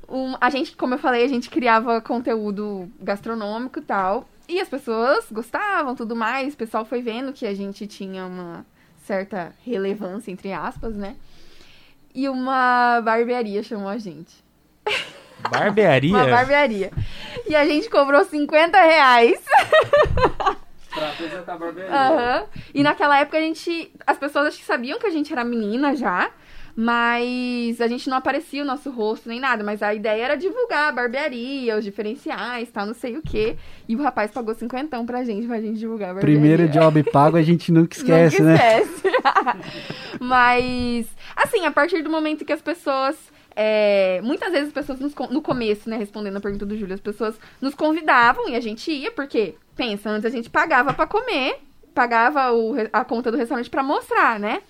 Um, 0.07 0.35
a 0.39 0.49
gente, 0.49 0.75
como 0.75 0.93
eu 0.93 0.97
falei, 0.99 1.23
a 1.25 1.27
gente 1.27 1.49
criava 1.49 1.99
conteúdo 2.01 2.89
gastronômico 3.01 3.79
e 3.79 3.81
tal. 3.81 4.25
E 4.47 4.59
as 4.59 4.67
pessoas 4.67 5.25
gostavam, 5.31 5.95
tudo 5.95 6.15
mais. 6.15 6.53
O 6.53 6.57
pessoal 6.57 6.85
foi 6.85 7.01
vendo 7.01 7.33
que 7.33 7.45
a 7.45 7.53
gente 7.53 7.87
tinha 7.87 8.25
uma 8.25 8.65
certa 9.05 9.53
relevância, 9.65 10.31
entre 10.31 10.51
aspas, 10.51 10.95
né? 10.95 11.15
E 12.13 12.27
uma 12.29 13.01
barbearia 13.01 13.63
chamou 13.63 13.89
a 13.89 13.97
gente. 13.97 14.43
Barbearia? 15.49 16.15
Uma 16.15 16.27
barbearia. 16.27 16.91
E 17.47 17.55
a 17.55 17.65
gente 17.65 17.89
cobrou 17.89 18.23
50 18.23 18.81
reais. 18.81 19.43
Pra 20.89 21.09
apresentar 21.09 21.53
a 21.53 21.57
barbearia. 21.57 21.93
Aham. 21.93 22.45
E 22.73 22.83
naquela 22.83 23.19
época 23.19 23.37
a 23.37 23.41
gente. 23.41 23.91
As 24.05 24.17
pessoas 24.17 24.47
acho 24.47 24.59
que 24.59 24.65
sabiam 24.65 24.99
que 24.99 25.07
a 25.07 25.09
gente 25.09 25.33
era 25.33 25.43
menina 25.43 25.95
já. 25.95 26.31
Mas 26.75 27.79
a 27.79 27.87
gente 27.87 28.09
não 28.09 28.17
aparecia 28.17 28.63
o 28.63 28.65
nosso 28.65 28.89
rosto 28.89 29.29
nem 29.29 29.39
nada. 29.39 29.63
Mas 29.63 29.83
a 29.83 29.93
ideia 29.93 30.23
era 30.23 30.35
divulgar 30.35 30.89
a 30.89 30.91
barbearia, 30.91 31.77
os 31.77 31.83
diferenciais, 31.83 32.69
tal, 32.71 32.85
não 32.87 32.93
sei 32.95 33.15
o 33.17 33.21
quê. 33.21 33.55
E 33.87 33.95
o 33.95 34.01
rapaz 34.01 34.31
pagou 34.31 34.55
cinquentão 34.55 35.05
pra 35.05 35.23
gente, 35.23 35.45
pra 35.47 35.61
gente 35.61 35.77
divulgar 35.77 36.09
a 36.09 36.13
barbearia. 36.15 36.39
Primeiro 36.39 36.67
job 36.69 37.03
pago 37.11 37.37
a 37.37 37.41
gente 37.43 37.71
nunca 37.71 37.95
esquece, 37.95 38.41
Nunca 38.41 38.53
né? 38.53 38.81
esquece. 38.81 39.03
Mas, 40.19 41.07
assim, 41.35 41.65
a 41.65 41.71
partir 41.71 42.01
do 42.01 42.09
momento 42.09 42.45
que 42.45 42.53
as 42.53 42.61
pessoas. 42.61 43.15
é, 43.55 44.19
muitas 44.23 44.51
vezes 44.51 44.67
as 44.69 44.73
pessoas 44.73 44.99
nos 44.99 45.13
no 45.29 45.41
começo, 45.41 45.89
né, 45.89 45.97
respondendo 45.97 46.37
a 46.37 46.41
pergunta 46.41 46.65
do 46.65 46.75
Júlio, 46.77 46.95
as 46.95 46.99
pessoas 47.01 47.35
nos 47.61 47.75
convidavam 47.75 48.49
e 48.49 48.55
a 48.55 48.59
gente 48.59 48.91
ia, 48.91 49.11
porque, 49.11 49.55
pensa, 49.75 50.09
antes 50.09 50.25
a 50.25 50.29
gente 50.29 50.49
pagava 50.49 50.91
pra 50.93 51.05
comer, 51.05 51.57
pagava 51.93 52.51
o 52.51 52.73
a 52.91 53.05
conta 53.05 53.31
do 53.31 53.37
restaurante 53.37 53.69
pra 53.69 53.83
mostrar, 53.83 54.39
né? 54.39 54.61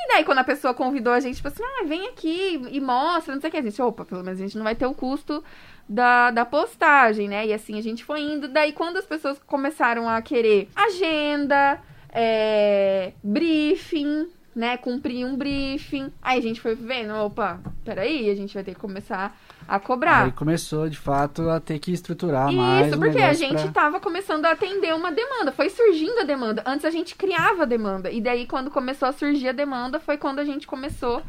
E 0.00 0.08
daí, 0.08 0.24
quando 0.24 0.38
a 0.38 0.44
pessoa 0.44 0.72
convidou 0.72 1.12
a 1.12 1.18
gente, 1.18 1.36
tipo 1.36 1.48
assim, 1.48 1.62
ah, 1.62 1.84
vem 1.84 2.06
aqui 2.06 2.62
e 2.70 2.80
mostra, 2.80 3.34
não 3.34 3.40
sei 3.40 3.48
o 3.48 3.50
que, 3.50 3.56
a 3.56 3.62
gente, 3.62 3.82
opa, 3.82 4.04
pelo 4.04 4.22
menos 4.22 4.38
a 4.38 4.42
gente 4.42 4.56
não 4.56 4.64
vai 4.64 4.76
ter 4.76 4.86
o 4.86 4.94
custo 4.94 5.42
da, 5.88 6.30
da 6.30 6.44
postagem, 6.44 7.28
né? 7.28 7.46
E 7.46 7.52
assim 7.52 7.78
a 7.78 7.82
gente 7.82 8.04
foi 8.04 8.20
indo. 8.20 8.46
Daí, 8.48 8.72
quando 8.72 8.98
as 8.98 9.04
pessoas 9.04 9.38
começaram 9.40 10.08
a 10.08 10.22
querer 10.22 10.68
agenda, 10.74 11.80
é, 12.10 13.12
briefing, 13.22 14.28
né? 14.54 14.76
Cumprir 14.76 15.26
um 15.26 15.36
briefing. 15.36 16.12
Aí 16.22 16.38
a 16.38 16.42
gente 16.42 16.60
foi 16.60 16.76
vendo, 16.76 17.14
opa, 17.14 17.60
peraí, 17.84 18.30
a 18.30 18.34
gente 18.36 18.54
vai 18.54 18.62
ter 18.62 18.74
que 18.74 18.80
começar 18.80 19.36
a 19.68 19.78
cobrar. 19.78 20.24
Aí 20.24 20.32
começou, 20.32 20.88
de 20.88 20.96
fato, 20.96 21.48
a 21.50 21.60
ter 21.60 21.78
que 21.78 21.92
estruturar 21.92 22.50
mais 22.50 22.86
Isso, 22.88 22.98
porque 22.98 23.18
a 23.20 23.34
gente 23.34 23.62
pra- 23.64 23.70
tava 23.72 24.00
começando 24.00 24.46
a 24.46 24.52
atender 24.52 24.94
uma 24.94 25.12
demanda. 25.12 25.52
Foi 25.52 25.68
surgindo 25.68 26.20
a 26.20 26.24
demanda. 26.24 26.62
Antes 26.64 26.86
a 26.86 26.90
gente 26.90 27.14
criava 27.14 27.64
a 27.64 27.66
demanda. 27.66 28.10
E 28.10 28.20
daí, 28.20 28.46
quando 28.46 28.70
começou 28.70 29.06
a 29.08 29.12
surgir 29.12 29.48
a 29.48 29.52
demanda, 29.52 30.00
foi 30.00 30.16
quando 30.16 30.38
a 30.38 30.44
gente 30.44 30.66
começou 30.66 31.22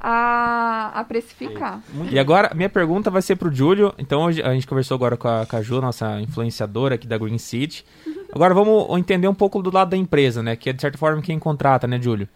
a, 0.00 0.90
a 0.94 1.04
precificar. 1.04 1.80
E 2.10 2.18
agora, 2.18 2.50
minha 2.54 2.68
pergunta 2.68 3.10
vai 3.10 3.22
ser 3.22 3.36
pro 3.36 3.52
Júlio. 3.54 3.94
Então, 3.98 4.22
hoje 4.24 4.42
a 4.42 4.52
gente 4.52 4.66
conversou 4.66 4.94
agora 4.96 5.16
com 5.16 5.28
a, 5.28 5.46
com 5.46 5.56
a 5.56 5.62
Ju, 5.62 5.80
nossa 5.80 6.20
influenciadora 6.20 6.94
aqui 6.96 7.06
da 7.06 7.16
Green 7.18 7.38
City. 7.38 7.84
Agora 8.34 8.54
vamos 8.54 8.98
entender 8.98 9.28
um 9.28 9.34
pouco 9.34 9.62
do 9.62 9.70
lado 9.72 9.90
da 9.90 9.96
empresa, 9.96 10.42
né? 10.42 10.56
Que 10.56 10.70
é 10.70 10.72
de 10.72 10.80
certa 10.80 10.98
forma 10.98 11.22
quem 11.22 11.38
contrata, 11.38 11.86
né, 11.86 12.00
Júlio? 12.00 12.26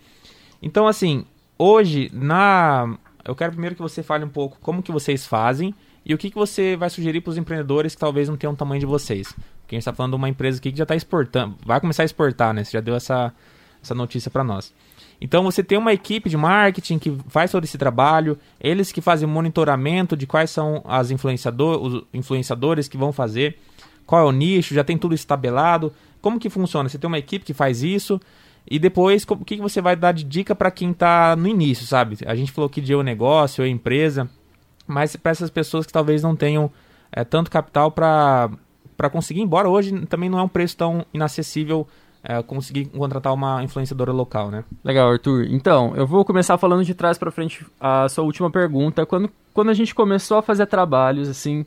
Então, 0.62 0.86
assim, 0.86 1.24
hoje, 1.58 2.10
na. 2.12 2.94
Eu 3.26 3.34
quero 3.34 3.52
primeiro 3.52 3.74
que 3.74 3.82
você 3.82 4.02
fale 4.02 4.24
um 4.24 4.28
pouco 4.28 4.58
como 4.60 4.82
que 4.82 4.92
vocês 4.92 5.26
fazem 5.26 5.74
e 6.04 6.14
o 6.14 6.18
que, 6.18 6.30
que 6.30 6.36
você 6.36 6.76
vai 6.76 6.88
sugerir 6.88 7.20
para 7.20 7.30
os 7.30 7.36
empreendedores 7.36 7.94
que 7.94 8.00
talvez 8.00 8.28
não 8.28 8.36
tenham 8.36 8.52
o 8.52 8.56
tamanho 8.56 8.78
de 8.78 8.86
vocês. 8.86 9.32
Porque 9.60 9.74
a 9.74 9.76
gente 9.76 9.80
está 9.80 9.92
falando 9.92 10.12
de 10.12 10.16
uma 10.16 10.28
empresa 10.28 10.58
aqui 10.58 10.70
que 10.70 10.78
já 10.78 10.84
está 10.84 10.94
exportando, 10.94 11.56
vai 11.64 11.80
começar 11.80 12.02
a 12.02 12.06
exportar, 12.06 12.54
né? 12.54 12.62
Você 12.62 12.70
já 12.70 12.80
deu 12.80 12.94
essa, 12.94 13.34
essa 13.82 13.94
notícia 13.94 14.30
para 14.30 14.44
nós. 14.44 14.72
Então 15.20 15.42
você 15.42 15.64
tem 15.64 15.76
uma 15.76 15.92
equipe 15.92 16.30
de 16.30 16.36
marketing 16.36 16.98
que 16.98 17.18
faz 17.28 17.50
todo 17.50 17.64
esse 17.64 17.76
trabalho, 17.76 18.38
eles 18.60 18.92
que 18.92 19.00
fazem 19.00 19.28
monitoramento 19.28 20.16
de 20.16 20.26
quais 20.26 20.50
são 20.50 20.82
as 20.84 21.10
influenciador, 21.10 21.82
os 21.82 22.04
influenciadores 22.14 22.86
que 22.86 22.96
vão 22.96 23.12
fazer, 23.12 23.58
qual 24.04 24.22
é 24.22 24.24
o 24.24 24.32
nicho, 24.32 24.74
já 24.74 24.84
tem 24.84 24.96
tudo 24.96 25.14
estabelado. 25.14 25.92
Como 26.20 26.38
que 26.38 26.48
funciona? 26.48 26.88
Você 26.88 26.98
tem 26.98 27.08
uma 27.08 27.18
equipe 27.18 27.44
que 27.44 27.54
faz 27.54 27.82
isso 27.82 28.20
e 28.68 28.78
depois 28.78 29.24
o 29.28 29.36
que, 29.36 29.56
você 29.58 29.80
vai 29.80 29.94
dar 29.94 30.12
de 30.12 30.24
dica 30.24 30.54
para 30.54 30.70
quem 30.70 30.90
está 30.90 31.36
no 31.36 31.46
início, 31.46 31.86
sabe? 31.86 32.18
A 32.26 32.34
gente 32.34 32.50
falou 32.50 32.68
que 32.68 32.80
de 32.80 32.92
eu 32.92 33.02
negócio, 33.02 33.62
eu 33.62 33.66
empresa, 33.66 34.28
mas 34.86 35.14
para 35.14 35.32
essas 35.32 35.50
pessoas 35.50 35.86
que 35.86 35.92
talvez 35.92 36.22
não 36.22 36.34
tenham 36.34 36.70
é, 37.12 37.24
tanto 37.24 37.50
capital 37.50 37.90
para 37.90 38.50
conseguir, 39.10 39.40
embora 39.40 39.68
hoje 39.68 40.06
também 40.06 40.28
não 40.28 40.38
é 40.38 40.42
um 40.42 40.48
preço 40.48 40.76
tão 40.76 41.06
inacessível 41.14 41.86
é, 42.28 42.42
conseguir 42.42 42.86
contratar 42.86 43.32
uma 43.32 43.62
influenciadora 43.62 44.10
local, 44.10 44.50
né? 44.50 44.64
Legal, 44.82 45.12
Arthur. 45.12 45.46
Então, 45.48 45.94
eu 45.94 46.04
vou 46.04 46.24
começar 46.24 46.58
falando 46.58 46.84
de 46.84 46.92
trás 46.92 47.16
para 47.16 47.30
frente 47.30 47.64
a 47.78 48.08
sua 48.08 48.24
última 48.24 48.50
pergunta. 48.50 49.06
Quando, 49.06 49.30
quando 49.54 49.70
a 49.70 49.74
gente 49.74 49.94
começou 49.94 50.38
a 50.38 50.42
fazer 50.42 50.66
trabalhos, 50.66 51.28
assim, 51.28 51.64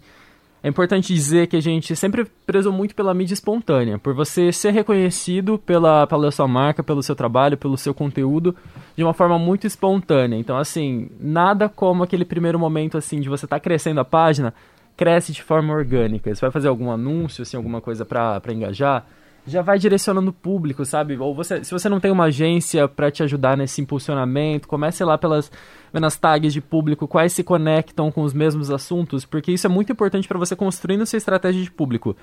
é 0.62 0.67
importante 0.67 1.13
dizer 1.13 1.48
que 1.48 1.56
a 1.56 1.62
gente 1.62 1.95
sempre 1.95 2.26
prezou 2.45 2.72
muito 2.74 2.93
pela 2.93 3.13
mídia 3.13 3.34
espontânea, 3.34 3.98
por 3.98 4.13
você 4.13 4.52
ser 4.52 4.72
reconhecido 4.72 5.58
pela, 5.58 6.06
pela 6.06 6.32
sua 6.32 6.48
marca, 6.48 6.84
pelo 6.84 7.02
seu 7.02 7.15
trabalho, 7.15 7.58
pelo 7.58 7.78
seu 7.78 7.93
conteúdo, 7.93 8.54
de 8.95 9.04
uma 9.04 9.13
forma 9.13 9.39
muito 9.39 9.65
espontânea. 9.65 10.38
Então, 10.38 10.58
assim, 10.58 11.10
nada 11.19 11.69
como 11.69 12.04
aquele 12.04 12.26
primeiro 12.26 12.60
momento, 12.60 12.98
assim, 12.98 13.22
de 13.22 13.30
você 13.30 13.45
estar 13.45 13.56
tá 13.56 13.60
crescendo 13.60 14.02
a 14.02 14.06
página, 14.06 14.54
cresce 14.98 15.32
de 15.32 15.41
forma 15.41 15.74
orgânica. 15.74 16.34
Você 16.36 16.41
vai 16.41 16.52
fazer 16.52 16.67
algum 16.67 16.91
anúncio, 16.91 17.43
assim, 17.43 17.56
alguma 17.56 17.80
coisa 17.80 18.04
para 18.04 18.41
engajar, 18.50 19.06
já 19.45 19.62
vai 19.62 19.80
direcionando 19.80 20.30
o 20.30 20.34
público, 20.34 20.86
sabe? 20.86 21.17
Ou 21.17 21.34
você, 21.34 21.63
se 21.63 21.71
você 21.71 21.89
não 21.89 21.99
tem 21.99 22.12
uma 22.12 22.25
agência 22.25 22.88
para 22.88 23.10
te 23.10 23.23
ajudar 23.23 23.58
nesse 23.58 23.82
impulsionamento, 23.82 24.67
comece 24.67 25.04
lá 25.04 25.17
pelas 25.17 25.52
nas 25.91 26.15
tags 26.17 26.54
de 26.54 26.62
público, 26.62 27.08
quais 27.08 27.34
se 27.34 27.43
conectam 27.43 28.12
com 28.12 28.21
os 28.21 28.34
mesmos 28.34 28.69
assuntos, 28.69 29.25
porque 29.25 29.52
isso 29.52 29.65
é 29.65 29.69
muito 29.69 29.91
importante 29.91 30.28
para 30.28 30.38
você 30.38 30.56
construindo 30.56 31.06
sua 31.06 31.17
estratégia 31.17 31.63
de 31.63 31.71
público. 31.71 32.15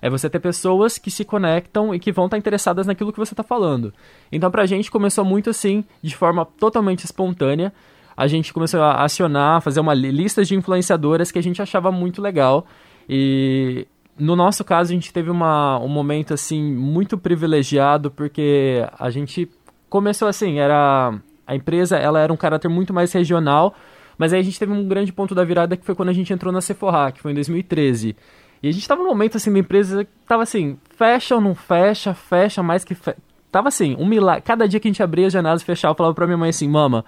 É 0.00 0.10
você 0.10 0.28
ter 0.28 0.40
pessoas 0.40 0.98
que 0.98 1.12
se 1.12 1.24
conectam 1.24 1.94
e 1.94 2.00
que 2.00 2.10
vão 2.10 2.24
estar 2.24 2.36
interessadas 2.36 2.88
naquilo 2.88 3.12
que 3.12 3.20
você 3.20 3.34
está 3.34 3.44
falando. 3.44 3.94
Então, 4.32 4.50
para 4.50 4.62
a 4.62 4.66
gente, 4.66 4.90
começou 4.90 5.24
muito 5.24 5.48
assim, 5.48 5.84
de 6.02 6.16
forma 6.16 6.44
totalmente 6.44 7.04
espontânea. 7.04 7.72
A 8.16 8.26
gente 8.26 8.52
começou 8.52 8.82
a 8.82 9.04
acionar, 9.04 9.62
fazer 9.62 9.78
uma 9.78 9.94
lista 9.94 10.44
de 10.44 10.56
influenciadoras 10.56 11.30
que 11.30 11.38
a 11.38 11.42
gente 11.42 11.62
achava 11.62 11.92
muito 11.92 12.20
legal. 12.20 12.66
E 13.08 13.86
no 14.22 14.36
nosso 14.36 14.62
caso, 14.62 14.92
a 14.92 14.94
gente 14.94 15.12
teve 15.12 15.30
uma, 15.30 15.80
um 15.80 15.88
momento 15.88 16.32
assim 16.32 16.62
muito 16.62 17.18
privilegiado 17.18 18.08
porque 18.08 18.86
a 18.96 19.10
gente 19.10 19.50
começou 19.90 20.28
assim, 20.28 20.60
era 20.60 21.12
a 21.44 21.56
empresa, 21.56 21.96
ela 21.96 22.20
era 22.20 22.32
um 22.32 22.36
caráter 22.36 22.68
muito 22.68 22.94
mais 22.94 23.12
regional, 23.12 23.74
mas 24.16 24.32
aí 24.32 24.38
a 24.38 24.42
gente 24.42 24.60
teve 24.60 24.72
um 24.72 24.86
grande 24.86 25.12
ponto 25.12 25.34
da 25.34 25.44
virada 25.44 25.76
que 25.76 25.84
foi 25.84 25.96
quando 25.96 26.10
a 26.10 26.12
gente 26.12 26.32
entrou 26.32 26.52
na 26.52 26.60
Sephora, 26.60 27.10
que 27.10 27.20
foi 27.20 27.32
em 27.32 27.34
2013. 27.34 28.14
E 28.62 28.68
a 28.68 28.72
gente 28.72 28.86
tava 28.86 29.02
num 29.02 29.08
momento 29.08 29.38
assim 29.38 29.52
da 29.52 29.58
empresa 29.58 30.04
que 30.04 30.10
tava 30.24 30.44
assim, 30.44 30.78
fecha 30.96 31.34
ou 31.34 31.40
não 31.40 31.52
fecha, 31.52 32.14
fecha 32.14 32.62
mais 32.62 32.84
que 32.84 32.94
fe... 32.94 33.16
tava 33.50 33.66
assim, 33.66 33.96
um 33.98 34.06
milagre. 34.06 34.42
Cada 34.42 34.68
dia 34.68 34.78
que 34.78 34.86
a 34.86 34.90
gente 34.90 35.02
abria 35.02 35.26
as 35.26 35.32
janelas 35.32 35.62
e 35.62 35.64
fechava, 35.64 35.92
eu 35.92 35.96
falava 35.96 36.14
pra 36.14 36.26
minha 36.26 36.38
mãe 36.38 36.50
assim, 36.50 36.68
mama, 36.68 37.04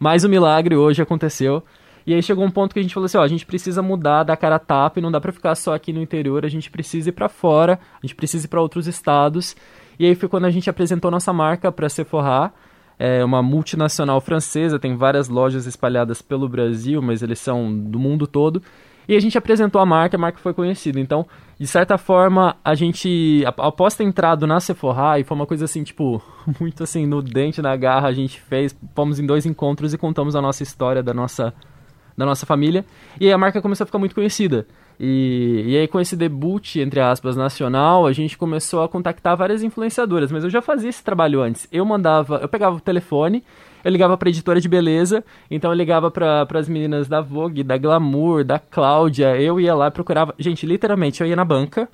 mais 0.00 0.24
um 0.24 0.28
milagre 0.28 0.74
hoje 0.74 1.00
aconteceu. 1.00 1.62
E 2.06 2.14
aí 2.14 2.22
chegou 2.22 2.44
um 2.44 2.50
ponto 2.50 2.72
que 2.72 2.78
a 2.78 2.82
gente 2.82 2.94
falou 2.94 3.06
assim, 3.06 3.18
ó, 3.18 3.22
a 3.22 3.28
gente 3.28 3.44
precisa 3.44 3.82
mudar 3.82 4.22
da 4.22 4.36
cara 4.36 4.60
tapa 4.60 5.00
e 5.00 5.02
não 5.02 5.10
dá 5.10 5.20
para 5.20 5.32
ficar 5.32 5.54
só 5.56 5.74
aqui 5.74 5.92
no 5.92 6.00
interior, 6.00 6.44
a 6.44 6.48
gente 6.48 6.70
precisa 6.70 7.08
ir 7.08 7.12
para 7.12 7.28
fora, 7.28 7.80
a 8.00 8.06
gente 8.06 8.14
precisa 8.14 8.46
ir 8.46 8.48
para 8.48 8.60
outros 8.60 8.86
estados. 8.86 9.56
E 9.98 10.06
aí 10.06 10.14
foi 10.14 10.28
quando 10.28 10.44
a 10.44 10.50
gente 10.50 10.70
apresentou 10.70 11.10
nossa 11.10 11.32
marca 11.32 11.72
para 11.72 11.88
Sephora, 11.88 12.52
é 12.98 13.24
uma 13.24 13.42
multinacional 13.42 14.20
francesa, 14.20 14.78
tem 14.78 14.96
várias 14.96 15.28
lojas 15.28 15.66
espalhadas 15.66 16.22
pelo 16.22 16.48
Brasil, 16.48 17.02
mas 17.02 17.22
eles 17.22 17.40
são 17.40 17.76
do 17.76 17.98
mundo 17.98 18.26
todo. 18.26 18.62
E 19.08 19.14
a 19.14 19.20
gente 19.20 19.36
apresentou 19.36 19.80
a 19.80 19.86
marca, 19.86 20.16
a 20.16 20.20
marca 20.20 20.38
foi 20.38 20.54
conhecida. 20.54 20.98
Então, 20.98 21.26
de 21.58 21.66
certa 21.66 21.98
forma, 21.98 22.56
a 22.64 22.74
gente, 22.74 23.44
após 23.46 23.94
ter 23.94 24.04
entrado 24.04 24.46
na 24.46 24.60
Sephora, 24.60 25.18
e 25.18 25.24
foi 25.24 25.36
uma 25.36 25.46
coisa 25.46 25.64
assim, 25.64 25.82
tipo, 25.82 26.22
muito 26.60 26.82
assim, 26.82 27.04
no 27.04 27.20
dente, 27.20 27.60
na 27.60 27.76
garra, 27.76 28.08
a 28.08 28.12
gente 28.12 28.40
fez, 28.40 28.76
fomos 28.94 29.18
em 29.18 29.26
dois 29.26 29.44
encontros 29.44 29.92
e 29.92 29.98
contamos 29.98 30.34
a 30.36 30.42
nossa 30.42 30.62
história 30.62 31.02
da 31.02 31.14
nossa 31.14 31.52
da 32.16 32.24
nossa 32.24 32.46
família. 32.46 32.84
E 33.20 33.26
aí 33.26 33.32
a 33.32 33.38
marca 33.38 33.60
começou 33.60 33.84
a 33.84 33.86
ficar 33.86 33.98
muito 33.98 34.14
conhecida. 34.14 34.66
E, 34.98 35.64
e 35.66 35.76
aí 35.76 35.86
com 35.86 36.00
esse 36.00 36.16
debut, 36.16 36.76
entre 36.76 37.00
aspas, 37.00 37.36
nacional, 37.36 38.06
a 38.06 38.12
gente 38.12 38.38
começou 38.38 38.82
a 38.82 38.88
contactar 38.88 39.36
várias 39.36 39.62
influenciadoras. 39.62 40.32
Mas 40.32 40.44
eu 40.44 40.50
já 40.50 40.62
fazia 40.62 40.88
esse 40.88 41.04
trabalho 41.04 41.42
antes. 41.42 41.68
Eu 41.70 41.84
mandava, 41.84 42.36
eu 42.36 42.48
pegava 42.48 42.76
o 42.76 42.80
telefone, 42.80 43.44
eu 43.84 43.90
ligava 43.90 44.16
pra 44.16 44.28
editora 44.28 44.60
de 44.60 44.68
beleza, 44.68 45.22
então 45.50 45.70
eu 45.70 45.76
ligava 45.76 46.10
para 46.10 46.46
as 46.54 46.68
meninas 46.68 47.06
da 47.06 47.20
Vogue, 47.20 47.62
da 47.62 47.76
Glamour, 47.76 48.44
da 48.44 48.58
Cláudia, 48.58 49.36
eu 49.40 49.60
ia 49.60 49.74
lá 49.74 49.90
procurava... 49.90 50.34
Gente, 50.38 50.66
literalmente, 50.66 51.20
eu 51.20 51.26
ia 51.26 51.36
na 51.36 51.44
banca, 51.44 51.88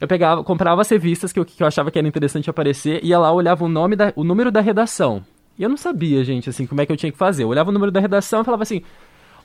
eu 0.00 0.08
pegava, 0.08 0.42
comprava 0.42 0.80
as 0.80 0.88
revistas 0.88 1.32
que 1.32 1.40
eu, 1.40 1.44
que 1.44 1.62
eu 1.62 1.66
achava 1.66 1.90
que 1.90 1.98
era 1.98 2.08
interessante 2.08 2.48
aparecer, 2.48 3.04
ia 3.04 3.18
lá, 3.18 3.32
olhava 3.32 3.64
o 3.64 3.68
nome 3.68 3.96
da, 3.96 4.12
o 4.16 4.24
número 4.24 4.50
da 4.50 4.60
redação. 4.60 5.22
E 5.58 5.62
eu 5.62 5.68
não 5.68 5.76
sabia, 5.76 6.22
gente, 6.22 6.50
assim, 6.50 6.66
como 6.66 6.80
é 6.80 6.86
que 6.86 6.92
eu 6.92 6.96
tinha 6.96 7.10
que 7.10 7.16
fazer. 7.16 7.44
Eu 7.44 7.48
olhava 7.48 7.70
o 7.70 7.72
número 7.72 7.90
da 7.90 8.00
redação 8.00 8.42
e 8.42 8.44
falava 8.44 8.62
assim: 8.62 8.82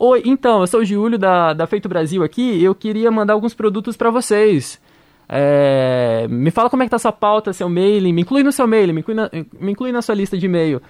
Oi, 0.04 0.24
então, 0.26 0.62
eu 0.62 0.66
sou 0.66 0.80
o 0.80 0.84
Giulio 0.84 1.20
da, 1.20 1.54
da 1.54 1.68
Feito 1.68 1.88
Brasil 1.88 2.24
aqui, 2.24 2.64
eu 2.64 2.74
queria 2.74 3.12
mandar 3.12 3.34
alguns 3.34 3.54
produtos 3.54 3.96
para 3.96 4.10
vocês. 4.10 4.82
É, 5.30 6.26
me 6.28 6.50
fala 6.50 6.72
como 6.72 6.82
é 6.82 6.88
que 6.88 6.90
tá 6.90 6.98
sua 6.98 7.12
pauta, 7.12 7.54
seu 7.54 7.70
mailing, 7.70 8.12
me 8.12 8.24
inclui 8.24 8.42
no 8.42 8.52
seu 8.52 8.66
mailing, 8.66 8.94
me 8.94 9.02
inclui 9.02 9.16
na, 9.16 9.30
me 9.60 9.72
inclui 9.72 9.92
na 9.92 10.02
sua 10.02 10.16
lista 10.16 10.36
de 10.36 10.48
e-mail. 10.48 10.82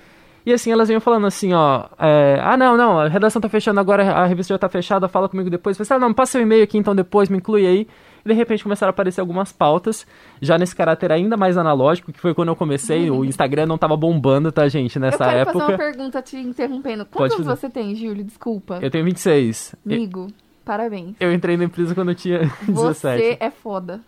E 0.45 0.53
assim, 0.53 0.71
elas 0.71 0.87
vinham 0.87 1.01
falando 1.01 1.27
assim, 1.27 1.51
ó, 1.51 1.87
é, 1.99 2.39
ah, 2.41 2.55
não, 2.55 2.77
não, 2.77 2.99
a 2.99 3.09
redação 3.09 3.41
tá 3.41 3.49
fechando 3.49 3.81
agora, 3.81 4.13
a 4.13 4.25
revista 4.25 4.53
já 4.53 4.57
tá 4.57 4.69
fechada, 4.69 5.09
fala 5.09 5.27
comigo 5.27 5.49
depois. 5.49 5.77
Eu 5.77 5.85
falei, 5.85 6.05
ah, 6.05 6.07
não, 6.07 6.13
passa 6.13 6.31
seu 6.31 6.41
e-mail 6.41 6.63
aqui 6.63 6.77
então 6.77 6.95
depois, 6.95 7.27
me 7.27 7.35
inclui 7.35 7.67
aí. 7.67 7.89
E 8.23 8.29
de 8.29 8.33
repente 8.33 8.63
começaram 8.63 8.89
a 8.89 8.91
aparecer 8.91 9.21
algumas 9.21 9.51
pautas, 9.51 10.05
já 10.41 10.57
nesse 10.57 10.75
caráter 10.75 11.11
ainda 11.11 11.35
mais 11.37 11.57
analógico, 11.57 12.11
que 12.11 12.19
foi 12.19 12.33
quando 12.33 12.49
eu 12.49 12.55
comecei. 12.55 13.09
Uhum. 13.09 13.19
O 13.19 13.25
Instagram 13.25 13.65
não 13.65 13.77
tava 13.77 13.95
bombando, 13.97 14.51
tá, 14.51 14.67
gente, 14.67 14.99
nessa 14.99 15.23
eu 15.23 15.27
quero 15.29 15.39
época. 15.39 15.59
fazer 15.59 15.71
uma 15.71 15.77
pergunta 15.77 16.21
te 16.21 16.37
interrompendo. 16.37 17.05
Quantos 17.05 17.39
anos 17.39 17.59
você 17.59 17.69
tem, 17.69 17.95
Júlio? 17.95 18.23
Desculpa. 18.23 18.79
Eu 18.81 18.89
tenho 18.89 19.05
26. 19.05 19.75
Amigo. 19.85 20.27
Eu... 20.29 20.51
Parabéns. 20.63 21.15
Eu 21.19 21.33
entrei 21.33 21.57
na 21.57 21.63
empresa 21.63 21.95
quando 21.95 22.09
eu 22.09 22.15
tinha 22.15 22.39
17. 22.61 22.93
Você 22.93 23.37
é 23.39 23.49
foda. 23.49 23.99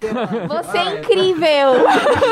Você 0.47 0.77
é 0.77 0.99
incrível. 0.99 1.73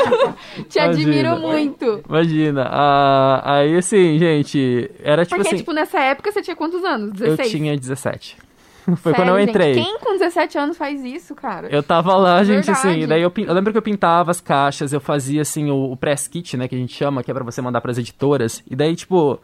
Te 0.69 0.77
Imagina. 0.77 0.85
admiro 0.85 1.39
muito. 1.39 2.03
Imagina. 2.07 2.67
Ah, 2.71 3.41
aí, 3.55 3.75
assim, 3.75 4.19
gente, 4.19 4.91
era 5.03 5.25
tipo 5.25 5.37
Porque, 5.37 5.49
assim... 5.49 5.57
tipo, 5.57 5.73
nessa 5.73 5.99
época 5.99 6.31
você 6.31 6.41
tinha 6.41 6.55
quantos 6.55 6.83
anos? 6.83 7.11
16? 7.13 7.39
Eu 7.39 7.59
tinha 7.59 7.75
17. 7.77 8.37
Foi 8.97 9.11
Sério, 9.11 9.15
quando 9.15 9.29
eu 9.29 9.39
entrei. 9.39 9.73
Gente? 9.73 9.85
Quem 9.85 9.99
com 9.99 10.13
17 10.13 10.57
anos 10.57 10.77
faz 10.77 11.03
isso, 11.03 11.35
cara? 11.35 11.67
Eu 11.69 11.83
tava 11.83 12.15
lá, 12.15 12.43
gente, 12.43 12.65
Verdade. 12.65 12.87
assim. 12.87 13.07
Daí 13.07 13.21
eu, 13.21 13.31
eu, 13.35 13.53
lembro 13.53 13.71
que 13.71 13.77
eu 13.77 13.81
pintava 13.81 14.31
as 14.31 14.41
caixas, 14.41 14.93
eu 14.93 14.99
fazia, 14.99 15.41
assim, 15.41 15.69
o, 15.69 15.91
o 15.91 15.97
press 15.97 16.27
kit, 16.27 16.57
né, 16.57 16.67
que 16.67 16.75
a 16.75 16.77
gente 16.77 16.93
chama, 16.93 17.23
que 17.23 17.29
é 17.29 17.33
pra 17.33 17.43
você 17.43 17.61
mandar 17.61 17.81
pras 17.81 17.97
editoras. 17.97 18.63
E 18.69 18.75
daí, 18.75 18.95
tipo. 18.95 19.39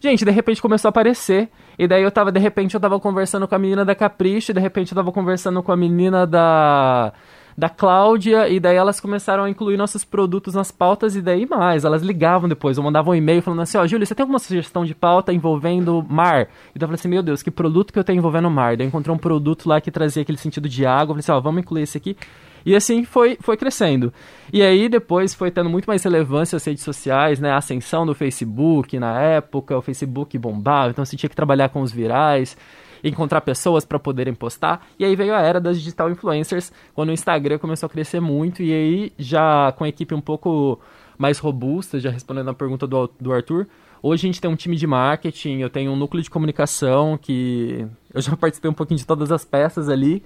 Gente, 0.00 0.24
de 0.24 0.30
repente 0.30 0.62
começou 0.62 0.88
a 0.88 0.90
aparecer. 0.90 1.48
E 1.76 1.88
daí 1.88 2.04
eu 2.04 2.10
tava, 2.10 2.30
de 2.30 2.38
repente, 2.38 2.74
eu 2.74 2.80
tava 2.80 3.00
conversando 3.00 3.48
com 3.48 3.54
a 3.56 3.58
menina 3.58 3.84
da 3.84 3.96
Capricho, 3.96 4.52
e 4.52 4.54
de 4.54 4.60
repente 4.60 4.92
eu 4.92 4.96
tava 4.96 5.10
conversando 5.10 5.60
com 5.60 5.72
a 5.72 5.76
menina 5.76 6.24
da 6.24 7.12
da 7.58 7.68
Cláudia, 7.68 8.48
e 8.48 8.60
daí 8.60 8.76
elas 8.76 9.00
começaram 9.00 9.42
a 9.42 9.50
incluir 9.50 9.76
nossos 9.76 10.04
produtos 10.04 10.54
nas 10.54 10.70
pautas, 10.70 11.16
e 11.16 11.20
daí 11.20 11.44
mais, 11.44 11.84
elas 11.84 12.02
ligavam 12.02 12.48
depois, 12.48 12.78
ou 12.78 12.84
mandavam 12.84 13.12
um 13.12 13.16
e-mail 13.16 13.42
falando 13.42 13.62
assim, 13.62 13.76
ó, 13.76 13.82
oh, 13.82 13.88
Júlia, 13.88 14.06
você 14.06 14.14
tem 14.14 14.22
alguma 14.22 14.38
sugestão 14.38 14.84
de 14.84 14.94
pauta 14.94 15.32
envolvendo 15.32 16.06
mar? 16.08 16.42
E 16.72 16.78
daí 16.78 16.84
eu 16.84 16.86
falei 16.86 16.94
assim, 16.94 17.08
meu 17.08 17.20
Deus, 17.20 17.42
que 17.42 17.50
produto 17.50 17.92
que 17.92 17.98
eu 17.98 18.04
tenho 18.04 18.18
envolvendo 18.18 18.48
mar? 18.48 18.76
Daí 18.76 18.86
eu 18.86 18.88
encontrei 18.88 19.12
um 19.12 19.18
produto 19.18 19.68
lá 19.68 19.80
que 19.80 19.90
trazia 19.90 20.22
aquele 20.22 20.38
sentido 20.38 20.68
de 20.68 20.86
água, 20.86 21.02
eu 21.02 21.06
falei 21.16 21.18
assim, 21.18 21.32
ó, 21.32 21.38
oh, 21.38 21.42
vamos 21.42 21.58
incluir 21.58 21.82
esse 21.82 21.98
aqui. 21.98 22.16
E 22.64 22.76
assim 22.76 23.04
foi, 23.04 23.36
foi 23.40 23.56
crescendo. 23.56 24.12
E 24.52 24.62
aí 24.62 24.88
depois 24.88 25.34
foi 25.34 25.50
tendo 25.50 25.68
muito 25.68 25.86
mais 25.86 26.00
relevância 26.04 26.54
as 26.54 26.64
redes 26.64 26.84
sociais, 26.84 27.40
né? 27.40 27.50
A 27.50 27.56
ascensão 27.56 28.06
do 28.06 28.14
Facebook 28.14 29.00
na 29.00 29.20
época, 29.20 29.76
o 29.76 29.82
Facebook 29.82 30.38
bombava, 30.38 30.90
então 30.90 31.04
você 31.04 31.16
tinha 31.16 31.28
que 31.28 31.36
trabalhar 31.36 31.70
com 31.70 31.82
os 31.82 31.90
virais 31.90 32.56
encontrar 33.02 33.40
pessoas 33.40 33.84
para 33.84 33.98
poderem 33.98 34.34
postar. 34.34 34.86
E 34.98 35.04
aí 35.04 35.14
veio 35.14 35.34
a 35.34 35.40
era 35.40 35.60
das 35.60 35.78
digital 35.78 36.10
influencers, 36.10 36.72
quando 36.94 37.10
o 37.10 37.12
Instagram 37.12 37.58
começou 37.58 37.86
a 37.86 37.90
crescer 37.90 38.20
muito 38.20 38.62
e 38.62 38.72
aí 38.72 39.12
já 39.18 39.72
com 39.72 39.84
a 39.84 39.88
equipe 39.88 40.14
um 40.14 40.20
pouco 40.20 40.80
mais 41.16 41.38
robusta, 41.38 41.98
já 41.98 42.10
respondendo 42.10 42.48
a 42.50 42.54
pergunta 42.54 42.86
do, 42.86 43.10
do 43.20 43.32
Arthur, 43.32 43.66
Hoje 44.02 44.26
a 44.26 44.28
gente 44.28 44.40
tem 44.40 44.50
um 44.50 44.56
time 44.56 44.76
de 44.76 44.86
marketing, 44.86 45.58
eu 45.58 45.70
tenho 45.70 45.90
um 45.90 45.96
núcleo 45.96 46.22
de 46.22 46.30
comunicação 46.30 47.18
que 47.18 47.86
eu 48.14 48.20
já 48.20 48.34
participei 48.36 48.70
um 48.70 48.74
pouquinho 48.74 48.98
de 48.98 49.06
todas 49.06 49.32
as 49.32 49.44
peças 49.44 49.88
ali. 49.88 50.22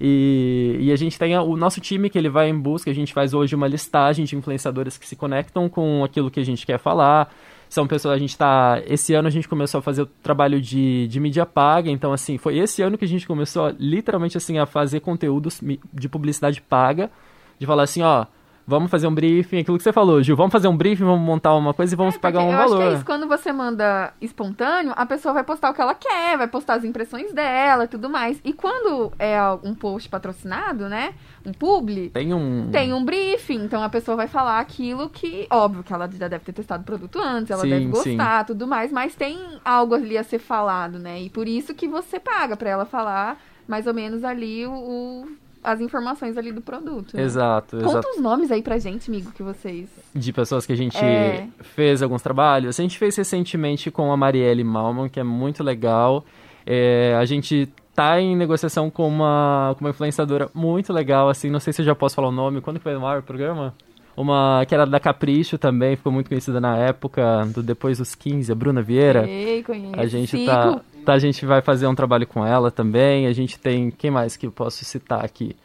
E, 0.00 0.78
e, 0.80 0.92
a 0.92 0.96
gente 0.96 1.16
tem 1.16 1.36
o 1.38 1.56
nosso 1.56 1.80
time 1.80 2.10
que 2.10 2.18
ele 2.18 2.28
vai 2.28 2.48
em 2.48 2.58
busca, 2.58 2.90
a 2.90 2.94
gente 2.94 3.12
faz 3.12 3.32
hoje 3.32 3.54
uma 3.54 3.68
listagem 3.68 4.24
de 4.24 4.34
influenciadores 4.34 4.98
que 4.98 5.06
se 5.06 5.14
conectam 5.14 5.68
com 5.68 6.02
aquilo 6.02 6.28
que 6.28 6.40
a 6.40 6.44
gente 6.44 6.66
quer 6.66 6.78
falar 6.78 7.32
são 7.72 7.86
pessoas, 7.86 8.14
a 8.14 8.18
gente 8.18 8.36
tá, 8.36 8.82
esse 8.86 9.14
ano 9.14 9.28
a 9.28 9.30
gente 9.30 9.48
começou 9.48 9.78
a 9.78 9.82
fazer 9.82 10.02
o 10.02 10.06
trabalho 10.06 10.60
de, 10.60 11.08
de 11.08 11.18
mídia 11.18 11.46
paga, 11.46 11.90
então 11.90 12.12
assim, 12.12 12.36
foi 12.36 12.58
esse 12.58 12.82
ano 12.82 12.98
que 12.98 13.04
a 13.06 13.08
gente 13.08 13.26
começou 13.26 13.74
literalmente 13.78 14.36
assim 14.36 14.58
a 14.58 14.66
fazer 14.66 15.00
conteúdos 15.00 15.58
de 15.90 16.06
publicidade 16.06 16.60
paga, 16.60 17.10
de 17.58 17.64
falar 17.64 17.84
assim, 17.84 18.02
ó, 18.02 18.26
vamos 18.72 18.90
fazer 18.90 19.06
um 19.06 19.14
briefing, 19.14 19.58
aquilo 19.58 19.76
que 19.76 19.82
você 19.84 19.92
falou, 19.92 20.22
Gil, 20.22 20.34
vamos 20.34 20.50
fazer 20.50 20.66
um 20.66 20.76
briefing, 20.76 21.04
vamos 21.04 21.20
montar 21.24 21.54
uma 21.54 21.74
coisa 21.74 21.94
e 21.94 21.96
vamos 21.96 22.14
é, 22.14 22.18
pagar 22.18 22.40
um 22.40 22.50
eu 22.50 22.56
valor. 22.56 22.64
Acho 22.64 22.76
que 22.76 22.82
é 22.82 22.94
isso, 22.96 23.04
quando 23.04 23.28
você 23.28 23.52
manda 23.52 24.14
espontâneo, 24.20 24.92
a 24.96 25.04
pessoa 25.04 25.34
vai 25.34 25.44
postar 25.44 25.70
o 25.70 25.74
que 25.74 25.80
ela 25.82 25.94
quer, 25.94 26.38
vai 26.38 26.48
postar 26.48 26.74
as 26.74 26.84
impressões 26.84 27.32
dela 27.34 27.84
e 27.84 27.88
tudo 27.88 28.08
mais. 28.08 28.40
E 28.42 28.52
quando 28.54 29.12
é 29.18 29.38
um 29.62 29.74
post 29.74 30.08
patrocinado, 30.08 30.88
né? 30.88 31.12
Um 31.44 31.52
publi, 31.52 32.08
tem 32.10 32.32
um 32.32 32.70
tem 32.70 32.92
um 32.94 33.04
briefing, 33.04 33.64
então 33.64 33.82
a 33.82 33.88
pessoa 33.88 34.16
vai 34.16 34.28
falar 34.28 34.58
aquilo 34.60 35.08
que, 35.10 35.46
óbvio 35.50 35.82
que 35.82 35.92
ela 35.92 36.08
já 36.10 36.28
deve 36.28 36.44
ter 36.44 36.52
testado 36.52 36.82
o 36.82 36.86
produto 36.86 37.18
antes, 37.18 37.50
ela 37.50 37.62
sim, 37.62 37.68
deve 37.68 37.86
gostar, 37.86 38.40
sim. 38.40 38.46
tudo 38.46 38.66
mais, 38.66 38.90
mas 38.90 39.14
tem 39.14 39.38
algo 39.64 39.94
ali 39.94 40.16
a 40.16 40.24
ser 40.24 40.38
falado, 40.38 40.98
né? 40.98 41.20
E 41.20 41.28
por 41.28 41.46
isso 41.46 41.74
que 41.74 41.86
você 41.86 42.18
paga 42.18 42.56
para 42.56 42.70
ela 42.70 42.84
falar 42.86 43.38
mais 43.66 43.86
ou 43.86 43.94
menos 43.94 44.24
ali 44.24 44.66
o, 44.66 44.72
o- 44.72 45.28
as 45.62 45.80
informações 45.80 46.36
ali 46.36 46.50
do 46.52 46.60
produto. 46.60 47.16
né? 47.16 47.22
Exato, 47.22 47.76
exato. 47.76 47.92
Conta 47.94 48.10
os 48.10 48.20
nomes 48.20 48.50
aí 48.50 48.62
pra 48.62 48.78
gente, 48.78 49.10
amigo, 49.10 49.30
que 49.32 49.42
vocês. 49.42 49.88
de 50.14 50.32
pessoas 50.32 50.66
que 50.66 50.72
a 50.72 50.76
gente 50.76 50.96
É. 50.98 51.46
fez 51.60 52.02
alguns 52.02 52.20
trabalhos. 52.22 52.78
A 52.78 52.82
gente 52.82 52.98
fez 52.98 53.16
recentemente 53.16 53.90
com 53.90 54.12
a 54.12 54.16
Marielle 54.16 54.64
Malman, 54.64 55.08
que 55.08 55.20
é 55.20 55.24
muito 55.24 55.62
legal. 55.62 56.24
É, 56.66 57.16
a 57.18 57.24
gente 57.24 57.68
tá 57.94 58.20
em 58.20 58.34
negociação 58.36 58.90
com 58.90 59.06
uma, 59.06 59.74
com 59.78 59.84
uma 59.84 59.90
influenciadora 59.90 60.48
muito 60.54 60.92
legal, 60.92 61.28
assim, 61.28 61.50
não 61.50 61.60
sei 61.60 61.72
se 61.72 61.82
eu 61.82 61.86
já 61.86 61.94
posso 61.94 62.14
falar 62.14 62.28
o 62.28 62.32
nome. 62.32 62.60
Quando 62.60 62.78
que 62.78 62.84
vai 62.84 62.94
no 62.94 63.06
ar 63.06 63.18
o 63.18 63.22
programa? 63.22 63.74
Uma 64.16 64.64
que 64.68 64.74
era 64.74 64.84
da 64.86 65.00
Capricho 65.00 65.56
também, 65.56 65.96
ficou 65.96 66.12
muito 66.12 66.28
conhecida 66.28 66.60
na 66.60 66.76
época, 66.76 67.46
do 67.46 67.62
Depois 67.62 67.96
dos 67.98 68.14
15, 68.14 68.52
a 68.52 68.54
Bruna 68.54 68.82
Vieira. 68.82 69.26
Ei, 69.28 69.62
conheço. 69.62 69.98
A 69.98 70.06
gente 70.06 70.30
Sigo. 70.36 70.46
tá. 70.46 70.80
A 71.06 71.18
gente 71.18 71.44
vai 71.44 71.60
fazer 71.62 71.86
um 71.86 71.94
trabalho 71.94 72.26
com 72.26 72.44
ela 72.46 72.70
também. 72.70 73.26
A 73.26 73.32
gente 73.32 73.58
tem. 73.58 73.90
Quem 73.90 74.10
mais 74.10 74.36
que 74.36 74.46
eu 74.46 74.52
posso 74.52 74.84
citar 74.84 75.24
aqui? 75.24 75.56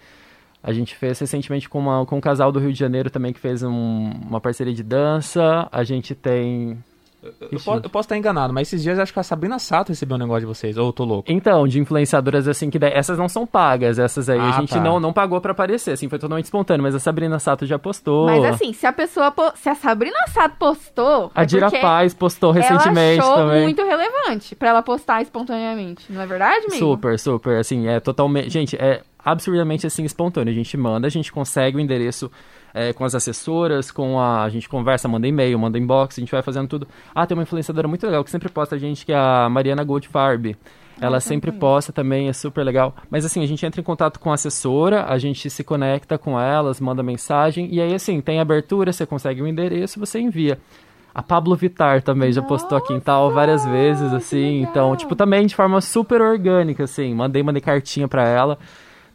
A 0.63 0.73
gente 0.73 0.95
fez 0.95 1.17
recentemente 1.19 1.69
com, 1.69 1.79
uma, 1.79 2.05
com 2.05 2.17
um 2.17 2.21
casal 2.21 2.51
do 2.51 2.59
Rio 2.59 2.73
de 2.73 2.79
Janeiro 2.79 3.09
também 3.09 3.31
que 3.31 3.39
fez 3.39 3.63
um- 3.63 4.11
uma 4.27 4.41
parceria 4.41 4.73
de 4.73 4.83
dança. 4.83 5.67
A 5.71 5.83
gente 5.83 6.13
tem. 6.15 6.77
Eu, 7.24 7.59
po- 7.59 7.76
eu 7.84 7.89
posso 7.89 8.05
estar 8.05 8.15
enganado, 8.18 8.53
mas 8.53 8.68
esses 8.68 8.84
dias 8.84 8.99
acho 8.99 9.11
que 9.11 9.20
a 9.20 9.24
Sabrina 9.24 9.57
Sato 9.57 9.89
recebeu 9.89 10.15
um 10.15 10.20
negócio 10.20 10.41
de 10.41 10.45
vocês. 10.45 10.78
Ou 10.78 10.88
eu 10.88 10.93
tô 10.93 11.03
louco. 11.03 11.32
Então, 11.32 11.68
de 11.68 11.80
influenciadoras 11.80 12.47
assim 12.47 12.70
que 12.70 12.78
essas 12.84 13.18
não 13.18 13.28
são 13.28 13.45
pagas, 13.45 13.97
essas 13.97 14.30
aí 14.30 14.39
a 14.39 14.49
Ah, 14.49 14.51
gente 14.53 14.70
tá. 14.74 14.80
não, 14.80 14.99
não 14.99 15.11
pagou 15.11 15.41
pra 15.41 15.51
aparecer, 15.51 15.91
assim, 15.91 16.07
foi 16.07 16.20
totalmente 16.20 16.45
espontâneo, 16.45 16.84
mas 16.84 16.93
a 16.93 16.99
Sabrina 16.99 17.39
Sato 17.39 17.65
já 17.65 17.80
postou. 17.80 18.28
Mas 18.28 18.45
assim, 18.45 18.72
se 18.72 18.86
a 18.86 18.93
pessoa. 18.93 19.32
po- 19.32 19.51
Se 19.55 19.68
a 19.68 19.76
Sabrina 19.76 20.18
Sato 20.28 20.55
postou. 20.59 21.32
a 21.34 21.41
é 21.41 21.45
Dira 21.45 21.72
Paz 21.72 22.13
postou 22.13 22.51
recentemente 22.51 23.20
ela 23.20 23.32
achou 23.34 23.45
também. 23.47 23.63
muito 23.63 23.84
relevante 23.84 24.55
pra 24.55 24.70
ela 24.70 24.84
postar 24.84 25.22
espontaneamente. 25.22 26.05
Não 26.11 26.22
é 26.22 26.26
verdade, 26.26 26.65
amigo? 26.68 26.76
Super, 26.78 27.18
super, 27.20 27.57
assim, 27.57 27.88
é 27.88 27.99
totalmente, 27.99 28.49
gente, 28.51 28.76
é 28.76 29.01
absurdamente 29.26 29.86
assim 29.88 30.03
espontâneo. 30.03 30.51
A 30.51 30.55
gente 30.55 30.78
manda, 30.78 31.07
a 31.07 31.09
gente 31.09 31.32
consegue 31.32 31.78
o 31.78 31.80
endereço 31.80 32.32
é, 32.74 32.93
com 32.93 33.03
as 33.03 33.15
assessoras, 33.15 33.91
com 33.91 34.20
a, 34.20 34.43
a 34.43 34.49
gente 34.49 34.68
conversa, 34.70 35.07
manda 35.07 35.28
e-mail, 35.28 35.57
manda 35.57 35.78
inbox, 35.78 36.18
a 36.18 36.22
gente 36.22 36.32
vai 36.32 36.41
fazendo 36.41 36.68
tudo. 36.68 36.88
Ah, 37.13 37.26
tem 37.26 37.38
uma 37.38 37.43
influenciadora 37.43 37.88
muito 37.88 38.05
legal 38.05 38.24
que 38.24 38.32
sempre 38.32 38.49
posta 38.49 38.76
a 38.76 38.80
gente, 38.80 39.05
que 39.05 39.11
é 39.11 39.18
a 39.18 39.47
Mariana 39.49 39.84
Goldfarb. 39.84 40.55
Ela 40.99 41.20
sempre 41.20 41.51
posta 41.51 41.93
também, 41.93 42.28
é 42.28 42.34
super 42.34 42.63
legal. 42.63 42.95
Mas 43.09 43.24
assim, 43.24 43.43
a 43.43 43.45
gente 43.47 43.63
entra 43.65 43.80
em 43.80 43.84
contato 43.84 44.20
com 44.20 44.32
a 44.32 44.34
assessora, 44.34 45.05
a 45.05 45.18
gente 45.18 45.49
se 45.49 45.63
conecta 45.63 46.18
com 46.18 46.39
elas, 46.39 46.80
manda 46.80 47.03
mensagem, 47.03 47.68
e 47.72 47.80
aí 47.80 47.93
assim, 47.93 48.20
tem 48.20 48.39
abertura, 48.39 48.91
você 48.91 49.05
consegue 49.05 49.41
o 49.41 49.47
endereço, 49.47 49.99
você 49.99 50.20
envia. 50.20 50.57
A 51.13 51.24
Pablo 51.24 51.55
Vittar 51.55 52.01
também 52.03 52.32
já 52.32 52.41
postou 52.41 52.78
a 52.78 52.82
Quintal 52.82 53.32
várias 53.32 53.65
vezes, 53.65 54.13
assim, 54.13 54.61
então, 54.61 54.95
tipo, 54.95 55.15
também 55.15 55.47
de 55.47 55.55
forma 55.55 55.82
super 55.82 56.22
orgânica, 56.22 56.84
assim, 56.84 57.13
mandei, 57.13 57.41
mandei 57.41 57.61
cartinha 57.61 58.07
pra 58.07 58.28
ela. 58.28 58.57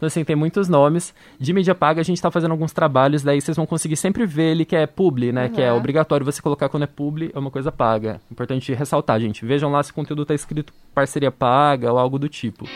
Então, 0.03 0.09
assim, 0.09 0.25
tem 0.25 0.35
muitos 0.35 0.69
nomes. 0.69 1.15
De 1.39 1.53
mídia 1.53 1.77
paga, 1.77 2.01
a 2.01 2.05
gente 2.05 2.21
tá 2.21 2.29
fazendo 2.29 2.51
alguns 2.51 2.73
trabalhos, 2.73 3.23
daí 3.23 3.41
vocês 3.41 3.57
vão 3.57 3.65
conseguir 3.65 3.95
sempre 3.95 4.27
ver 4.27 4.51
ele 4.51 4.65
que 4.65 4.75
é 4.75 4.85
publi, 4.85 5.31
né? 5.31 5.49
Que 5.49 5.63
é 5.63 5.71
Uhum. 5.71 5.79
obrigatório 5.79 6.27
você 6.27 6.43
colocar 6.43 6.69
quando 6.69 6.83
é 6.83 6.87
publi, 6.89 7.31
é 7.33 7.39
uma 7.39 7.53
coisa 7.53 7.71
paga. 7.71 8.21
Importante 8.29 8.75
ressaltar, 8.75 9.21
gente. 9.21 9.47
Vejam 9.47 9.71
lá 9.71 9.81
se 9.81 9.93
o 9.93 9.95
conteúdo 9.95 10.27
tá 10.27 10.35
escrito 10.35 10.73
parceria 10.93 11.31
paga 11.31 11.93
ou 11.93 11.99
algo 12.01 12.19
do 12.19 12.29
tipo. 12.29 12.67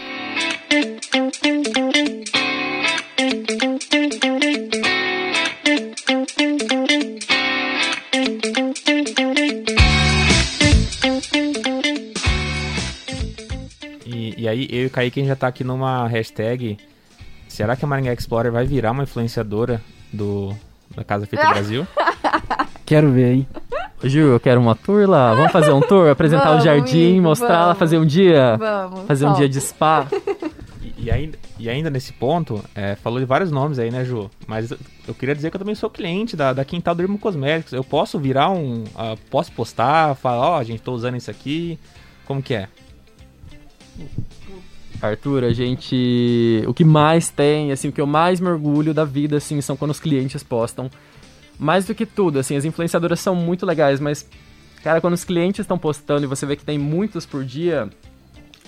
E, 14.04 14.34
e 14.42 14.48
aí, 14.48 14.68
eu 14.70 14.82
e 14.84 14.86
o 14.86 14.90
Kaique 14.90 15.20
a 15.20 15.22
gente 15.22 15.28
já 15.28 15.36
tá 15.36 15.48
aqui 15.48 15.64
numa 15.64 16.06
hashtag. 16.06 16.76
Será 17.56 17.74
que 17.74 17.86
a 17.86 17.88
Maringá 17.88 18.12
Explorer 18.12 18.52
vai 18.52 18.66
virar 18.66 18.90
uma 18.90 19.04
influenciadora 19.04 19.80
do, 20.12 20.54
da 20.94 21.02
Casa 21.02 21.24
Feita 21.24 21.48
Brasil? 21.48 21.86
Quero 22.84 23.10
ver, 23.10 23.32
hein? 23.32 23.46
Ju, 24.04 24.18
eu 24.18 24.38
quero 24.38 24.60
uma 24.60 24.74
tour 24.74 25.08
lá. 25.08 25.34
Vamos 25.34 25.52
fazer 25.52 25.72
um 25.72 25.80
tour? 25.80 26.10
Apresentar 26.10 26.48
o 26.48 26.50
Vamos, 26.50 26.64
jardim, 26.64 27.12
amigo, 27.12 27.22
mostrar 27.22 27.60
lá, 27.60 27.64
vamos. 27.64 27.78
fazer 27.78 27.96
um 27.96 28.04
dia? 28.04 28.58
Vamos. 28.58 29.06
Fazer 29.06 29.24
um 29.24 29.32
dia 29.32 29.48
de 29.48 29.58
spa? 29.58 30.06
E, 30.82 31.04
e 31.04 31.10
ainda, 31.10 31.38
e 31.58 31.70
ainda 31.70 31.88
nesse 31.88 32.12
ponto, 32.12 32.62
é, 32.74 32.94
falou 32.94 33.18
de 33.18 33.24
vários 33.24 33.50
nomes 33.50 33.78
aí, 33.78 33.90
né, 33.90 34.04
Ju? 34.04 34.30
Mas 34.46 34.70
eu, 35.08 35.14
queria 35.14 35.34
dizer 35.34 35.48
que 35.48 35.56
eu 35.56 35.58
também 35.58 35.74
sou 35.74 35.88
cliente 35.88 36.36
da, 36.36 36.52
da 36.52 36.62
Quintal 36.62 36.94
Dermo 36.94 37.18
Cosméticos. 37.18 37.72
Eu 37.72 37.82
posso 37.82 38.18
virar 38.18 38.50
um. 38.50 38.84
ah, 38.94 39.16
posso 39.30 39.50
postar, 39.52 40.14
falar, 40.14 40.50
ó, 40.50 40.62
gente, 40.62 40.82
tô 40.82 40.92
usando 40.92 41.16
isso 41.16 41.30
aqui. 41.30 41.78
Como 42.26 42.42
que 42.42 42.52
é? 42.52 42.68
Arthur, 45.00 45.44
a 45.44 45.52
gente. 45.52 46.62
O 46.66 46.74
que 46.74 46.84
mais 46.84 47.28
tem, 47.28 47.72
assim, 47.72 47.88
o 47.88 47.92
que 47.92 48.00
eu 48.00 48.06
mais 48.06 48.40
me 48.40 48.48
orgulho 48.48 48.94
da 48.94 49.04
vida, 49.04 49.36
assim, 49.36 49.60
são 49.60 49.76
quando 49.76 49.90
os 49.90 50.00
clientes 50.00 50.42
postam. 50.42 50.90
Mais 51.58 51.84
do 51.86 51.94
que 51.94 52.04
tudo, 52.04 52.38
assim, 52.38 52.56
as 52.56 52.64
influenciadoras 52.64 53.20
são 53.20 53.34
muito 53.34 53.64
legais, 53.64 53.98
mas, 53.98 54.28
cara, 54.82 55.00
quando 55.00 55.14
os 55.14 55.24
clientes 55.24 55.60
estão 55.60 55.78
postando 55.78 56.24
e 56.24 56.26
você 56.26 56.44
vê 56.44 56.56
que 56.56 56.64
tem 56.64 56.78
muitos 56.78 57.24
por 57.24 57.44
dia, 57.44 57.88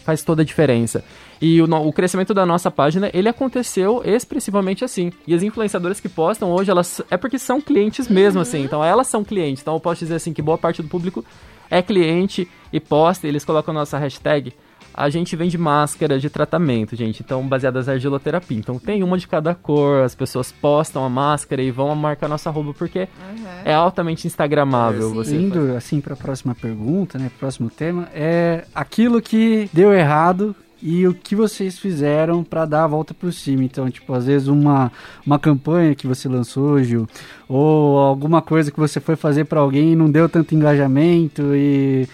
faz 0.05 0.23
toda 0.23 0.41
a 0.41 0.45
diferença. 0.45 1.05
E 1.41 1.61
o, 1.61 1.67
o 1.67 1.93
crescimento 1.93 2.33
da 2.33 2.47
nossa 2.47 2.71
página, 2.71 3.11
ele 3.13 3.29
aconteceu 3.29 4.03
expressivamente 4.05 4.85
assim. 4.85 5.13
E 5.27 5.35
as 5.35 5.43
influenciadoras 5.43 6.01
que 6.01 6.09
postam 6.09 6.51
hoje, 6.51 6.71
elas 6.71 7.03
é 7.11 7.17
porque 7.19 7.39
são 7.39 7.61
clientes 7.61 8.09
mesmo, 8.09 8.41
assim. 8.41 8.63
Então 8.63 8.83
elas 8.83 9.07
são 9.07 9.23
clientes. 9.23 9.61
Então 9.61 9.75
eu 9.75 9.81
posso 9.81 10.01
dizer 10.01 10.15
assim 10.15 10.33
que 10.33 10.41
boa 10.41 10.57
parte 10.57 10.81
do 10.83 10.89
público 10.89 11.23
é 11.71 11.83
cliente 11.83 12.49
e 12.73 12.81
posta, 12.81 13.29
eles 13.29 13.45
colocam 13.45 13.75
nossa 13.75 13.99
hashtag. 13.99 14.55
A 14.93 15.09
gente 15.11 15.37
vende 15.37 15.57
máscara 15.57 16.19
de 16.19 16.29
tratamento, 16.29 16.97
gente. 16.97 17.23
Então, 17.23 17.47
baseadas 17.47 17.87
na 17.87 17.93
argiloterapia. 17.93 18.59
Então, 18.59 18.79
tem 18.79 19.03
uma 19.03 19.17
de 19.17 19.29
cada 19.29 19.55
cor, 19.55 20.03
as 20.03 20.15
pessoas 20.15 20.51
postam 20.51 21.05
a 21.05 21.09
máscara 21.09 21.63
e 21.63 21.71
vão 21.71 21.95
marcar 21.95 22.29
nossa 22.29 22.51
roupa 22.51 22.75
porque 22.77 23.01
Uhum. 23.01 23.45
é 23.65 23.73
altamente 23.73 24.27
instagramável. 24.27 25.09
Sim. 25.11 25.15
você 25.15 25.37
Indo 25.37 25.77
assim 25.77 26.01
para 26.01 26.15
a 26.15 26.17
próxima 26.17 26.55
pergunta, 26.55 27.17
né? 27.19 27.31
Próximo 27.39 27.71
tema 27.71 28.09
é 28.13 28.65
aquilo 28.75 29.23
que 29.23 29.71
deu 29.73 29.93
errado 29.93 30.55
e 30.83 31.07
o 31.09 31.15
que 31.15 31.35
vocês 31.35 31.79
fizeram 31.79 32.43
para 32.45 32.65
dar 32.65 32.85
a 32.85 32.87
volta 32.87 33.13
por 33.15 33.33
cima. 33.33 33.65
Então, 33.65 33.89
tipo, 33.91 34.13
às 34.13 34.27
vezes 34.27 34.49
uma, 34.49 34.91
uma 35.27 35.39
campanha 35.39 35.95
que 35.95 36.07
você 36.07 36.29
lançou, 36.29 36.83
Gil, 36.83 37.09
ou 37.49 37.99
alguma 37.99 38.41
coisa 38.43 38.71
que 38.71 38.79
você 38.79 39.01
foi 39.01 39.17
fazer 39.17 39.45
para 39.45 39.61
alguém 39.61 39.93
e 39.93 39.97
não 39.97 40.11
deu 40.11 40.29
tanto 40.29 40.55
engajamento 40.55 41.43
e 41.55 42.09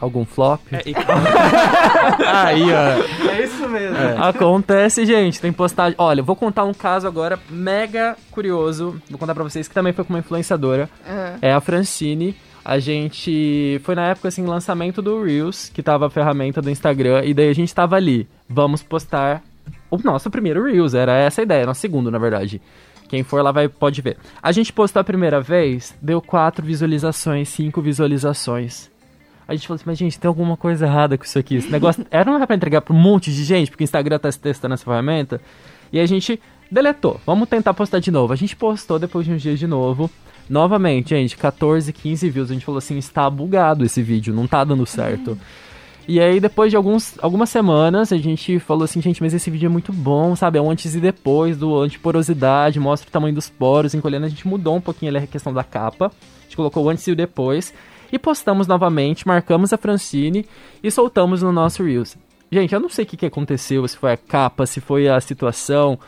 Algum 0.00 0.24
flop? 0.24 0.60
É, 0.72 0.82
e- 0.88 0.94
aí, 2.26 2.64
ó. 2.72 3.30
é 3.30 3.42
isso 3.44 3.68
mesmo. 3.68 3.96
Acontece, 4.22 5.06
gente. 5.06 5.40
Tem 5.40 5.52
postagem. 5.52 5.94
Olha, 5.98 6.20
eu 6.20 6.24
vou 6.24 6.36
contar 6.36 6.64
um 6.64 6.74
caso 6.74 7.06
agora 7.06 7.38
mega 7.50 8.16
curioso. 8.30 9.00
Vou 9.08 9.18
contar 9.18 9.34
pra 9.34 9.44
vocês 9.44 9.66
que 9.68 9.74
também 9.74 9.92
foi 9.92 10.04
com 10.04 10.12
uma 10.12 10.18
influenciadora. 10.18 10.88
Uhum. 11.06 11.38
É 11.40 11.52
a 11.52 11.60
Francine. 11.60 12.36
A 12.64 12.78
gente. 12.78 13.80
Foi 13.84 13.94
na 13.94 14.08
época, 14.08 14.28
assim, 14.28 14.44
lançamento 14.44 15.00
do 15.00 15.22
Reels, 15.22 15.70
que 15.72 15.82
tava 15.82 16.06
a 16.08 16.10
ferramenta 16.10 16.60
do 16.60 16.68
Instagram. 16.70 17.22
E 17.24 17.32
daí 17.32 17.48
a 17.48 17.54
gente 17.54 17.74
tava 17.74 17.96
ali. 17.96 18.28
Vamos 18.48 18.82
postar 18.82 19.42
o 19.90 19.96
nosso 20.02 20.30
primeiro 20.30 20.64
Reels. 20.64 20.92
Era 20.94 21.16
essa 21.16 21.40
a 21.40 21.44
ideia. 21.44 21.64
Nosso 21.64 21.80
segundo, 21.80 22.10
na 22.10 22.18
verdade. 22.18 22.60
Quem 23.08 23.22
for 23.22 23.40
lá 23.40 23.52
vai, 23.52 23.68
pode 23.68 24.02
ver. 24.02 24.16
A 24.42 24.50
gente 24.50 24.72
postou 24.72 24.98
a 25.00 25.04
primeira 25.04 25.40
vez, 25.40 25.94
deu 26.02 26.20
quatro 26.20 26.66
visualizações, 26.66 27.48
cinco 27.48 27.80
visualizações. 27.80 28.90
A 29.48 29.54
gente 29.54 29.66
falou 29.66 29.76
assim, 29.76 29.84
mas 29.86 29.98
gente, 29.98 30.18
tem 30.18 30.28
alguma 30.28 30.56
coisa 30.56 30.86
errada 30.86 31.16
com 31.16 31.24
isso 31.24 31.38
aqui. 31.38 31.56
Esse 31.56 31.70
negócio 31.70 32.04
era 32.10 32.24
não 32.24 32.36
era 32.36 32.46
pra 32.46 32.56
entregar 32.56 32.80
pra 32.80 32.94
um 32.94 32.98
monte 32.98 33.32
de 33.32 33.44
gente, 33.44 33.70
porque 33.70 33.84
o 33.84 33.86
Instagram 33.86 34.18
tá 34.18 34.30
testando 34.30 34.74
essa 34.74 34.84
ferramenta. 34.84 35.40
E 35.92 36.00
a 36.00 36.06
gente 36.06 36.40
deletou. 36.70 37.20
Vamos 37.24 37.48
tentar 37.48 37.72
postar 37.74 38.00
de 38.00 38.10
novo. 38.10 38.32
A 38.32 38.36
gente 38.36 38.56
postou 38.56 38.98
depois 38.98 39.24
de 39.24 39.32
uns 39.32 39.42
dias 39.42 39.58
de 39.58 39.66
novo. 39.66 40.10
Novamente, 40.48 41.10
gente, 41.10 41.36
14, 41.36 41.92
15 41.92 42.30
views. 42.30 42.50
A 42.50 42.54
gente 42.54 42.64
falou 42.64 42.78
assim, 42.78 42.98
está 42.98 43.28
bugado 43.28 43.84
esse 43.84 44.02
vídeo, 44.02 44.34
não 44.34 44.46
tá 44.46 44.64
dando 44.64 44.86
certo. 44.86 45.38
E 46.08 46.20
aí, 46.20 46.38
depois 46.38 46.70
de 46.70 46.76
alguns, 46.76 47.18
algumas 47.20 47.48
semanas, 47.48 48.12
a 48.12 48.16
gente 48.16 48.60
falou 48.60 48.84
assim, 48.84 49.02
gente, 49.02 49.20
mas 49.20 49.34
esse 49.34 49.50
vídeo 49.50 49.66
é 49.66 49.68
muito 49.68 49.92
bom, 49.92 50.36
sabe? 50.36 50.56
É 50.56 50.62
um 50.62 50.70
antes 50.70 50.94
e 50.94 51.00
depois 51.00 51.56
do 51.56 51.76
antiporosidade, 51.80 52.78
mostra 52.78 53.08
o 53.08 53.10
tamanho 53.10 53.34
dos 53.34 53.50
poros, 53.50 53.92
encolhendo. 53.92 54.26
A 54.26 54.28
gente 54.28 54.46
mudou 54.46 54.76
um 54.76 54.80
pouquinho 54.80 55.10
ali 55.10 55.24
a 55.24 55.26
questão 55.26 55.52
da 55.52 55.64
capa. 55.64 56.06
A 56.06 56.42
gente 56.44 56.56
colocou 56.56 56.84
o 56.84 56.88
antes 56.88 57.04
e 57.08 57.10
o 57.10 57.16
depois. 57.16 57.74
E 58.12 58.18
postamos 58.18 58.66
novamente, 58.66 59.26
marcamos 59.26 59.72
a 59.72 59.76
Francine 59.76 60.46
e 60.82 60.90
soltamos 60.90 61.42
no 61.42 61.52
nosso 61.52 61.82
Reels. 61.82 62.16
Gente, 62.50 62.74
eu 62.74 62.80
não 62.80 62.88
sei 62.88 63.04
o 63.04 63.08
que, 63.08 63.16
que 63.16 63.26
aconteceu, 63.26 63.86
se 63.88 63.96
foi 63.96 64.12
a 64.12 64.16
capa, 64.16 64.66
se 64.66 64.80
foi 64.80 65.08
a 65.08 65.20
situação, 65.20 65.98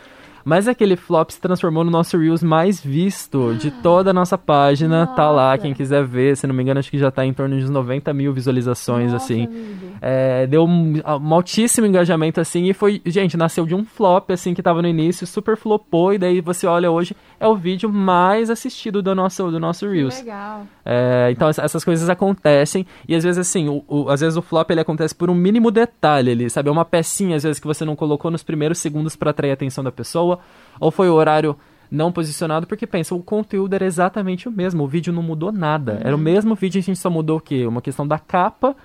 mas 0.45 0.69
aquele 0.69 0.97
flop 0.97 1.31
se 1.31 1.41
transformou 1.41 1.85
no 1.85 1.91
nosso 1.91 2.17
Reels 2.17 2.43
mais 2.43 2.81
visto 2.81 3.55
de 3.55 3.71
toda 3.71 4.11
a 4.11 4.15
nossa 4.15 4.39
página. 4.39 5.07
Tá 5.09 5.31
lá, 5.31 5.51
Nossa. 5.51 5.59
quem 5.59 5.75
quiser 5.75 6.05
ver. 6.05 6.37
Se 6.37 6.47
não 6.47 6.55
me 6.55 6.63
engano, 6.63 6.81
acho 6.81 6.91
que 6.91 6.97
já 6.99 7.11
tá 7.11 7.27
em 7.27 7.35
torno 7.35 7.59
de 7.59 7.65
uns 7.65 7.71
90 7.71 8.15
mil 8.15 8.33
visualizações, 8.33 9.13
Nossa, 9.13 9.25
assim. 9.25 9.45
amigo. 9.45 9.88
É, 10.01 10.47
deu 10.47 10.65
um, 10.65 10.95
um, 10.97 11.35
altíssimo 11.35 11.87
engajamento, 11.87 12.41
assim, 12.41 12.65
e 12.69 12.73
foi, 12.73 13.01
gente, 13.07 13.37
nasceu 13.37 13.67
de 13.67 13.75
um 13.75 13.85
flop, 13.85 14.31
assim, 14.31 14.55
que 14.55 14.63
tava 14.63 14.83
no 14.83 14.89
início, 14.89 15.27
super 15.27 15.57
flopou, 15.57 16.13
e 16.13 16.19
daí 16.19 16.41
você 16.41 16.67
olha 16.67 16.91
hoje, 16.91 17.17
é 17.39 17.47
o 17.47 17.57
vídeo 17.57 17.91
mais 17.91 18.51
assistido 18.51 19.03
do 19.03 19.15
nosso, 19.15 19.51
do 19.51 19.59
nosso 19.59 19.89
Reels. 19.89 20.19
Legal. 20.19 20.67
É, 20.85 21.29
então 21.31 21.49
essas 21.49 21.85
coisas 21.85 22.09
acontecem, 22.09 22.87
e 23.07 23.15
às 23.15 23.25
vezes, 23.25 23.39
assim, 23.39 23.69
o, 23.69 23.85
o, 23.87 24.09
às 24.09 24.21
vezes 24.21 24.37
o 24.37 24.43
flop 24.43 24.71
ele 24.71 24.81
acontece 24.81 25.15
por 25.15 25.31
um 25.31 25.35
mínimo 25.35 25.71
detalhe 25.71 26.31
ali, 26.31 26.51
sabe? 26.51 26.69
É 26.69 26.73
uma 26.73 26.85
pecinha, 26.85 27.37
às 27.37 27.43
vezes, 27.43 27.59
que 27.59 27.67
você 27.67 27.85
não 27.85 27.97
colocou 27.97 28.31
nos 28.31 28.43
primeiros 28.43 28.79
segundos 28.79 29.17
para 29.17 29.31
atrair 29.31 29.51
a 29.51 29.55
atenção 29.55 29.83
da 29.83 29.93
pessoa, 29.93 30.39
ou 30.81 30.91
foi 30.91 31.09
o 31.09 31.15
horário 31.15 31.57
não 31.91 32.13
posicionado, 32.13 32.67
porque 32.67 32.87
pensa, 32.87 33.15
o 33.15 33.23
conteúdo 33.23 33.75
era 33.75 33.85
exatamente 33.85 34.49
o 34.49 34.53
mesmo, 34.53 34.85
o 34.85 34.89
vídeo 34.89 35.13
não 35.13 35.23
mudou 35.23 35.51
nada. 35.51 35.95
Uhum. 35.95 36.01
Era 36.05 36.17
o 36.17 36.19
mesmo 36.19 36.55
vídeo, 36.55 36.79
a 36.79 36.83
gente 36.83 36.99
só 36.99 37.11
mudou 37.11 37.39
o 37.39 37.41
quê? 37.41 37.67
Uma 37.67 37.81
questão 37.81 38.07
da 38.07 38.19
capa, 38.19 38.77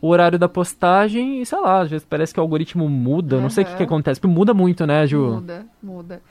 o 0.00 0.08
horário 0.08 0.38
da 0.38 0.48
postagem 0.48 1.42
e, 1.42 1.46
sei 1.46 1.58
lá, 1.60 1.80
às 1.80 1.90
vezes 1.90 2.06
parece 2.08 2.32
que 2.32 2.40
o 2.40 2.42
algoritmo 2.42 2.88
muda, 2.88 3.36
uhum. 3.36 3.42
não 3.42 3.50
sei 3.50 3.64
o 3.64 3.66
que, 3.66 3.76
que 3.76 3.82
acontece, 3.82 4.20
porque 4.20 4.34
muda 4.34 4.54
muito, 4.54 4.86
né, 4.86 5.06
Ju? 5.06 5.34
Muda, 5.34 5.66
muda. 5.82 6.22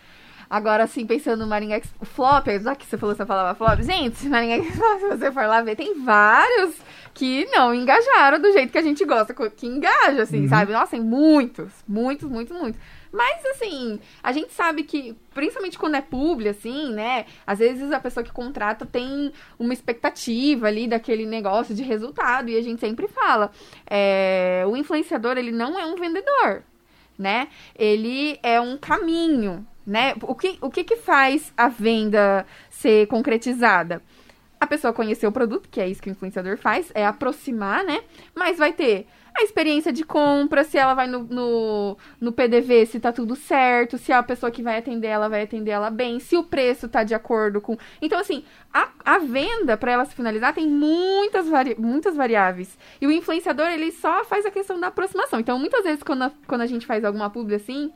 Agora, 0.50 0.84
assim, 0.84 1.06
pensando 1.06 1.42
no 1.42 1.48
Maringá 1.48 1.80
Flop, 2.02 2.48
já 2.48 2.76
que 2.76 2.86
você 2.86 2.98
falou 2.98 3.14
essa 3.14 3.26
palavra 3.26 3.54
flop, 3.54 3.82
gente, 3.84 4.28
Maringá 4.28 4.64
se 5.00 5.08
você 5.08 5.32
for 5.32 5.46
lá 5.46 5.62
ver, 5.62 5.76
tem 5.76 6.04
vários 6.04 6.76
que 7.14 7.46
não 7.52 7.74
engajaram 7.74 8.42
do 8.42 8.52
jeito 8.52 8.72
que 8.72 8.78
a 8.78 8.82
gente 8.82 9.06
gosta, 9.06 9.34
que 9.34 9.68
engaja, 9.68 10.24
assim, 10.24 10.44
uhum. 10.44 10.50
sabe? 10.50 10.72
Nossa, 10.72 10.92
tem 10.92 11.02
muitos, 11.02 11.72
muitos, 11.88 12.28
muitos, 12.28 12.58
muitos. 12.58 12.82
Mas, 13.12 13.44
assim, 13.48 14.00
a 14.22 14.32
gente 14.32 14.54
sabe 14.54 14.84
que, 14.84 15.16
principalmente 15.34 15.80
quando 15.80 15.96
é 15.96 16.02
publi, 16.02 16.50
assim, 16.50 16.94
né? 16.94 17.26
Às 17.46 17.60
vezes 17.60 17.92
a 17.92 18.00
pessoa 18.00 18.24
que 18.24 18.32
contrata 18.32 18.86
tem 18.86 19.32
uma 19.58 19.74
expectativa 19.74 20.68
ali 20.68 20.88
daquele 20.88 21.26
negócio 21.26 21.74
de 21.74 21.82
resultado. 21.82 22.50
E 22.50 22.58
a 22.58 22.62
gente 22.62 22.80
sempre 22.80 23.08
fala: 23.08 23.52
é, 23.90 24.64
o 24.68 24.78
influenciador, 24.78 25.38
ele 25.38 25.52
não 25.52 25.80
é 25.80 25.86
um 25.86 25.96
vendedor, 25.96 26.64
né? 27.18 27.48
Ele 27.76 28.40
é 28.44 28.62
um 28.62 28.78
caminho, 28.78 29.66
né? 29.86 30.14
O 30.22 30.36
que, 30.36 30.58
o 30.62 30.70
que, 30.70 30.84
que 30.84 30.96
faz 30.96 31.52
a 31.58 31.68
venda 31.68 32.46
ser 32.70 33.08
concretizada? 33.08 34.04
A 34.60 34.68
pessoa 34.68 34.94
conhecer 34.94 35.26
o 35.26 35.32
produto, 35.32 35.70
que 35.70 35.80
é 35.80 35.88
isso 35.88 36.02
que 36.02 36.10
o 36.10 36.12
influenciador 36.12 36.58
faz, 36.58 36.92
é 36.94 37.06
aproximar, 37.06 37.84
né? 37.84 38.04
Mas 38.36 38.58
vai 38.58 38.74
ter 38.74 39.08
a 39.40 39.44
experiência 39.44 39.92
de 39.92 40.04
compra, 40.04 40.64
se 40.64 40.78
ela 40.78 40.94
vai 40.94 41.08
no, 41.08 41.24
no, 41.24 41.98
no, 42.20 42.32
PDV, 42.32 42.86
se 42.86 43.00
tá 43.00 43.12
tudo 43.12 43.36
certo, 43.36 43.98
se 43.98 44.12
a 44.12 44.22
pessoa 44.22 44.52
que 44.52 44.62
vai 44.62 44.78
atender 44.78 45.08
ela 45.08 45.30
vai 45.30 45.44
atender 45.44 45.72
ela 45.72 45.90
bem, 45.90 46.20
se 46.20 46.36
o 46.36 46.44
preço 46.44 46.88
tá 46.88 47.04
de 47.04 47.16
acordo 47.16 47.62
com. 47.62 47.78
Então, 48.02 48.20
assim, 48.20 48.44
a, 48.74 48.90
a 49.04 49.20
venda, 49.20 49.78
para 49.78 49.92
ela 49.92 50.06
se 50.06 50.16
finalizar, 50.16 50.54
tem 50.54 50.68
muitas, 50.68 51.48
vari... 51.48 51.76
muitas 51.80 52.16
variáveis. 52.16 52.78
E 53.00 53.08
o 53.08 53.12
influenciador, 53.12 53.68
ele 53.68 53.92
só 53.92 54.24
faz 54.26 54.46
a 54.46 54.52
questão 54.52 54.80
da 54.80 54.88
aproximação. 54.88 55.40
Então, 55.40 55.58
muitas 55.58 55.84
vezes, 55.84 56.04
quando 56.04 56.24
a, 56.24 56.32
quando 56.46 56.62
a 56.62 56.68
gente 56.68 56.86
faz 56.86 57.04
alguma 57.06 57.30
publi 57.30 57.56
assim, 57.56 57.92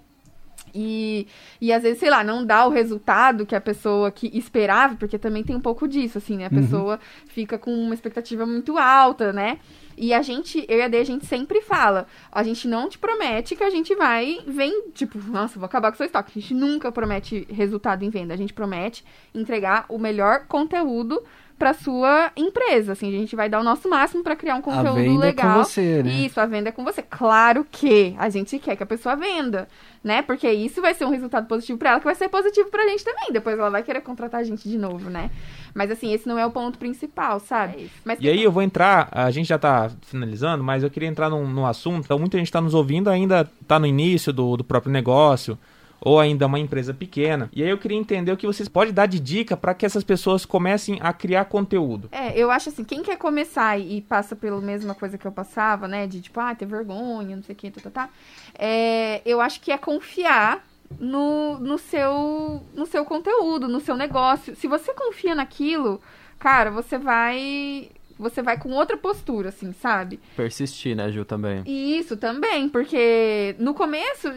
e, 0.74 1.28
e 1.62 1.72
às 1.72 1.84
vezes, 1.84 1.99
sei 1.99 2.10
lá, 2.10 2.24
não 2.24 2.43
dá 2.43 2.66
o 2.66 2.70
resultado 2.70 3.45
que 3.45 3.56
a 3.56 3.62
pessoa 3.62 4.12
que 4.12 4.36
esperava, 4.36 4.95
porque 4.95 5.20
também 5.20 5.43
tem 5.43 5.56
um 5.56 5.62
pouco 5.62 5.88
disso, 5.88 6.18
assim, 6.18 6.38
né? 6.38 6.47
A 6.47 6.49
uhum. 6.49 6.62
pessoa 6.62 6.99
fica 7.28 7.58
com 7.58 7.72
uma 7.72 7.93
expectativa 7.93 8.45
muito 8.45 8.78
alta, 8.78 9.32
né? 9.32 9.60
E 9.95 10.12
a 10.12 10.24
gente, 10.24 10.66
eu 10.68 10.80
e 10.80 10.82
a 10.82 10.88
D, 10.88 10.97
a 10.97 11.04
gente 11.04 11.28
sempre 11.28 11.62
fala, 11.62 12.08
a 12.32 12.41
gente 12.41 12.68
não 12.68 12.89
te 12.89 12.97
promete 12.97 13.56
que 13.56 13.64
a 13.64 13.70
gente 13.70 13.93
vai, 13.93 14.39
vem, 14.47 14.89
tipo, 14.89 15.20
nossa, 15.30 15.60
vou 15.60 15.66
acabar 15.66 15.91
com 15.91 15.95
o 15.95 15.97
seu 15.97 16.08
estoque. 16.08 16.32
A 16.36 16.41
gente 16.41 16.56
nunca 16.56 16.91
promete 16.91 17.47
resultado 17.51 18.04
em 18.04 18.10
venda. 18.10 18.34
A 18.34 18.38
gente 18.38 18.54
promete 18.54 19.06
entregar 19.36 19.86
o 19.88 19.99
melhor 19.99 20.47
conteúdo 20.47 21.22
para 21.64 21.74
sua 21.74 22.30
empresa, 22.36 22.91
assim, 22.91 23.07
a 23.07 23.18
gente 23.18 23.38
vai 23.38 23.47
dar 23.47 23.61
o 23.61 23.64
nosso 23.64 23.89
máximo 23.89 24.22
para 24.22 24.36
criar 24.36 24.55
um 24.55 24.61
conteúdo 24.61 24.89
a 24.89 25.01
venda 25.01 25.26
legal. 25.26 25.49
É 25.49 25.53
com 25.53 25.64
você, 25.64 26.03
né? 26.03 26.11
Isso, 26.11 26.38
a 26.38 26.45
venda 26.45 26.68
é 26.68 26.72
com 26.74 26.84
você. 26.84 27.01
Claro 27.01 27.66
que 27.72 28.14
a 28.20 28.30
gente 28.30 28.59
quer 28.59 28.76
que 28.76 28.84
a 28.84 28.86
pessoa 28.86 29.16
venda, 29.16 29.66
né? 30.03 30.22
Porque 30.22 30.51
isso 30.51 30.82
vai 30.82 30.93
ser 30.93 31.05
um 31.05 31.09
resultado 31.09 31.47
positivo 31.47 31.80
para 31.80 31.91
ela, 31.91 31.99
que 31.99 32.05
vai 32.05 32.16
ser 32.16 32.28
positivo 32.28 32.70
pra 32.70 32.86
gente 32.86 33.05
também. 33.05 33.32
Depois 33.32 33.57
ela 33.57 33.70
vai 33.70 33.82
querer 33.82 34.01
contratar 34.01 34.41
a 34.41 34.43
gente 34.43 34.68
de 34.68 34.78
novo, 34.78 35.09
né? 35.09 35.32
Mas 35.74 35.89
assim, 35.89 36.11
esse 36.11 36.28
não 36.28 36.38
é 36.38 36.45
o 36.45 36.51
ponto 36.51 36.78
principal, 36.78 37.39
sabe? 37.39 37.86
É 37.86 37.89
mas 38.03 38.20
e 38.20 38.28
aí 38.28 38.43
eu 38.43 38.51
vou 38.51 38.61
entrar, 38.61 39.07
a 39.09 39.32
gente 39.32 39.47
já 39.47 39.57
tá 39.57 39.89
finalizando, 40.01 40.66
mas 40.66 40.84
eu 40.84 40.89
queria 40.89 41.07
entrar 41.07 41.30
num, 41.30 41.47
num 41.47 41.66
assunto, 41.66 42.03
então 42.03 42.20
muita 42.20 42.38
gente 42.38 42.51
tá 42.51 42.59
nos 42.59 42.74
ouvindo 42.74 43.09
ainda 43.09 43.49
tá 43.66 43.80
no 43.80 43.88
início 43.88 44.34
do, 44.34 44.57
do 44.57 44.66
próprio 44.66 44.91
negócio, 44.91 45.57
ou 46.04 46.20
ainda 46.20 46.45
uma 46.45 46.60
empresa 46.60 46.93
pequena. 46.93 47.49
E 47.54 47.64
aí 47.64 47.70
eu 47.70 47.78
queria 47.78 47.97
entender 47.97 48.32
o 48.32 48.38
que 48.38 48.45
vocês 48.45 48.68
podem 48.68 48.93
dar 48.93 49.06
de 49.06 49.20
dica 49.20 49.56
para 49.56 49.74
que 49.74 49.86
essas 49.86 50.04
pessoas 50.04 50.45
comecem 50.45 50.97
a 51.01 51.14
criar 51.14 51.45
conteúdo. 51.45 52.10
É, 52.12 52.38
eu 52.38 52.51
acho 52.51 52.70
assim, 52.70 52.84
quem 52.84 53.01
quer 53.01 53.18
começar 53.18 53.80
e 53.80 54.01
passa 54.01 54.36
pela 54.36 54.60
mesma 54.60 54.93
coisa 54.93 55.18
que 55.18 55.26
eu 55.26 55.32
passava, 55.32 55.88
né, 55.88 56.06
de 56.06 56.22
tipo, 56.22 56.39
ah, 56.39 56.54
ter 56.54 56.66
vergonha, 56.66 57.36
não 57.36 57.43
sei 57.43 57.54
o 57.54 57.58
que, 57.58 57.72
tá, 57.72 57.82
tá, 57.82 57.89
tá, 57.89 58.10
é, 58.58 59.22
eu 59.26 59.39
acho 59.39 59.62
que 59.62 59.72
é 59.72 59.78
confiar 59.78 60.64
no, 60.99 61.58
no, 61.60 61.78
seu, 61.78 62.62
no 62.74 62.86
seu 62.86 63.06
conteúdo, 63.06 63.68
no 63.68 63.80
seu 63.80 63.95
negócio. 63.95 64.56
Se 64.56 64.68
você 64.68 64.93
confia 64.93 65.34
naquilo, 65.34 66.01
cara, 66.38 66.70
você 66.70 66.97
vai 66.97 67.89
você 68.18 68.41
vai 68.43 68.58
com 68.60 68.70
outra 68.72 68.95
postura, 68.95 69.49
assim, 69.49 69.74
sabe? 69.74 70.20
Persistir, 70.36 70.95
né, 70.95 71.12
Ju, 71.12 71.26
também. 71.26 71.64
Isso, 71.66 72.16
também, 72.16 72.70
porque 72.70 73.56
no 73.58 73.74
começo 73.74 74.30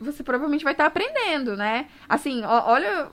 você 0.00 0.22
provavelmente 0.22 0.64
vai 0.64 0.72
estar 0.72 0.84
tá 0.84 0.88
aprendendo, 0.88 1.56
né? 1.56 1.86
Assim, 2.08 2.42
ó, 2.44 2.70
olha, 2.70 3.08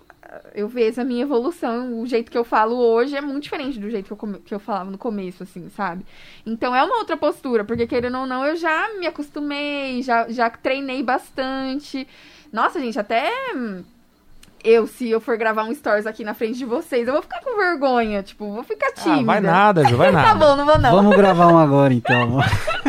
eu 0.53 0.67
vejo 0.67 0.99
a 1.01 1.03
minha 1.03 1.23
evolução, 1.23 1.99
o 1.99 2.07
jeito 2.07 2.31
que 2.31 2.37
eu 2.37 2.43
falo 2.43 2.75
hoje 2.75 3.15
é 3.15 3.21
muito 3.21 3.43
diferente 3.43 3.79
do 3.79 3.89
jeito 3.89 4.05
que 4.05 4.23
eu, 4.23 4.41
que 4.45 4.53
eu 4.55 4.59
falava 4.59 4.89
no 4.89 4.97
começo, 4.97 5.43
assim, 5.43 5.69
sabe? 5.69 6.05
Então 6.45 6.75
é 6.75 6.83
uma 6.83 6.97
outra 6.97 7.17
postura, 7.17 7.63
porque 7.63 7.87
querendo 7.87 8.17
ou 8.17 8.25
não, 8.25 8.45
eu 8.45 8.55
já 8.55 8.89
me 8.99 9.07
acostumei, 9.07 10.01
já, 10.01 10.27
já 10.29 10.49
treinei 10.49 11.03
bastante. 11.03 12.07
Nossa, 12.51 12.79
gente, 12.79 12.99
até 12.99 13.31
eu, 14.63 14.87
se 14.87 15.09
eu 15.09 15.19
for 15.19 15.37
gravar 15.37 15.63
um 15.65 15.73
stories 15.73 16.07
aqui 16.07 16.23
na 16.23 16.33
frente 16.33 16.57
de 16.57 16.65
vocês, 16.65 17.07
eu 17.07 17.13
vou 17.13 17.21
ficar 17.21 17.41
com 17.41 17.57
vergonha, 17.57 18.23
tipo, 18.23 18.49
vou 18.51 18.63
ficar 18.63 18.91
tímida. 18.93 19.21
Ah, 19.21 19.25
vai 19.25 19.41
nada, 19.41 19.85
Ju, 19.85 19.97
vai 19.97 20.11
nada. 20.13 20.29
tá 20.29 20.35
bom, 20.35 20.55
não 20.55 20.65
vou 20.65 20.79
não. 20.79 20.91
Vamos 20.95 21.15
gravar 21.17 21.47
um 21.47 21.57
agora, 21.57 21.93
então. 21.93 22.37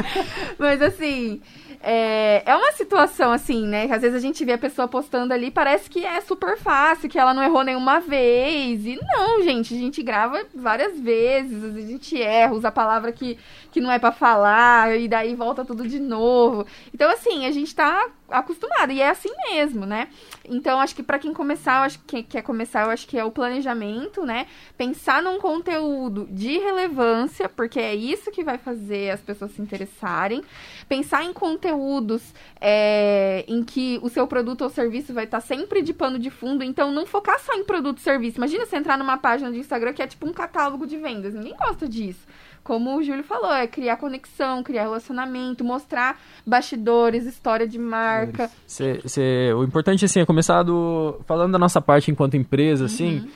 Mas 0.58 0.80
assim, 0.80 1.42
é, 1.86 2.42
é 2.46 2.56
uma 2.56 2.72
situação 2.72 3.30
assim, 3.30 3.66
né? 3.66 3.86
Que 3.86 3.92
às 3.92 4.00
vezes 4.00 4.16
a 4.16 4.20
gente 4.20 4.42
vê 4.44 4.52
a 4.52 4.58
pessoa 4.58 4.88
postando 4.88 5.34
ali, 5.34 5.50
parece 5.50 5.90
que 5.90 6.04
é 6.04 6.20
super 6.22 6.56
fácil, 6.56 7.08
que 7.08 7.18
ela 7.18 7.34
não 7.34 7.42
errou 7.42 7.62
nenhuma 7.62 8.00
vez. 8.00 8.86
E 8.86 8.98
não, 9.02 9.42
gente, 9.42 9.74
a 9.74 9.78
gente 9.78 10.02
grava 10.02 10.44
várias 10.54 10.98
vezes, 10.98 11.62
a 11.62 11.80
gente 11.80 12.20
erra, 12.20 12.54
usa 12.54 12.68
a 12.68 12.72
palavra 12.72 13.12
que, 13.12 13.38
que 13.70 13.80
não 13.80 13.90
é 13.90 13.98
para 13.98 14.12
falar, 14.12 14.98
e 14.98 15.06
daí 15.06 15.34
volta 15.34 15.64
tudo 15.64 15.86
de 15.86 16.00
novo. 16.00 16.66
Então, 16.92 17.10
assim, 17.10 17.44
a 17.44 17.50
gente 17.50 17.74
tá 17.74 18.08
acostumado, 18.38 18.92
e 18.92 19.00
é 19.00 19.08
assim 19.08 19.30
mesmo, 19.50 19.86
né? 19.86 20.08
Então, 20.44 20.80
acho 20.80 20.94
que 20.94 21.02
para 21.02 21.18
quem 21.18 21.32
começar, 21.32 21.82
acho 21.82 21.98
que 22.00 22.22
quer 22.22 22.42
começar, 22.42 22.84
eu 22.84 22.90
acho 22.90 23.06
que 23.06 23.18
é 23.18 23.24
o 23.24 23.30
planejamento, 23.30 24.24
né? 24.24 24.46
Pensar 24.76 25.22
num 25.22 25.38
conteúdo 25.38 26.26
de 26.30 26.58
relevância, 26.58 27.48
porque 27.48 27.80
é 27.80 27.94
isso 27.94 28.30
que 28.30 28.44
vai 28.44 28.58
fazer 28.58 29.10
as 29.10 29.20
pessoas 29.20 29.52
se 29.52 29.62
interessarem. 29.62 30.42
Pensar 30.88 31.24
em 31.24 31.32
conteúdos 31.32 32.34
é, 32.60 33.44
em 33.48 33.62
que 33.62 33.98
o 34.02 34.08
seu 34.08 34.26
produto 34.26 34.62
ou 34.62 34.70
serviço 34.70 35.14
vai 35.14 35.24
estar 35.24 35.40
tá 35.40 35.46
sempre 35.46 35.82
de 35.82 35.92
pano 35.92 36.18
de 36.18 36.30
fundo, 36.30 36.62
então 36.64 36.90
não 36.90 37.06
focar 37.06 37.40
só 37.40 37.54
em 37.54 37.64
produto 37.64 37.98
e 37.98 38.02
serviço. 38.02 38.38
Imagina 38.38 38.66
você 38.66 38.76
entrar 38.76 38.98
numa 38.98 39.16
página 39.16 39.50
de 39.50 39.58
Instagram 39.58 39.92
que 39.92 40.02
é 40.02 40.06
tipo 40.06 40.28
um 40.28 40.32
catálogo 40.32 40.86
de 40.86 40.96
vendas, 40.96 41.34
ninguém 41.34 41.56
gosta 41.56 41.88
disso 41.88 42.26
como 42.64 42.96
o 42.96 43.02
Júlio 43.02 43.22
falou, 43.22 43.52
é 43.52 43.66
criar 43.66 43.98
conexão, 43.98 44.62
criar 44.62 44.84
relacionamento, 44.84 45.62
mostrar 45.62 46.18
bastidores, 46.46 47.26
história 47.26 47.68
de 47.68 47.78
marca. 47.78 48.50
Cê, 48.66 49.02
cê, 49.04 49.52
o 49.54 49.62
importante, 49.62 50.06
assim, 50.06 50.20
é 50.20 50.26
começar 50.26 50.62
do, 50.62 51.20
falando 51.26 51.52
da 51.52 51.58
nossa 51.58 51.80
parte 51.80 52.10
enquanto 52.10 52.38
empresa, 52.38 52.86
assim, 52.86 53.18
uhum. 53.18 53.28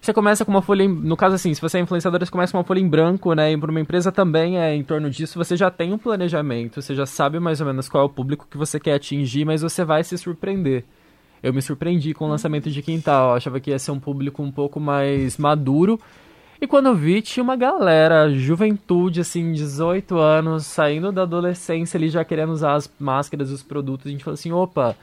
você 0.00 0.12
começa 0.12 0.44
com 0.44 0.50
uma 0.50 0.60
folha, 0.60 0.82
em, 0.82 0.88
no 0.88 1.16
caso 1.16 1.36
assim, 1.36 1.54
se 1.54 1.60
você 1.60 1.78
é 1.78 1.80
influenciador, 1.80 2.18
você 2.18 2.30
começa 2.32 2.50
com 2.50 2.58
uma 2.58 2.64
folha 2.64 2.80
em 2.80 2.88
branco, 2.88 3.32
né, 3.34 3.52
e 3.52 3.56
para 3.56 3.70
uma 3.70 3.80
empresa 3.80 4.10
também 4.10 4.58
é 4.58 4.74
em 4.74 4.82
torno 4.82 5.08
disso, 5.08 5.38
você 5.38 5.56
já 5.56 5.70
tem 5.70 5.92
um 5.92 5.98
planejamento, 5.98 6.82
você 6.82 6.92
já 6.92 7.06
sabe 7.06 7.38
mais 7.38 7.60
ou 7.60 7.66
menos 7.68 7.88
qual 7.88 8.02
é 8.02 8.06
o 8.06 8.10
público 8.10 8.48
que 8.50 8.58
você 8.58 8.80
quer 8.80 8.94
atingir, 8.94 9.44
mas 9.44 9.62
você 9.62 9.84
vai 9.84 10.02
se 10.02 10.18
surpreender. 10.18 10.84
Eu 11.40 11.52
me 11.52 11.62
surpreendi 11.62 12.14
com 12.14 12.24
o 12.24 12.28
lançamento 12.28 12.68
de 12.68 12.82
Quintal, 12.82 13.30
eu 13.30 13.36
achava 13.36 13.60
que 13.60 13.70
ia 13.70 13.78
ser 13.78 13.92
um 13.92 14.00
público 14.00 14.42
um 14.42 14.50
pouco 14.50 14.80
mais 14.80 15.38
maduro, 15.38 16.00
e 16.62 16.66
quando 16.68 16.86
eu 16.86 16.94
vi, 16.94 17.20
tinha 17.20 17.42
uma 17.42 17.56
galera, 17.56 18.30
juventude, 18.30 19.20
assim, 19.20 19.52
18 19.52 20.16
anos, 20.16 20.64
saindo 20.64 21.10
da 21.10 21.22
adolescência 21.22 21.98
ali, 21.98 22.08
já 22.08 22.24
querendo 22.24 22.52
usar 22.52 22.74
as 22.74 22.88
máscaras 23.00 23.50
e 23.50 23.52
os 23.52 23.64
produtos. 23.64 24.06
A 24.06 24.10
gente 24.10 24.22
falou 24.22 24.34
assim, 24.34 24.52
opa, 24.52 24.96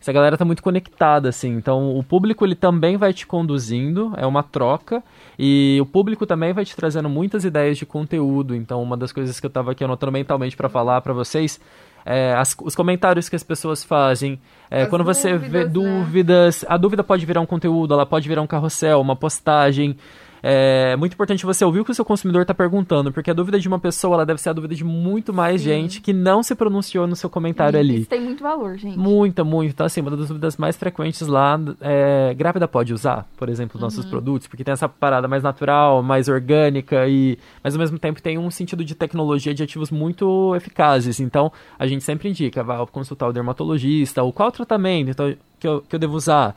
essa 0.00 0.12
galera 0.12 0.36
tá 0.38 0.44
muito 0.44 0.62
conectada, 0.62 1.28
assim. 1.28 1.50
Então, 1.50 1.98
o 1.98 2.04
público, 2.04 2.44
ele 2.46 2.54
também 2.54 2.96
vai 2.96 3.12
te 3.12 3.26
conduzindo, 3.26 4.12
é 4.16 4.24
uma 4.24 4.44
troca. 4.44 5.02
E 5.36 5.78
o 5.82 5.84
público 5.84 6.24
também 6.24 6.52
vai 6.52 6.64
te 6.64 6.76
trazendo 6.76 7.08
muitas 7.08 7.44
ideias 7.44 7.76
de 7.76 7.84
conteúdo. 7.84 8.54
Então, 8.54 8.80
uma 8.80 8.96
das 8.96 9.10
coisas 9.10 9.40
que 9.40 9.46
eu 9.46 9.50
tava 9.50 9.72
aqui 9.72 9.82
anotando 9.82 10.12
mentalmente 10.12 10.56
para 10.56 10.68
falar 10.68 11.00
para 11.00 11.12
vocês 11.12 11.60
é, 12.04 12.34
as, 12.34 12.56
os 12.62 12.74
comentários 12.74 13.28
que 13.28 13.36
as 13.36 13.42
pessoas 13.42 13.84
fazem. 13.84 14.38
É, 14.70 14.86
quando 14.86 15.04
você 15.04 15.32
dúvidas, 15.32 15.50
vê 15.50 15.64
né? 15.64 15.70
dúvidas, 15.70 16.64
a 16.68 16.76
dúvida 16.76 17.02
pode 17.02 17.26
virar 17.26 17.40
um 17.40 17.46
conteúdo, 17.46 17.92
ela 17.92 18.06
pode 18.06 18.28
virar 18.28 18.42
um 18.42 18.46
carrossel, 18.46 19.00
uma 19.00 19.16
postagem. 19.16 19.96
É 20.42 20.96
muito 20.96 21.14
importante 21.14 21.44
você 21.44 21.64
ouvir 21.64 21.80
o 21.80 21.84
que 21.84 21.90
o 21.90 21.94
seu 21.94 22.04
consumidor 22.04 22.42
está 22.42 22.54
perguntando, 22.54 23.12
porque 23.12 23.30
a 23.30 23.34
dúvida 23.34 23.58
de 23.58 23.68
uma 23.68 23.78
pessoa 23.78 24.14
ela 24.14 24.26
deve 24.26 24.40
ser 24.40 24.50
a 24.50 24.52
dúvida 24.52 24.74
de 24.74 24.84
muito 24.84 25.32
mais 25.32 25.60
Sim. 25.60 25.68
gente 25.68 26.00
que 26.00 26.12
não 26.12 26.42
se 26.42 26.54
pronunciou 26.54 27.06
no 27.06 27.16
seu 27.16 27.28
comentário 27.28 27.78
ali. 27.78 28.00
Isso 28.00 28.08
tem 28.08 28.20
muito 28.20 28.42
valor, 28.42 28.76
gente. 28.76 28.98
Muita, 28.98 29.44
muito. 29.44 29.70
Então, 29.70 29.86
assim, 29.86 30.00
uma 30.00 30.10
das 30.10 30.28
dúvidas 30.28 30.56
mais 30.56 30.76
frequentes 30.76 31.26
lá 31.26 31.58
é: 31.80 32.34
grávida 32.34 32.66
pode 32.66 32.92
usar, 32.92 33.26
por 33.36 33.48
exemplo, 33.48 33.76
os 33.76 33.82
nossos 33.82 34.04
produtos? 34.04 34.46
Porque 34.48 34.64
tem 34.64 34.72
essa 34.72 34.88
parada 34.88 35.28
mais 35.28 35.42
natural, 35.42 36.02
mais 36.02 36.28
orgânica 36.28 37.06
e, 37.06 37.38
mas 37.62 37.74
ao 37.74 37.80
mesmo 37.80 37.98
tempo 37.98 38.22
tem 38.22 38.38
um 38.38 38.50
sentido 38.50 38.84
de 38.84 38.94
tecnologia 38.94 39.54
de 39.54 39.62
ativos 39.62 39.90
muito 39.90 40.54
eficazes. 40.54 41.20
Então, 41.20 41.52
a 41.78 41.86
gente 41.86 42.04
sempre 42.04 42.28
indica, 42.28 42.62
vá 42.62 42.86
consultar 42.86 43.28
o 43.28 43.32
dermatologista, 43.32 44.22
ou 44.22 44.32
qual 44.32 44.50
tratamento 44.50 45.10
então, 45.10 45.34
que, 45.58 45.66
eu, 45.66 45.82
que 45.82 45.94
eu 45.94 45.98
devo 45.98 46.16
usar. 46.16 46.56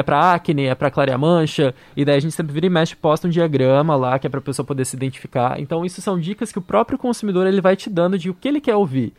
É 0.00 0.02
pra 0.02 0.32
acne, 0.32 0.64
é 0.64 0.74
pra 0.74 0.90
clarear 0.90 1.18
mancha, 1.18 1.74
e 1.94 2.04
daí 2.04 2.16
a 2.16 2.20
gente 2.20 2.34
sempre 2.34 2.54
vira 2.54 2.66
e 2.66 2.70
mexe, 2.70 2.96
posta 2.96 3.28
um 3.28 3.30
diagrama 3.30 3.94
lá, 3.94 4.18
que 4.18 4.26
é 4.26 4.30
pra 4.30 4.40
pessoa 4.40 4.64
poder 4.64 4.86
se 4.86 4.96
identificar. 4.96 5.60
Então, 5.60 5.84
isso 5.84 6.00
são 6.00 6.18
dicas 6.18 6.50
que 6.50 6.58
o 6.58 6.62
próprio 6.62 6.98
consumidor 6.98 7.46
ele 7.46 7.60
vai 7.60 7.76
te 7.76 7.90
dando 7.90 8.18
de 8.18 8.30
o 8.30 8.34
que 8.34 8.48
ele 8.48 8.60
quer 8.60 8.76
ouvir. 8.76 9.12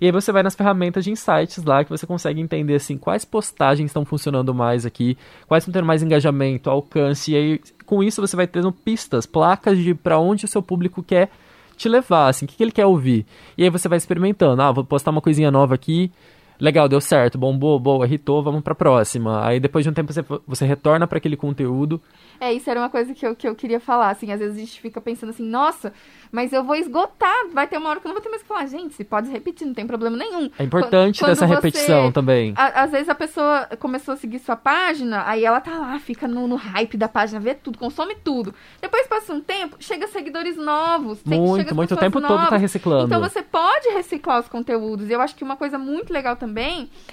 E 0.00 0.06
aí 0.06 0.12
você 0.12 0.30
vai 0.30 0.44
nas 0.44 0.54
ferramentas 0.54 1.04
de 1.04 1.10
insights 1.10 1.64
lá 1.64 1.82
que 1.82 1.90
você 1.90 2.06
consegue 2.06 2.40
entender 2.40 2.76
assim 2.76 2.96
quais 2.96 3.24
postagens 3.24 3.90
estão 3.90 4.04
funcionando 4.04 4.54
mais 4.54 4.86
aqui, 4.86 5.18
quais 5.48 5.62
estão 5.62 5.72
tendo 5.72 5.86
mais 5.86 6.04
engajamento, 6.04 6.70
alcance, 6.70 7.32
e 7.32 7.36
aí 7.36 7.60
com 7.84 8.00
isso 8.00 8.20
você 8.20 8.36
vai 8.36 8.46
tendo 8.46 8.70
pistas, 8.70 9.26
placas 9.26 9.76
de 9.76 9.94
para 9.94 10.18
onde 10.18 10.44
o 10.44 10.48
seu 10.48 10.62
público 10.62 11.02
quer 11.02 11.30
te 11.76 11.88
levar, 11.88 12.28
assim, 12.28 12.44
o 12.44 12.48
que, 12.48 12.56
que 12.56 12.62
ele 12.62 12.72
quer 12.72 12.86
ouvir. 12.86 13.26
E 13.56 13.64
aí 13.64 13.70
você 13.70 13.88
vai 13.88 13.98
experimentando, 13.98 14.62
ah, 14.62 14.70
vou 14.70 14.84
postar 14.84 15.10
uma 15.10 15.20
coisinha 15.20 15.50
nova 15.50 15.74
aqui, 15.74 16.12
legal, 16.60 16.88
deu 16.88 17.00
certo, 17.00 17.38
bombou, 17.38 17.78
boa, 17.78 18.06
irritou, 18.06 18.42
vamos 18.42 18.62
pra 18.62 18.74
próxima. 18.74 19.44
Aí 19.46 19.60
depois 19.60 19.84
de 19.84 19.90
um 19.90 19.92
tempo 19.94 20.12
você, 20.12 20.24
você 20.46 20.64
retorna 20.64 21.06
para 21.06 21.18
aquele 21.18 21.36
conteúdo. 21.36 22.00
É, 22.40 22.52
isso 22.52 22.70
era 22.70 22.78
uma 22.80 22.88
coisa 22.88 23.12
que 23.14 23.26
eu, 23.26 23.34
que 23.34 23.48
eu 23.48 23.54
queria 23.54 23.80
falar, 23.80 24.10
assim, 24.10 24.30
às 24.30 24.38
vezes 24.38 24.56
a 24.56 24.60
gente 24.60 24.80
fica 24.80 25.00
pensando 25.00 25.30
assim, 25.30 25.42
nossa, 25.44 25.92
mas 26.30 26.52
eu 26.52 26.62
vou 26.62 26.76
esgotar, 26.76 27.48
vai 27.52 27.66
ter 27.66 27.76
uma 27.78 27.90
hora 27.90 27.98
que 28.00 28.06
eu 28.06 28.10
não 28.10 28.14
vou 28.14 28.22
ter 28.22 28.28
mais 28.28 28.42
o 28.42 28.44
que 28.44 28.48
falar. 28.48 28.66
Gente, 28.66 28.94
você 28.94 29.02
pode 29.02 29.28
repetir, 29.30 29.66
não 29.66 29.74
tem 29.74 29.86
problema 29.86 30.16
nenhum. 30.16 30.48
É 30.58 30.62
importante 30.62 31.18
Quando 31.20 31.30
dessa 31.30 31.46
você- 31.46 31.54
repetição 31.54 32.12
também. 32.12 32.52
A- 32.56 32.82
às 32.84 32.90
vezes 32.92 33.08
a 33.08 33.14
pessoa 33.14 33.66
começou 33.80 34.14
a 34.14 34.16
seguir 34.16 34.38
sua 34.38 34.54
página, 34.54 35.24
aí 35.26 35.44
ela 35.44 35.60
tá 35.60 35.78
lá, 35.78 35.98
fica 35.98 36.28
no, 36.28 36.46
no 36.46 36.54
hype 36.56 36.96
da 36.96 37.08
página, 37.08 37.40
vê 37.40 37.54
tudo, 37.54 37.76
consome 37.78 38.14
tudo. 38.22 38.54
Depois 38.80 39.06
passa 39.08 39.32
um 39.32 39.40
tempo, 39.40 39.76
chega 39.80 40.06
seguidores 40.06 40.56
novos. 40.56 41.18
Muito, 41.24 41.56
chega 41.62 41.74
muito, 41.74 41.94
o 41.94 41.96
tempo 41.96 42.20
todo 42.20 42.28
tá 42.30 42.44
novas. 42.44 42.60
reciclando. 42.60 43.06
Então 43.06 43.20
você 43.20 43.42
pode 43.42 43.88
reciclar 43.88 44.38
os 44.40 44.48
conteúdos. 44.48 45.08
E 45.08 45.12
eu 45.12 45.20
acho 45.20 45.34
que 45.34 45.42
uma 45.42 45.56
coisa 45.56 45.76
muito 45.78 46.12
legal 46.12 46.36
também 46.36 46.47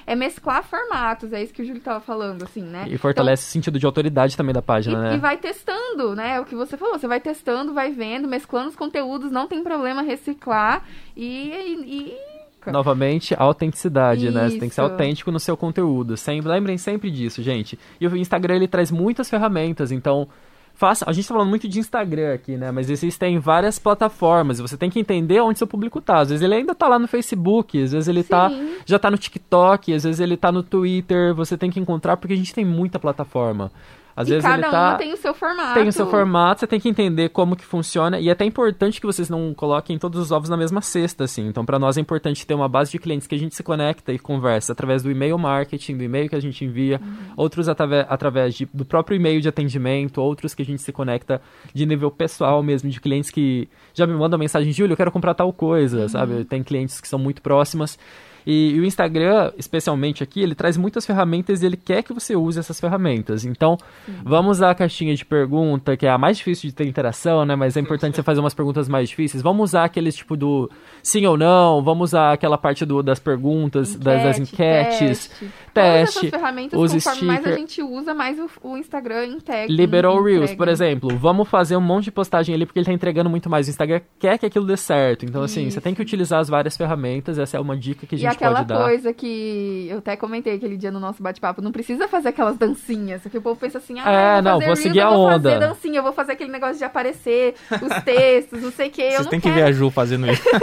é 0.05 0.15
mesclar 0.15 0.63
formatos. 0.63 1.33
É 1.33 1.41
isso 1.43 1.53
que 1.53 1.61
o 1.61 1.65
Júlio 1.65 1.81
tava 1.81 1.99
falando, 1.99 2.43
assim, 2.43 2.61
né? 2.61 2.85
E 2.87 2.97
fortalece 2.97 3.47
o 3.47 3.51
sentido 3.51 3.77
de 3.79 3.85
autoridade 3.85 4.35
também 4.37 4.53
da 4.53 4.59
E, 4.59 4.63
página, 4.63 5.01
né? 5.01 5.15
e 5.15 5.17
vai 5.17 5.37
testando, 5.37 6.15
né? 6.15 6.39
O 6.39 6.45
que 6.45 6.55
você 6.55 6.77
falou, 6.77 6.97
você 6.97 7.07
vai 7.07 7.19
testando, 7.19 7.73
vai 7.73 7.91
vendo, 7.91 8.27
mesclando 8.27 8.69
os 8.69 8.75
conteúdos, 8.75 9.31
não 9.31 9.47
tem 9.47 9.63
problema 9.63 10.01
reciclar 10.01 10.83
e. 11.15 11.49
e- 11.51 12.09
e- 12.11 12.35
Novamente, 12.71 13.35
a 13.35 13.43
autenticidade, 13.43 14.31
né? 14.31 14.49
Você 14.49 14.57
tem 14.57 14.69
que 14.69 14.73
ser 14.73 14.81
Isso. 14.81 14.91
autêntico 14.91 15.31
no 15.31 15.39
seu 15.39 15.55
conteúdo. 15.55 16.17
Sempre, 16.17 16.49
lembrem 16.49 16.79
sempre 16.79 17.11
disso, 17.11 17.43
gente. 17.43 17.77
E 18.01 18.07
o 18.07 18.17
Instagram, 18.17 18.55
ele 18.55 18.67
traz 18.67 18.89
muitas 18.89 19.29
ferramentas, 19.29 19.91
então... 19.91 20.27
Faça, 20.75 21.05
a 21.07 21.13
gente 21.13 21.25
tá 21.25 21.33
falando 21.33 21.49
muito 21.49 21.69
de 21.69 21.79
Instagram 21.79 22.33
aqui, 22.33 22.57
né? 22.57 22.69
Mas 22.69 22.89
existem 22.89 23.39
várias 23.39 23.79
plataformas 23.79 24.59
você 24.59 24.77
tem 24.77 24.89
que 24.89 24.99
entender 24.99 25.39
onde 25.41 25.57
seu 25.57 25.67
público 25.67 26.01
tá. 26.01 26.19
Às 26.19 26.29
vezes 26.29 26.43
ele 26.43 26.55
ainda 26.55 26.75
tá 26.75 26.87
lá 26.87 26.99
no 26.99 27.07
Facebook, 27.07 27.81
às 27.81 27.91
vezes 27.91 28.07
ele 28.07 28.23
tá, 28.23 28.49
Sim. 28.49 28.77
já 28.85 28.99
tá 28.99 29.09
no 29.09 29.17
TikTok, 29.17 29.93
às 29.93 30.03
vezes 30.03 30.19
ele 30.19 30.35
tá 30.35 30.51
no 30.51 30.63
Twitter. 30.63 31.33
Você 31.33 31.57
tem 31.57 31.69
que 31.69 31.79
encontrar 31.79 32.17
porque 32.17 32.33
a 32.33 32.37
gente 32.37 32.53
tem 32.53 32.65
muita 32.65 32.99
plataforma. 32.99 33.71
Às 34.15 34.27
e 34.27 34.31
vezes 34.31 34.45
cada 34.45 34.55
ele 34.67 34.71
tá 34.71 34.89
uma 34.91 34.97
tem 34.97 35.11
o 35.13 35.17
seu 35.17 35.33
formato. 35.33 35.73
tem 35.73 35.87
o 35.89 35.91
seu 35.91 36.07
formato, 36.09 36.59
você 36.61 36.67
tem 36.67 36.79
que 36.79 36.87
entender 36.87 37.29
como 37.29 37.55
que 37.55 37.65
funciona 37.65 38.17
e 38.19 38.29
é 38.29 38.31
até 38.31 38.45
importante 38.45 39.01
que 39.01 39.05
vocês 39.05 39.29
não 39.29 39.53
coloquem 39.53 39.97
todos 39.99 40.19
os 40.21 40.31
ovos 40.31 40.47
na 40.49 40.55
mesma 40.55 40.81
cesta, 40.81 41.25
assim. 41.25 41.47
Então, 41.47 41.65
para 41.65 41.77
nós 41.77 41.97
é 41.97 42.01
importante 42.01 42.47
ter 42.47 42.53
uma 42.53 42.69
base 42.69 42.91
de 42.91 42.99
clientes 42.99 43.27
que 43.27 43.35
a 43.35 43.37
gente 43.37 43.53
se 43.53 43.61
conecta 43.61 44.13
e 44.13 44.17
conversa 44.19 44.71
através 44.71 45.03
do 45.03 45.11
e-mail 45.11 45.37
marketing, 45.37 45.97
do 45.97 46.03
e-mail 46.03 46.29
que 46.29 46.35
a 46.35 46.39
gente 46.39 46.63
envia, 46.63 47.01
outros 47.35 47.67
atrave- 47.67 48.05
através 48.07 48.55
de- 48.55 48.69
do 48.73 48.85
próprio 48.85 49.17
e-mail 49.17 49.41
de 49.41 49.49
atendimento, 49.49 50.21
outros 50.21 50.55
que 50.55 50.61
a 50.61 50.65
gente 50.65 50.81
se 50.81 50.93
conecta 50.93 51.41
de 51.73 51.85
nível 51.85 52.09
pessoal 52.09 52.63
mesmo, 52.63 52.89
de 52.89 53.01
clientes 53.01 53.29
que 53.29 53.67
já 53.93 54.07
me 54.07 54.13
mandam 54.13 54.39
mensagem, 54.39 54.71
Júlio, 54.71 54.93
eu 54.93 54.97
quero 54.97 55.11
comprar 55.11 55.33
tal 55.33 55.51
coisa, 55.51 56.07
sabe? 56.07 56.45
Tem 56.45 56.63
clientes 56.63 57.01
que 57.01 57.07
são 57.07 57.19
muito 57.19 57.41
próximas. 57.41 57.99
E, 58.45 58.71
e 58.71 58.79
o 58.79 58.85
Instagram, 58.85 59.51
especialmente 59.57 60.23
aqui, 60.23 60.41
ele 60.41 60.55
traz 60.55 60.77
muitas 60.77 61.05
ferramentas 61.05 61.61
e 61.61 61.65
ele 61.65 61.77
quer 61.77 62.03
que 62.03 62.13
você 62.13 62.35
use 62.35 62.59
essas 62.59 62.79
ferramentas. 62.79 63.45
Então, 63.45 63.77
vamos 64.23 64.57
usar 64.57 64.71
a 64.71 64.75
caixinha 64.75 65.15
de 65.15 65.25
pergunta, 65.25 65.97
que 65.97 66.05
é 66.05 66.09
a 66.09 66.17
mais 66.17 66.37
difícil 66.37 66.69
de 66.69 66.75
ter 66.75 66.87
interação, 66.87 67.45
né? 67.45 67.55
Mas 67.55 67.75
é 67.75 67.79
importante 67.79 68.15
você 68.15 68.23
fazer 68.23 68.39
umas 68.39 68.53
perguntas 68.53 68.87
mais 68.87 69.09
difíceis. 69.09 69.41
Vamos 69.41 69.71
usar 69.71 69.85
aqueles 69.85 70.15
tipo 70.15 70.37
do 70.37 70.69
sim 71.01 71.25
ou 71.25 71.37
não, 71.37 71.83
vamos 71.83 72.11
usar 72.11 72.33
aquela 72.33 72.57
parte 72.57 72.85
do, 72.85 73.01
das 73.01 73.19
perguntas, 73.19 73.95
das, 73.95 74.23
das 74.23 74.39
enquetes. 74.39 75.27
Teste. 75.27 75.51
Todas 75.75 75.89
essas 75.95 76.13
teste, 76.15 76.29
ferramentas, 76.31 76.79
conforme 76.79 77.21
mais 77.27 77.39
a 77.39 77.41
sticker. 77.41 77.59
gente 77.59 77.83
usa, 77.83 78.13
mais 78.13 78.39
o, 78.39 78.49
o 78.63 78.77
Instagram 78.77 79.25
integra. 79.27 79.67
Liberou 79.73 80.17
o 80.19 80.23
Reels, 80.23 80.53
por 80.55 80.67
exemplo. 80.67 81.15
Vamos 81.17 81.47
fazer 81.49 81.75
um 81.75 81.81
monte 81.81 82.05
de 82.05 82.11
postagem 82.11 82.55
ali 82.55 82.65
porque 82.65 82.79
ele 82.79 82.85
tá 82.85 82.93
entregando 82.93 83.29
muito 83.29 83.49
mais. 83.49 83.67
O 83.67 83.69
Instagram 83.69 84.01
quer 84.17 84.37
que 84.37 84.45
aquilo 84.45 84.65
dê 84.65 84.77
certo. 84.77 85.25
Então, 85.25 85.43
assim, 85.43 85.69
você 85.69 85.81
tem 85.81 85.93
que 85.93 86.01
utilizar 86.01 86.39
as 86.39 86.47
várias 86.47 86.77
ferramentas. 86.77 87.37
Essa 87.37 87.57
é 87.57 87.59
uma 87.59 87.75
dica 87.77 88.07
que 88.07 88.15
a 88.15 88.17
E 88.17 88.21
gente 88.21 88.31
aquela 88.31 88.55
pode 88.63 88.67
dar. 88.69 88.83
coisa 88.83 89.13
que 89.13 89.87
eu 89.89 89.97
até 89.99 90.15
comentei 90.15 90.55
aquele 90.55 90.77
dia 90.77 90.91
no 90.91 90.99
nosso 90.99 91.21
bate-papo, 91.21 91.61
não 91.61 91.71
precisa 91.71 92.07
fazer 92.07 92.29
aquelas 92.29 92.57
dancinhas, 92.57 93.21
porque 93.21 93.37
o 93.37 93.41
povo 93.41 93.59
pensa 93.59 93.77
assim, 93.77 93.99
ah, 93.99 94.09
É, 94.09 94.37
eu 94.39 94.41
não, 94.41 94.51
fazer 94.53 94.65
vou 94.65 94.73
Reels, 94.75 94.79
seguir 94.79 94.99
eu 94.99 95.07
a 95.07 95.09
vou 95.09 95.19
onda. 95.27 95.49
fazer 95.49 95.59
dancinha, 95.59 95.99
eu 95.99 96.03
vou 96.03 96.13
fazer 96.13 96.31
aquele 96.31 96.51
negócio 96.51 96.77
de 96.77 96.83
aparecer, 96.85 97.55
os 97.81 98.03
textos, 98.03 98.61
não 98.61 98.71
sei 98.71 98.87
o 98.87 98.91
que, 98.91 99.01
eu 99.01 99.11
Vocês 99.11 99.27
têm 99.27 99.39
que 99.39 99.51
ver 99.51 99.63
a 99.63 99.71
Ju 99.71 99.89
fazendo 99.89 100.27
isso. 100.31 100.41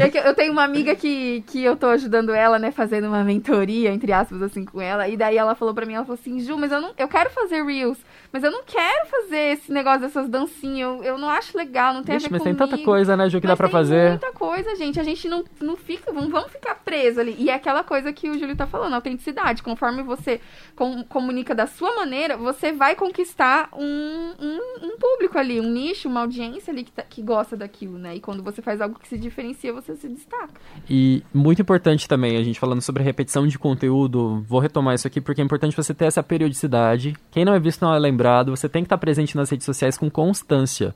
É 0.00 0.28
eu 0.28 0.34
tenho 0.34 0.52
uma 0.52 0.64
amiga 0.64 0.94
que, 0.94 1.42
que 1.46 1.62
eu 1.62 1.76
tô 1.76 1.86
ajudando 1.88 2.32
ela, 2.32 2.58
né, 2.58 2.70
fazendo 2.70 3.06
uma 3.08 3.22
mentoria, 3.24 3.90
entre 3.92 4.12
aspas, 4.14 4.40
assim, 4.42 4.64
com 4.64 4.80
ela. 4.80 5.08
E 5.08 5.16
daí 5.16 5.36
ela 5.36 5.54
falou 5.54 5.74
pra 5.74 5.84
mim, 5.84 5.94
ela 5.94 6.04
falou 6.04 6.18
assim, 6.20 6.40
Ju, 6.40 6.56
mas 6.56 6.72
eu 6.72 6.80
não 6.80 6.92
eu 6.96 7.08
quero 7.08 7.28
fazer 7.30 7.62
Reels, 7.64 7.98
mas 8.32 8.42
eu 8.42 8.50
não 8.50 8.62
quero 8.64 9.06
fazer 9.08 9.52
esse 9.52 9.70
negócio 9.72 10.00
dessas 10.00 10.28
dancinhas. 10.28 10.88
Eu, 10.98 11.04
eu 11.04 11.18
não 11.18 11.28
acho 11.28 11.56
legal, 11.56 11.92
não 11.92 12.02
tem 12.02 12.14
Vixe, 12.16 12.26
a 12.26 12.28
ver 12.28 12.32
mas 12.36 12.42
tem 12.42 12.54
comigo. 12.54 12.70
tanta 12.72 12.84
coisa, 12.84 13.16
né, 13.16 13.28
Ju, 13.28 13.40
que 13.40 13.46
Mas 13.46 13.52
dá 13.52 13.56
pra 13.56 13.68
tem 13.68 13.72
fazer. 13.72 14.08
muita 14.10 14.32
coisa, 14.32 14.74
gente. 14.76 14.98
A 15.00 15.02
gente 15.04 15.28
não, 15.28 15.44
não 15.60 15.76
fica, 15.76 16.12
não 16.12 16.28
vamos 16.30 16.50
ficar 16.52 16.74
preso 16.76 17.20
ali. 17.20 17.34
E 17.38 17.50
é 17.50 17.54
aquela 17.54 17.82
coisa 17.84 18.12
que 18.12 18.28
o 18.30 18.38
Júlio 18.38 18.56
tá 18.56 18.66
falando, 18.66 18.94
autenticidade. 18.94 19.62
Conforme 19.62 20.02
você 20.02 20.40
com- 20.76 21.02
comunica 21.04 21.54
da 21.54 21.66
sua 21.66 21.94
maneira, 21.96 22.36
você 22.36 22.72
vai 22.72 22.94
conquistar 22.94 23.68
um, 23.72 24.34
um, 24.40 24.58
um 24.86 24.98
público 24.98 25.38
ali, 25.38 25.60
um 25.60 25.70
nicho, 25.70 26.08
uma 26.08 26.20
audiência 26.20 26.70
ali 26.72 26.84
que, 26.84 26.92
tá- 26.92 27.02
que 27.02 27.22
gosta 27.22 27.56
daquilo, 27.56 27.98
né? 27.98 28.16
E 28.16 28.20
quando 28.20 28.42
você 28.42 28.60
faz 28.62 28.80
algo 28.80 28.98
que 28.98 29.08
se 29.08 29.16
diferencia, 29.18 29.72
você 29.72 29.94
se 29.96 30.08
destaca. 30.08 30.54
E 30.88 31.22
muito 31.32 31.62
importante 31.62 32.06
também, 32.08 32.36
a 32.36 32.42
gente 32.44 32.60
falando 32.60 32.80
sobre 32.82 33.02
repetição 33.02 33.46
de 33.46 33.58
conteúdo, 33.58 34.03
vou 34.08 34.60
retomar 34.60 34.94
isso 34.94 35.06
aqui 35.06 35.20
porque 35.20 35.40
é 35.40 35.44
importante 35.44 35.76
você 35.76 35.92
ter 35.94 36.04
essa 36.06 36.22
periodicidade. 36.22 37.14
Quem 37.30 37.44
não 37.44 37.54
é 37.54 37.58
visto 37.60 37.82
não 37.82 37.94
é 37.94 37.98
lembrado, 37.98 38.50
você 38.54 38.68
tem 38.68 38.82
que 38.82 38.86
estar 38.86 38.98
presente 38.98 39.36
nas 39.36 39.50
redes 39.50 39.64
sociais 39.64 39.96
com 39.98 40.10
constância. 40.10 40.94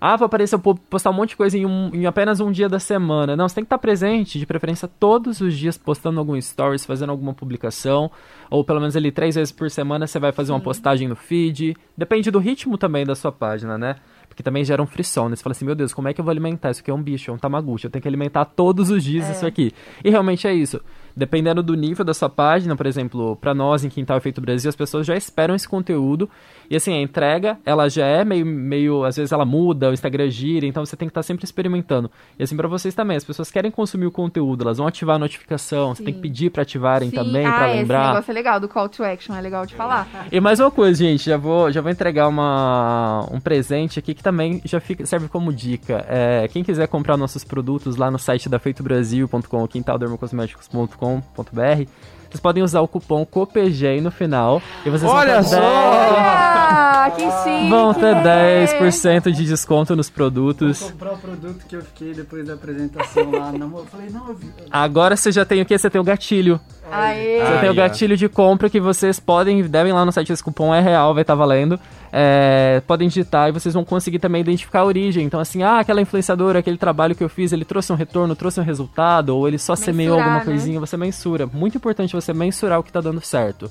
Ah, 0.00 0.16
vou 0.16 0.26
aparecer, 0.26 0.56
vou 0.58 0.74
postar 0.74 1.10
um 1.10 1.14
monte 1.14 1.30
de 1.30 1.36
coisa 1.36 1.56
em, 1.56 1.64
um- 1.64 1.88
em 1.94 2.04
apenas 2.04 2.40
um 2.40 2.50
dia 2.50 2.68
da 2.68 2.78
semana. 2.80 3.36
Não, 3.36 3.48
você 3.48 3.54
tem 3.54 3.64
que 3.64 3.66
estar 3.66 3.78
presente, 3.78 4.38
de 4.38 4.44
preferência 4.44 4.88
todos 4.88 5.40
os 5.40 5.56
dias, 5.56 5.78
postando 5.78 6.18
algum 6.18 6.38
stories, 6.38 6.84
fazendo 6.84 7.10
alguma 7.10 7.32
publicação. 7.32 8.10
Ou 8.50 8.64
pelo 8.64 8.80
menos 8.80 8.96
ali 8.96 9.10
três 9.12 9.36
vezes 9.36 9.52
por 9.52 9.70
semana 9.70 10.06
você 10.06 10.18
vai 10.18 10.32
fazer 10.32 10.52
uma 10.52 10.60
postagem 10.60 11.08
no 11.08 11.14
feed. 11.16 11.76
Depende 11.96 12.30
do 12.30 12.38
ritmo 12.38 12.76
também 12.76 13.06
da 13.06 13.14
sua 13.14 13.32
página, 13.32 13.78
né? 13.78 13.96
Porque 14.28 14.42
também 14.42 14.64
gera 14.64 14.82
um 14.82 14.86
frisson, 14.86 15.28
né? 15.28 15.36
Você 15.36 15.42
fala 15.44 15.52
assim, 15.52 15.64
meu 15.64 15.76
Deus, 15.76 15.94
como 15.94 16.08
é 16.08 16.12
que 16.12 16.20
eu 16.20 16.24
vou 16.24 16.32
alimentar? 16.32 16.72
Isso 16.72 16.80
aqui 16.80 16.90
é 16.90 16.94
um 16.94 17.02
bicho, 17.02 17.30
é 17.30 17.34
um 17.34 17.38
tamaguchi. 17.38 17.84
Eu 17.86 17.90
tenho 17.90 18.02
que 18.02 18.08
alimentar 18.08 18.44
todos 18.46 18.90
os 18.90 19.02
dias 19.02 19.28
isso 19.30 19.46
aqui. 19.46 19.72
E 20.04 20.10
realmente 20.10 20.46
é 20.46 20.52
isso. 20.52 20.80
Dependendo 21.16 21.62
do 21.62 21.74
nível 21.74 22.04
da 22.04 22.12
sua 22.12 22.28
página, 22.28 22.74
por 22.74 22.86
exemplo, 22.86 23.36
pra 23.36 23.54
nós 23.54 23.84
em 23.84 23.88
Quintal 23.88 24.16
Efeito 24.16 24.40
Brasil, 24.40 24.68
as 24.68 24.76
pessoas 24.76 25.06
já 25.06 25.16
esperam 25.16 25.54
esse 25.54 25.68
conteúdo. 25.68 26.28
E 26.68 26.76
assim, 26.76 26.94
a 26.94 27.00
entrega, 27.00 27.58
ela 27.64 27.88
já 27.88 28.06
é 28.06 28.24
meio, 28.24 28.44
meio 28.44 29.04
às 29.04 29.16
vezes 29.16 29.32
ela 29.32 29.44
muda, 29.44 29.90
o 29.90 29.92
Instagram 29.92 30.28
gira, 30.30 30.66
então 30.66 30.84
você 30.84 30.96
tem 30.96 31.06
que 31.06 31.10
estar 31.10 31.22
sempre 31.22 31.44
experimentando. 31.44 32.10
E 32.38 32.42
assim 32.42 32.56
pra 32.56 32.66
vocês 32.66 32.94
também, 32.94 33.16
as 33.16 33.24
pessoas 33.24 33.50
querem 33.50 33.70
consumir 33.70 34.06
o 34.06 34.10
conteúdo, 34.10 34.62
elas 34.62 34.78
vão 34.78 34.86
ativar 34.86 35.16
a 35.16 35.18
notificação, 35.18 35.94
você 35.94 36.02
tem 36.02 36.12
que 36.12 36.18
Sim. 36.18 36.22
pedir 36.22 36.50
pra 36.50 36.62
ativarem 36.62 37.10
Sim. 37.10 37.16
também, 37.16 37.46
ah, 37.46 37.68
esse 37.68 37.78
lembrar. 37.80 38.08
negócio 38.08 38.30
é 38.30 38.34
legal, 38.34 38.60
do 38.60 38.68
call 38.68 38.88
to 38.88 39.04
action, 39.04 39.36
é 39.36 39.40
legal 39.40 39.66
de 39.66 39.74
falar. 39.74 40.08
E 40.32 40.40
mais 40.40 40.58
uma 40.58 40.70
coisa, 40.70 41.04
gente, 41.04 41.26
já 41.26 41.36
vou, 41.36 41.70
já 41.70 41.80
vou 41.80 41.90
entregar 41.90 42.28
uma, 42.28 43.26
um 43.30 43.40
presente 43.40 43.98
aqui 43.98 44.14
que 44.14 44.22
também 44.22 44.60
já 44.64 44.80
fica, 44.80 45.04
serve 45.06 45.28
como 45.28 45.52
dica. 45.52 46.04
É, 46.08 46.48
quem 46.48 46.64
quiser 46.64 46.88
comprar 46.88 47.16
nossos 47.16 47.44
produtos 47.44 47.96
lá 47.96 48.10
no 48.10 48.18
site 48.18 48.48
da 48.48 48.58
feitobrasil.com, 48.58 49.68
quintaldermocosméticos.com.br, 49.68 51.03
vocês 52.34 52.40
podem 52.40 52.62
usar 52.64 52.80
o 52.80 52.88
cupom 52.88 53.24
COPEGEM 53.24 54.00
no 54.00 54.10
final. 54.10 54.60
E 54.84 54.90
vocês 54.90 55.10
Olha 55.10 55.40
vão 55.40 55.50
só! 55.50 56.53
10 57.10 57.10
Ah, 57.10 57.10
que 57.10 57.50
chique. 57.50 57.68
Vão 57.68 57.94
ter 57.94 58.14
10% 58.14 59.32
de 59.32 59.44
desconto 59.44 59.96
nos 59.96 60.08
produtos. 60.10 60.80
Vou 60.80 60.90
comprar 60.90 61.12
o 61.12 61.18
produto 61.18 61.66
que 61.66 61.76
eu 61.76 61.82
fiquei 61.82 62.14
depois 62.14 62.46
da 62.46 62.54
apresentação 62.54 63.30
lá. 63.30 63.52
Não, 63.52 63.78
eu 63.78 63.86
falei, 63.86 64.08
não, 64.10 64.28
eu 64.28 64.34
vi. 64.34 64.46
Agora 64.70 65.16
você 65.16 65.30
já 65.30 65.44
tem 65.44 65.60
o 65.60 65.66
que? 65.66 65.76
Você 65.76 65.90
tem 65.90 66.00
o 66.00 66.04
gatilho. 66.04 66.60
Aê. 66.90 67.38
Você 67.38 67.52
Aí, 67.52 67.60
tem 67.60 67.70
o 67.70 67.74
gatilho 67.74 68.16
de 68.16 68.28
compra 68.28 68.68
que 68.68 68.80
vocês 68.80 69.18
podem, 69.18 69.62
devem 69.62 69.92
lá 69.92 70.04
no 70.04 70.12
site, 70.12 70.32
esse 70.32 70.42
cupom 70.42 70.74
é 70.74 70.80
real, 70.80 71.14
vai 71.14 71.22
estar 71.22 71.34
valendo. 71.34 71.78
É, 72.12 72.80
podem 72.86 73.08
digitar 73.08 73.48
e 73.48 73.52
vocês 73.52 73.74
vão 73.74 73.84
conseguir 73.84 74.18
também 74.18 74.40
identificar 74.42 74.80
a 74.80 74.84
origem. 74.84 75.24
Então, 75.24 75.40
assim, 75.40 75.62
ah, 75.62 75.80
aquela 75.80 76.00
influenciadora, 76.00 76.60
aquele 76.60 76.76
trabalho 76.76 77.14
que 77.14 77.24
eu 77.24 77.28
fiz, 77.28 77.52
ele 77.52 77.64
trouxe 77.64 77.92
um 77.92 77.96
retorno, 77.96 78.36
trouxe 78.36 78.60
um 78.60 78.64
resultado, 78.64 79.36
ou 79.36 79.48
ele 79.48 79.58
só 79.58 79.74
semeou 79.74 80.16
Mensurar, 80.16 80.34
alguma 80.34 80.38
né? 80.38 80.44
coisinha, 80.44 80.78
você 80.78 80.96
mensura. 80.96 81.46
Muito 81.46 81.76
importante 81.76 82.14
você 82.14 82.32
mensurar 82.32 82.78
o 82.78 82.82
que 82.82 82.92
tá 82.92 83.00
dando 83.00 83.20
certo. 83.20 83.70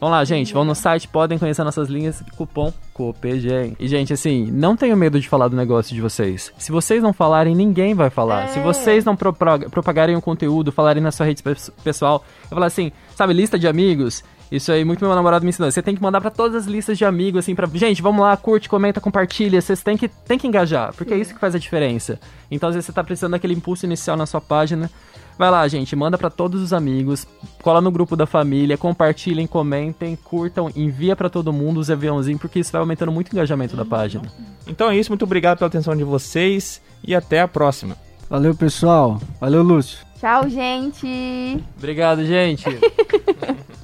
Vamos 0.00 0.16
lá, 0.16 0.24
gente, 0.24 0.52
vão 0.54 0.64
no 0.64 0.76
site, 0.76 1.08
podem 1.08 1.38
conhecer 1.38 1.64
nossas 1.64 1.88
linhas, 1.88 2.22
cupom 2.36 2.72
COPGEM. 2.94 3.76
E, 3.80 3.88
gente, 3.88 4.12
assim, 4.12 4.48
não 4.50 4.76
tenham 4.76 4.96
medo 4.96 5.18
de 5.20 5.28
falar 5.28 5.48
do 5.48 5.56
negócio 5.56 5.92
de 5.94 6.00
vocês. 6.00 6.52
Se 6.56 6.70
vocês 6.70 7.02
não 7.02 7.12
falarem, 7.12 7.54
ninguém 7.54 7.94
vai 7.94 8.08
falar. 8.08 8.44
É. 8.44 8.46
Se 8.48 8.60
vocês 8.60 9.04
não 9.04 9.16
propaga- 9.16 9.68
propagarem 9.68 10.14
o 10.14 10.22
conteúdo, 10.22 10.70
falarem 10.70 11.02
na 11.02 11.10
sua 11.10 11.26
rede 11.26 11.42
pes- 11.42 11.70
pessoal, 11.82 12.24
eu 12.44 12.50
falar 12.54 12.66
assim, 12.66 12.92
sabe, 13.16 13.32
lista 13.32 13.58
de 13.58 13.66
amigos, 13.66 14.22
isso 14.52 14.70
aí, 14.72 14.84
muito 14.84 15.04
meu 15.04 15.14
namorado 15.14 15.44
me 15.44 15.50
ensinou. 15.50 15.70
Você 15.70 15.82
tem 15.82 15.94
que 15.94 16.02
mandar 16.02 16.20
pra 16.20 16.30
todas 16.30 16.54
as 16.62 16.66
listas 16.66 16.96
de 16.96 17.04
amigos, 17.04 17.40
assim, 17.40 17.54
pra. 17.54 17.66
Gente, 17.74 18.00
vamos 18.00 18.22
lá, 18.22 18.36
curte, 18.36 18.68
comenta, 18.68 19.00
compartilha. 19.00 19.60
Vocês 19.60 19.82
têm 19.82 19.96
que, 19.96 20.08
tem 20.08 20.38
que 20.38 20.46
engajar, 20.46 20.94
porque 20.94 21.12
é 21.12 21.18
isso 21.18 21.34
que 21.34 21.40
faz 21.40 21.54
a 21.54 21.58
diferença. 21.58 22.18
Então, 22.50 22.68
às 22.70 22.74
vezes, 22.74 22.86
você 22.86 22.92
tá 22.92 23.04
precisando 23.04 23.32
daquele 23.32 23.52
impulso 23.52 23.84
inicial 23.84 24.16
na 24.16 24.24
sua 24.26 24.40
página. 24.40 24.90
Vai 25.38 25.50
lá, 25.50 25.68
gente, 25.68 25.94
manda 25.94 26.18
pra 26.18 26.28
todos 26.28 26.60
os 26.60 26.72
amigos, 26.72 27.24
cola 27.62 27.80
no 27.80 27.92
grupo 27.92 28.16
da 28.16 28.26
família, 28.26 28.76
compartilhem, 28.76 29.46
comentem, 29.46 30.16
curtam, 30.16 30.68
envia 30.74 31.14
pra 31.14 31.30
todo 31.30 31.52
mundo 31.52 31.78
os 31.78 31.88
aviãozinhos, 31.90 32.40
porque 32.40 32.58
isso 32.58 32.72
vai 32.72 32.80
aumentando 32.80 33.12
muito 33.12 33.28
o 33.28 33.34
engajamento 33.36 33.76
da 33.76 33.84
página. 33.84 34.24
Então 34.66 34.90
é 34.90 34.96
isso, 34.96 35.10
muito 35.10 35.22
obrigado 35.24 35.58
pela 35.58 35.68
atenção 35.68 35.96
de 35.96 36.02
vocês 36.02 36.82
e 37.06 37.14
até 37.14 37.40
a 37.40 37.46
próxima. 37.46 37.96
Valeu, 38.28 38.54
pessoal. 38.54 39.20
Valeu, 39.40 39.62
Lúcio. 39.62 39.98
Tchau, 40.18 40.48
gente. 40.48 41.64
Obrigado, 41.76 42.24
gente. 42.24 42.64